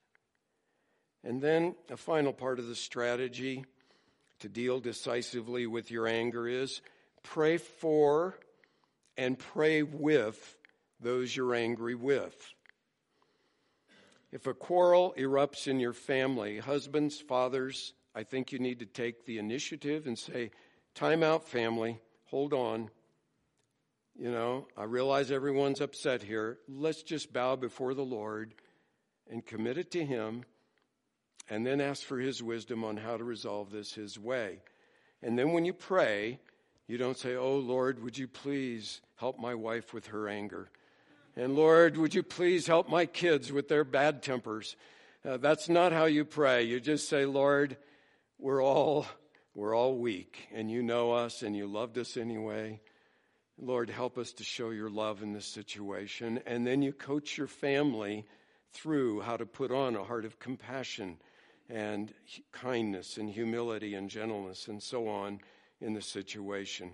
And 1.23 1.41
then 1.41 1.75
a 1.89 1.97
final 1.97 2.33
part 2.33 2.59
of 2.59 2.67
the 2.67 2.75
strategy 2.75 3.65
to 4.39 4.49
deal 4.49 4.79
decisively 4.79 5.67
with 5.67 5.89
your 5.89 6.07
anger 6.07 6.47
is 6.47 6.81
pray 7.23 7.57
for 7.57 8.37
and 9.17 9.39
pray 9.39 9.83
with 9.83 10.57
those 10.99 11.35
you're 11.35 11.55
angry 11.55 11.95
with. 11.95 12.35
If 14.31 14.47
a 14.47 14.53
quarrel 14.53 15.13
erupts 15.17 15.67
in 15.67 15.79
your 15.79 15.93
family, 15.93 16.57
husbands, 16.57 17.19
fathers, 17.19 17.93
I 18.15 18.23
think 18.23 18.51
you 18.51 18.59
need 18.59 18.79
to 18.79 18.85
take 18.85 19.25
the 19.25 19.37
initiative 19.37 20.07
and 20.07 20.17
say, 20.17 20.51
Time 20.95 21.23
out, 21.23 21.47
family, 21.47 21.99
hold 22.25 22.53
on. 22.53 22.89
You 24.15 24.31
know, 24.31 24.67
I 24.77 24.83
realize 24.83 25.31
everyone's 25.31 25.81
upset 25.81 26.21
here. 26.21 26.59
Let's 26.67 27.01
just 27.01 27.33
bow 27.33 27.55
before 27.55 27.93
the 27.93 28.03
Lord 28.03 28.53
and 29.29 29.45
commit 29.45 29.77
it 29.77 29.89
to 29.91 30.05
Him 30.05 30.43
and 31.49 31.65
then 31.65 31.81
ask 31.81 32.03
for 32.03 32.19
His 32.19 32.43
wisdom 32.43 32.83
on 32.83 32.97
how 32.97 33.17
to 33.17 33.23
resolve 33.23 33.71
this 33.71 33.93
His 33.93 34.19
way. 34.19 34.59
And 35.23 35.37
then 35.37 35.51
when 35.51 35.65
you 35.65 35.73
pray, 35.73 36.39
you 36.87 36.97
don't 36.97 37.17
say, 37.17 37.35
Oh 37.35 37.57
Lord, 37.57 38.03
would 38.03 38.17
you 38.17 38.27
please 38.27 39.01
help 39.15 39.39
my 39.39 39.55
wife 39.55 39.93
with 39.93 40.07
her 40.07 40.27
anger? 40.27 40.69
And 41.35 41.55
Lord, 41.55 41.97
would 41.97 42.13
you 42.13 42.21
please 42.21 42.67
help 42.67 42.87
my 42.87 43.07
kids 43.07 43.51
with 43.51 43.67
their 43.67 43.83
bad 43.83 44.21
tempers? 44.21 44.75
Uh, 45.25 45.37
that's 45.37 45.69
not 45.69 45.91
how 45.91 46.05
you 46.05 46.25
pray. 46.25 46.63
You 46.63 46.79
just 46.79 47.09
say, 47.09 47.25
Lord, 47.25 47.77
we're 48.37 48.63
all 48.63 49.07
we're 49.55 49.75
all 49.75 49.97
weak 49.97 50.47
and 50.53 50.69
you 50.69 50.83
know 50.83 51.13
us 51.13 51.41
and 51.41 51.55
you 51.55 51.65
loved 51.65 51.97
us 51.97 52.17
anyway. 52.17 52.79
Lord, 53.59 53.89
help 53.89 54.17
us 54.17 54.33
to 54.33 54.43
show 54.43 54.71
your 54.71 54.89
love 54.89 55.21
in 55.21 55.33
this 55.33 55.45
situation. 55.45 56.41
And 56.45 56.65
then 56.65 56.81
you 56.81 56.91
coach 56.91 57.37
your 57.37 57.47
family 57.47 58.25
through 58.73 59.21
how 59.21 59.37
to 59.37 59.45
put 59.45 59.71
on 59.71 59.95
a 59.95 60.03
heart 60.03 60.25
of 60.25 60.39
compassion 60.39 61.17
and 61.69 62.13
kindness 62.51 63.17
and 63.17 63.29
humility 63.29 63.93
and 63.93 64.09
gentleness 64.09 64.67
and 64.67 64.81
so 64.81 65.07
on 65.07 65.39
in 65.79 65.93
the 65.93 66.01
situation. 66.01 66.91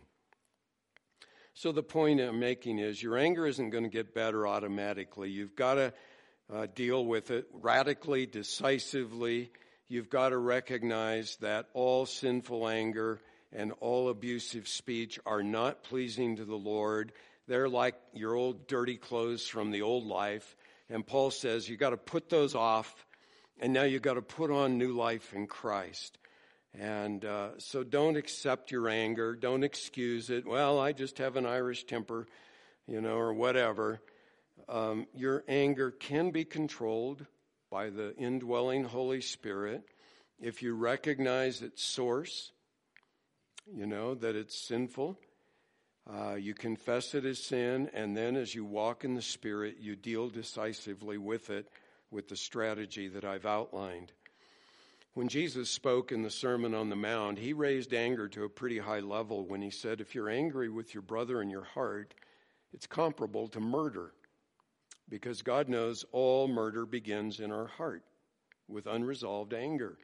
So, 1.53 1.72
the 1.72 1.84
point 1.84 2.22
I'm 2.22 2.39
making 2.39 2.80
is 2.80 3.01
your 3.01 3.18
anger 3.18 3.45
isn't 3.45 3.72
going 3.72 3.84
to 3.84 3.89
get 3.89 4.14
better 4.14 4.47
automatically. 4.47 5.30
You've 5.30 5.55
got 5.55 5.74
to 5.76 5.93
uh, 6.53 6.68
deal 6.74 7.05
with 7.05 7.32
it 7.32 7.47
radically, 7.51 8.26
decisively. 8.26 9.51
You've 9.88 10.10
got 10.10 10.30
to 10.30 10.38
recognize 10.38 11.36
that 11.38 11.68
all 11.74 12.05
sinful 12.05 12.68
anger 12.68 13.20
and 13.51 13.73
all 13.79 14.09
abusive 14.09 14.67
speech 14.67 15.19
are 15.25 15.43
not 15.43 15.83
pleasing 15.83 16.35
to 16.35 16.45
the 16.45 16.55
Lord. 16.55 17.11
They're 17.47 17.69
like 17.69 17.95
your 18.13 18.35
old 18.35 18.67
dirty 18.67 18.97
clothes 18.97 19.47
from 19.47 19.71
the 19.71 19.81
old 19.81 20.05
life. 20.05 20.55
And 20.89 21.05
Paul 21.05 21.31
says 21.31 21.67
you 21.67 21.77
got 21.77 21.91
to 21.91 21.97
put 21.97 22.29
those 22.29 22.55
off, 22.55 23.05
and 23.59 23.73
now 23.73 23.83
you've 23.83 24.01
got 24.01 24.15
to 24.15 24.21
put 24.21 24.51
on 24.51 24.77
new 24.77 24.93
life 24.93 25.33
in 25.33 25.47
Christ. 25.47 26.17
And 26.77 27.25
uh, 27.25 27.49
so 27.57 27.83
don't 27.83 28.17
accept 28.17 28.71
your 28.71 28.87
anger. 28.87 29.35
Don't 29.35 29.63
excuse 29.63 30.29
it. 30.29 30.45
Well, 30.45 30.79
I 30.79 30.93
just 30.93 31.17
have 31.17 31.35
an 31.35 31.45
Irish 31.45 31.85
temper, 31.85 32.27
you 32.87 33.01
know, 33.01 33.15
or 33.15 33.33
whatever. 33.33 34.01
Um, 34.67 35.07
your 35.15 35.43
anger 35.47 35.89
can 35.89 36.29
be 36.29 36.45
controlled 36.45 37.25
by 37.71 37.89
the 37.89 38.15
indwelling 38.17 38.83
Holy 38.83 39.21
Spirit 39.21 39.83
if 40.39 40.61
you 40.61 40.73
recognize 40.73 41.61
its 41.61 41.83
source, 41.83 42.51
you 43.76 43.86
know, 43.86 44.15
that 44.15 44.36
it's 44.36 44.57
sinful. 44.57 45.17
Uh, 46.11 46.36
you 46.36 46.53
confess 46.53 47.13
it 47.13 47.26
as 47.26 47.39
sin, 47.39 47.89
and 47.93 48.17
then 48.17 48.36
as 48.36 48.55
you 48.55 48.65
walk 48.65 49.03
in 49.03 49.13
the 49.13 49.22
Spirit, 49.22 49.78
you 49.80 49.95
deal 49.95 50.30
decisively 50.30 51.17
with 51.17 51.49
it 51.49 51.67
with 52.09 52.28
the 52.28 52.36
strategy 52.36 53.07
that 53.07 53.24
I've 53.24 53.45
outlined. 53.45 54.11
When 55.13 55.28
Jesus 55.28 55.70
spoke 55.70 56.11
in 56.11 56.22
the 56.22 56.30
Sermon 56.30 56.74
on 56.74 56.89
the 56.89 56.95
Mount, 56.95 57.38
he 57.38 57.53
raised 57.53 57.93
anger 57.93 58.28
to 58.30 58.45
a 58.45 58.49
pretty 58.49 58.80
high 58.80 59.01
level 59.01 59.45
when 59.45 59.61
he 59.61 59.70
said, 59.70 60.01
If 60.01 60.15
you're 60.15 60.30
angry 60.30 60.70
with 60.70 60.93
your 60.93 61.03
brother 61.03 61.41
in 61.41 61.49
your 61.49 61.63
heart, 61.63 62.13
it's 62.74 62.88
comparable 62.88 63.47
to 63.49 63.59
murder, 63.59 64.13
because 65.09 65.41
God 65.41 65.67
knows 65.67 66.05
all 66.11 66.47
murder 66.47 66.86
begins 66.86 67.39
in 67.39 67.51
our 67.51 67.67
heart 67.67 68.03
with 68.67 68.88
unresolved 68.88 69.53
anger. 69.53 69.97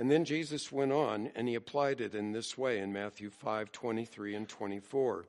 And 0.00 0.10
then 0.10 0.24
Jesus 0.24 0.72
went 0.72 0.92
on 0.92 1.30
and 1.36 1.46
he 1.46 1.54
applied 1.54 2.00
it 2.00 2.14
in 2.14 2.32
this 2.32 2.56
way 2.56 2.78
in 2.78 2.90
Matthew 2.90 3.28
5 3.28 3.70
23 3.70 4.34
and 4.34 4.48
24. 4.48 5.26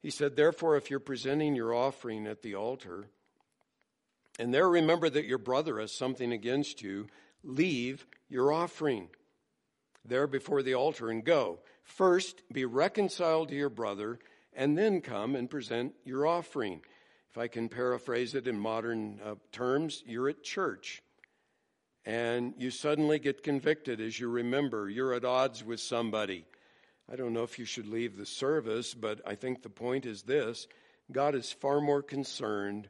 He 0.00 0.08
said, 0.08 0.36
Therefore, 0.36 0.78
if 0.78 0.88
you're 0.88 0.98
presenting 0.98 1.54
your 1.54 1.74
offering 1.74 2.26
at 2.26 2.40
the 2.40 2.54
altar, 2.54 3.08
and 4.38 4.54
there 4.54 4.70
remember 4.70 5.10
that 5.10 5.26
your 5.26 5.36
brother 5.36 5.80
has 5.80 5.92
something 5.92 6.32
against 6.32 6.80
you, 6.80 7.08
leave 7.42 8.06
your 8.30 8.54
offering 8.54 9.10
there 10.02 10.26
before 10.26 10.62
the 10.62 10.72
altar 10.72 11.10
and 11.10 11.22
go. 11.22 11.58
First, 11.82 12.40
be 12.50 12.64
reconciled 12.64 13.50
to 13.50 13.54
your 13.54 13.68
brother, 13.68 14.18
and 14.54 14.78
then 14.78 15.02
come 15.02 15.36
and 15.36 15.50
present 15.50 15.92
your 16.06 16.26
offering. 16.26 16.80
If 17.30 17.36
I 17.36 17.48
can 17.48 17.68
paraphrase 17.68 18.34
it 18.34 18.48
in 18.48 18.58
modern 18.58 19.20
uh, 19.22 19.34
terms, 19.52 20.02
you're 20.06 20.30
at 20.30 20.42
church 20.42 21.02
and 22.06 22.54
you 22.58 22.70
suddenly 22.70 23.18
get 23.18 23.42
convicted 23.42 24.00
as 24.00 24.18
you 24.18 24.28
remember 24.28 24.88
you're 24.88 25.14
at 25.14 25.24
odds 25.24 25.64
with 25.64 25.80
somebody 25.80 26.44
I 27.10 27.16
don't 27.16 27.34
know 27.34 27.42
if 27.42 27.58
you 27.58 27.66
should 27.66 27.86
leave 27.86 28.16
the 28.16 28.24
service, 28.24 28.94
but 28.94 29.20
I 29.26 29.34
think 29.34 29.62
the 29.62 29.68
point 29.68 30.06
is 30.06 30.22
this 30.22 30.66
God 31.12 31.34
is 31.34 31.52
far 31.52 31.80
more 31.80 32.02
concerned 32.02 32.88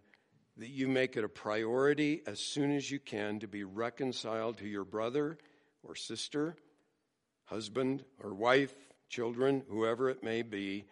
that 0.56 0.68
you 0.68 0.86
make 0.86 1.16
it 1.16 1.24
a 1.24 1.28
priority 1.28 2.22
as 2.26 2.38
soon 2.38 2.76
as 2.76 2.88
you 2.88 3.00
can 3.00 3.40
to 3.40 3.48
be 3.48 3.64
reconciled 3.64 4.58
to 4.58 4.68
your 4.68 4.84
brother 4.84 5.36
or 5.82 5.96
sister, 5.96 6.54
husband 7.46 8.04
or 8.22 8.34
wife, 8.34 8.74
children, 9.08 9.64
whoever 9.68 10.10
it 10.10 10.22
may 10.22 10.42
be, 10.42 10.84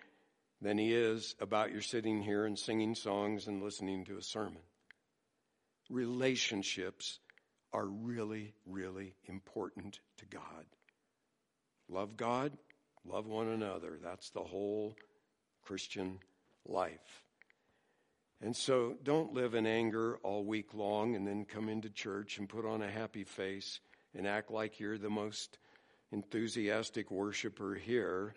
than 0.61 0.77
he 0.77 0.93
is 0.93 1.37
about 1.41 1.71
your 1.71 1.81
sitting 1.81 2.23
here 2.23 2.45
and 2.45 2.59
singing 2.59 2.97
songs 2.97 3.47
and 3.47 3.63
listening 3.63 4.05
to 4.05 4.19
a 4.19 4.23
sermon. 4.23 4.63
Relationships 5.89 7.21
are 7.73 7.87
really, 7.87 8.55
really 8.67 9.15
important 9.27 10.01
to 10.19 10.27
God. 10.27 10.67
Love 11.89 12.17
God, 12.17 12.53
Love 13.05 13.27
one 13.27 13.49
another. 13.49 13.99
That's 14.03 14.31
the 14.31 14.43
whole 14.43 14.97
Christian 15.65 16.21
life. 16.67 17.25
And 18.41 18.57
so 18.57 18.97
don't 19.03 19.35
live 19.35 19.55
in 19.55 19.67
anger 19.67 20.19
all 20.23 20.45
week 20.45 20.75
long 20.75 21.15
and 21.15 21.27
then 21.27 21.45
come 21.45 21.69
into 21.69 21.91
church 21.91 22.39
and 22.39 22.49
put 22.49 22.65
on 22.65 22.83
a 22.83 22.91
happy 22.91 23.25
face 23.25 23.81
and 24.17 24.27
act 24.27 24.51
like 24.51 24.81
you're 24.81 24.99
the 24.99 25.11
most 25.11 25.59
enthusiastic 26.13 27.11
worshiper 27.11 27.75
here. 27.75 28.35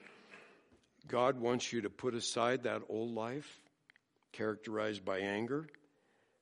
God 1.07 1.39
wants 1.39 1.71
you 1.71 1.81
to 1.81 1.89
put 1.89 2.15
aside 2.15 2.63
that 2.63 2.81
old 2.89 3.13
life 3.13 3.59
characterized 4.31 5.05
by 5.05 5.19
anger 5.19 5.67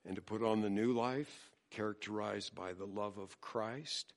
and 0.06 0.16
to 0.16 0.22
put 0.22 0.44
on 0.44 0.62
the 0.62 0.70
new 0.70 0.94
life 0.94 1.52
characterized 1.74 2.56
by 2.56 2.74
the 2.74 2.86
love 2.86 3.18
of 3.18 3.42
Christ. 3.42 4.14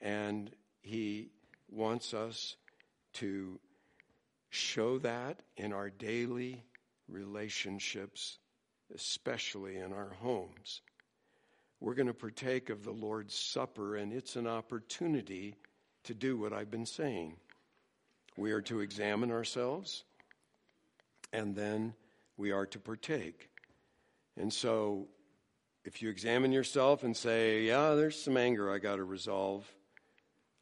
And 0.00 0.50
He 0.80 1.30
wants 1.70 2.14
us 2.14 2.56
to 3.14 3.58
show 4.50 4.98
that 4.98 5.40
in 5.56 5.72
our 5.72 5.90
daily 5.90 6.62
relationships, 7.08 8.38
especially 8.94 9.76
in 9.76 9.92
our 9.92 10.16
homes. 10.20 10.82
We're 11.80 11.94
going 11.94 12.08
to 12.08 12.14
partake 12.14 12.70
of 12.70 12.84
the 12.84 12.92
Lord's 12.92 13.34
Supper, 13.34 13.96
and 13.96 14.12
it's 14.12 14.36
an 14.36 14.46
opportunity 14.46 15.54
to 16.04 16.14
do 16.14 16.36
what 16.36 16.52
I've 16.52 16.70
been 16.70 16.86
saying. 16.86 17.36
We 18.36 18.52
are 18.52 18.62
to 18.62 18.80
examine 18.80 19.30
ourselves, 19.30 20.04
and 21.32 21.54
then 21.54 21.94
we 22.36 22.50
are 22.52 22.66
to 22.66 22.78
partake. 22.78 23.50
And 24.36 24.52
so, 24.52 25.08
if 25.88 26.02
you 26.02 26.10
examine 26.10 26.52
yourself 26.52 27.02
and 27.02 27.16
say, 27.16 27.62
Yeah, 27.62 27.94
there's 27.94 28.20
some 28.20 28.36
anger 28.36 28.70
I 28.70 28.76
got 28.76 28.96
to 28.96 29.04
resolve, 29.04 29.66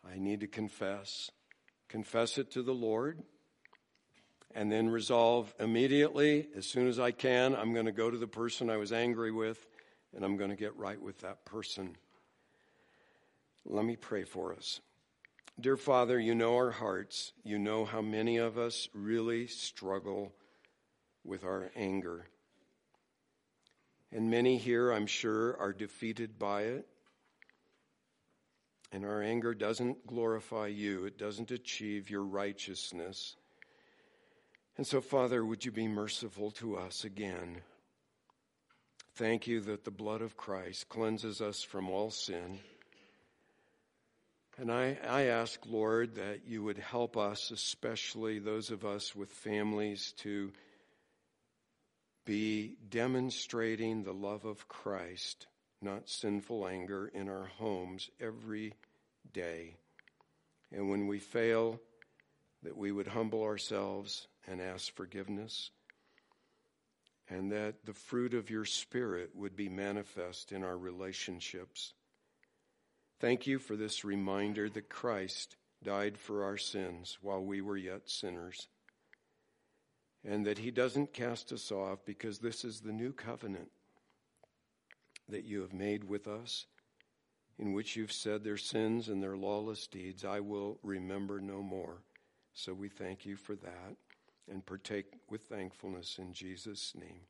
I 0.09 0.19
need 0.19 0.39
to 0.41 0.47
confess, 0.47 1.33
confess 1.89 2.39
it 2.39 2.53
to 2.53 2.63
the 2.63 2.73
Lord, 2.73 3.19
and 4.55 4.71
then 4.71 4.89
resolve 4.89 5.53
immediately, 5.59 6.47
as 6.57 6.65
soon 6.65 6.87
as 6.87 7.01
I 7.01 7.11
can, 7.11 7.57
I'm 7.57 7.75
going 7.75 7.87
to 7.87 7.93
go 7.93 8.09
to 8.09 8.17
the 8.17 8.29
person 8.29 8.71
I 8.71 8.77
was 8.77 8.93
angry 8.93 9.33
with 9.33 9.67
and 10.15 10.25
I'm 10.25 10.37
going 10.37 10.51
to 10.51 10.57
get 10.57 10.77
right 10.77 11.01
with 11.03 11.19
that 11.23 11.45
person. 11.45 11.97
Let 13.65 13.85
me 13.85 13.97
pray 13.97 14.23
for 14.23 14.55
us. 14.55 14.81
Dear 15.61 15.77
Father, 15.77 16.21
you 16.21 16.37
know 16.37 16.55
our 16.55 16.71
hearts. 16.71 17.33
You 17.43 17.59
know 17.59 17.85
how 17.85 18.01
many 18.01 18.37
of 18.37 18.59
us 18.59 18.89
really 18.95 19.49
struggle 19.49 20.33
with 21.25 21.43
our 21.43 21.73
anger. 21.75 22.27
And 24.13 24.31
many 24.31 24.57
here, 24.57 24.93
I'm 24.93 25.07
sure, 25.07 25.57
are 25.59 25.73
defeated 25.73 26.39
by 26.39 26.63
it. 26.63 26.87
And 28.93 29.05
our 29.05 29.21
anger 29.21 29.53
doesn't 29.53 30.07
glorify 30.07 30.69
you, 30.69 31.05
it 31.07 31.19
doesn't 31.19 31.51
achieve 31.51 32.09
your 32.09 32.23
righteousness. 32.23 33.37
And 34.77 34.87
so, 34.87 35.01
Father, 35.01 35.45
would 35.45 35.65
you 35.65 35.73
be 35.73 35.89
merciful 35.89 36.51
to 36.53 36.77
us 36.77 37.05
again? 37.05 37.63
Thank 39.15 39.47
you 39.47 39.61
that 39.63 39.85
the 39.85 39.91
blood 39.91 40.21
of 40.21 40.37
Christ 40.37 40.89
cleanses 40.89 41.41
us 41.41 41.63
from 41.63 41.89
all 41.89 42.11
sin. 42.11 42.59
And 44.59 44.71
I, 44.71 44.99
I 45.07 45.23
ask, 45.25 45.59
Lord, 45.67 46.15
that 46.17 46.47
you 46.47 46.63
would 46.63 46.79
help 46.79 47.17
us, 47.17 47.51
especially 47.51 48.39
those 48.39 48.71
of 48.71 48.85
us 48.85 49.17
with 49.17 49.31
families, 49.31 50.13
to 50.19 50.53
be 52.27 52.77
demonstrating 52.91 54.03
the 54.03 54.13
love 54.13 54.45
of 54.45 54.69
Christ 54.69 55.47
not 55.81 56.09
sinful 56.09 56.67
anger 56.67 57.09
in 57.09 57.29
our 57.29 57.47
homes 57.59 58.11
every 58.21 58.75
day. 59.33 59.77
And 60.73 60.91
when 60.91 61.07
we 61.07 61.19
fail, 61.19 61.81
that 62.63 62.77
we 62.77 62.91
would 62.91 63.07
humble 63.07 63.43
ourselves 63.43 64.27
and 64.47 64.61
ask 64.61 64.95
forgiveness, 64.95 65.71
and 67.29 67.53
that 67.53 67.85
the 67.85 67.95
fruit 67.95 68.35
of 68.35 68.51
your 68.51 68.65
Spirit 68.65 69.31
would 69.35 69.57
be 69.57 69.69
manifest 69.69 70.53
in 70.53 70.65
our 70.65 70.77
relationships. 70.77 71.93
Thank 73.21 73.47
you 73.47 73.59
for 73.59 73.77
this 73.77 74.05
reminder 74.05 74.69
that 74.71 74.89
Christ 74.89 75.57
died 75.83 76.19
for 76.19 76.45
our 76.45 76.57
sins 76.57 77.19
while 77.21 77.43
we 77.43 77.61
were 77.61 77.77
yet 77.77 78.09
sinners, 78.09 78.69
and 80.27 80.45
that 80.45 80.59
he 80.59 80.71
doesn't 80.71 81.13
cast 81.13 81.53
us 81.53 81.71
off 81.71 82.01
because 82.05 82.39
this 82.39 82.65
is 82.65 82.81
the 82.81 82.93
new 82.93 83.13
covenant 83.13 83.71
that 85.29 85.45
you 85.45 85.61
have 85.61 85.73
made 85.73 86.05
with 86.05 86.27
us, 86.27 86.67
in 87.59 87.73
which 87.73 87.97
you've 87.97 88.13
said 88.13 88.43
their 88.43 88.57
sins 88.57 89.09
and 89.09 89.23
their 89.23 89.37
lawless 89.37 89.87
deeds 89.87 90.25
I 90.25 90.41
will 90.41 90.79
remember 90.83 91.41
no 91.41 91.63
more. 91.63 92.03
So 92.55 92.75
we 92.75 92.89
thank 92.89 93.25
you 93.25 93.37
for 93.37 93.55
that 93.57 93.97
and 94.51 94.65
partake 94.65 95.07
with 95.31 95.43
thankfulness 95.43 96.19
in 96.19 96.33
Jesus' 96.33 96.93
name. 96.95 97.21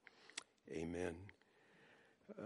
Amen. 0.72 1.14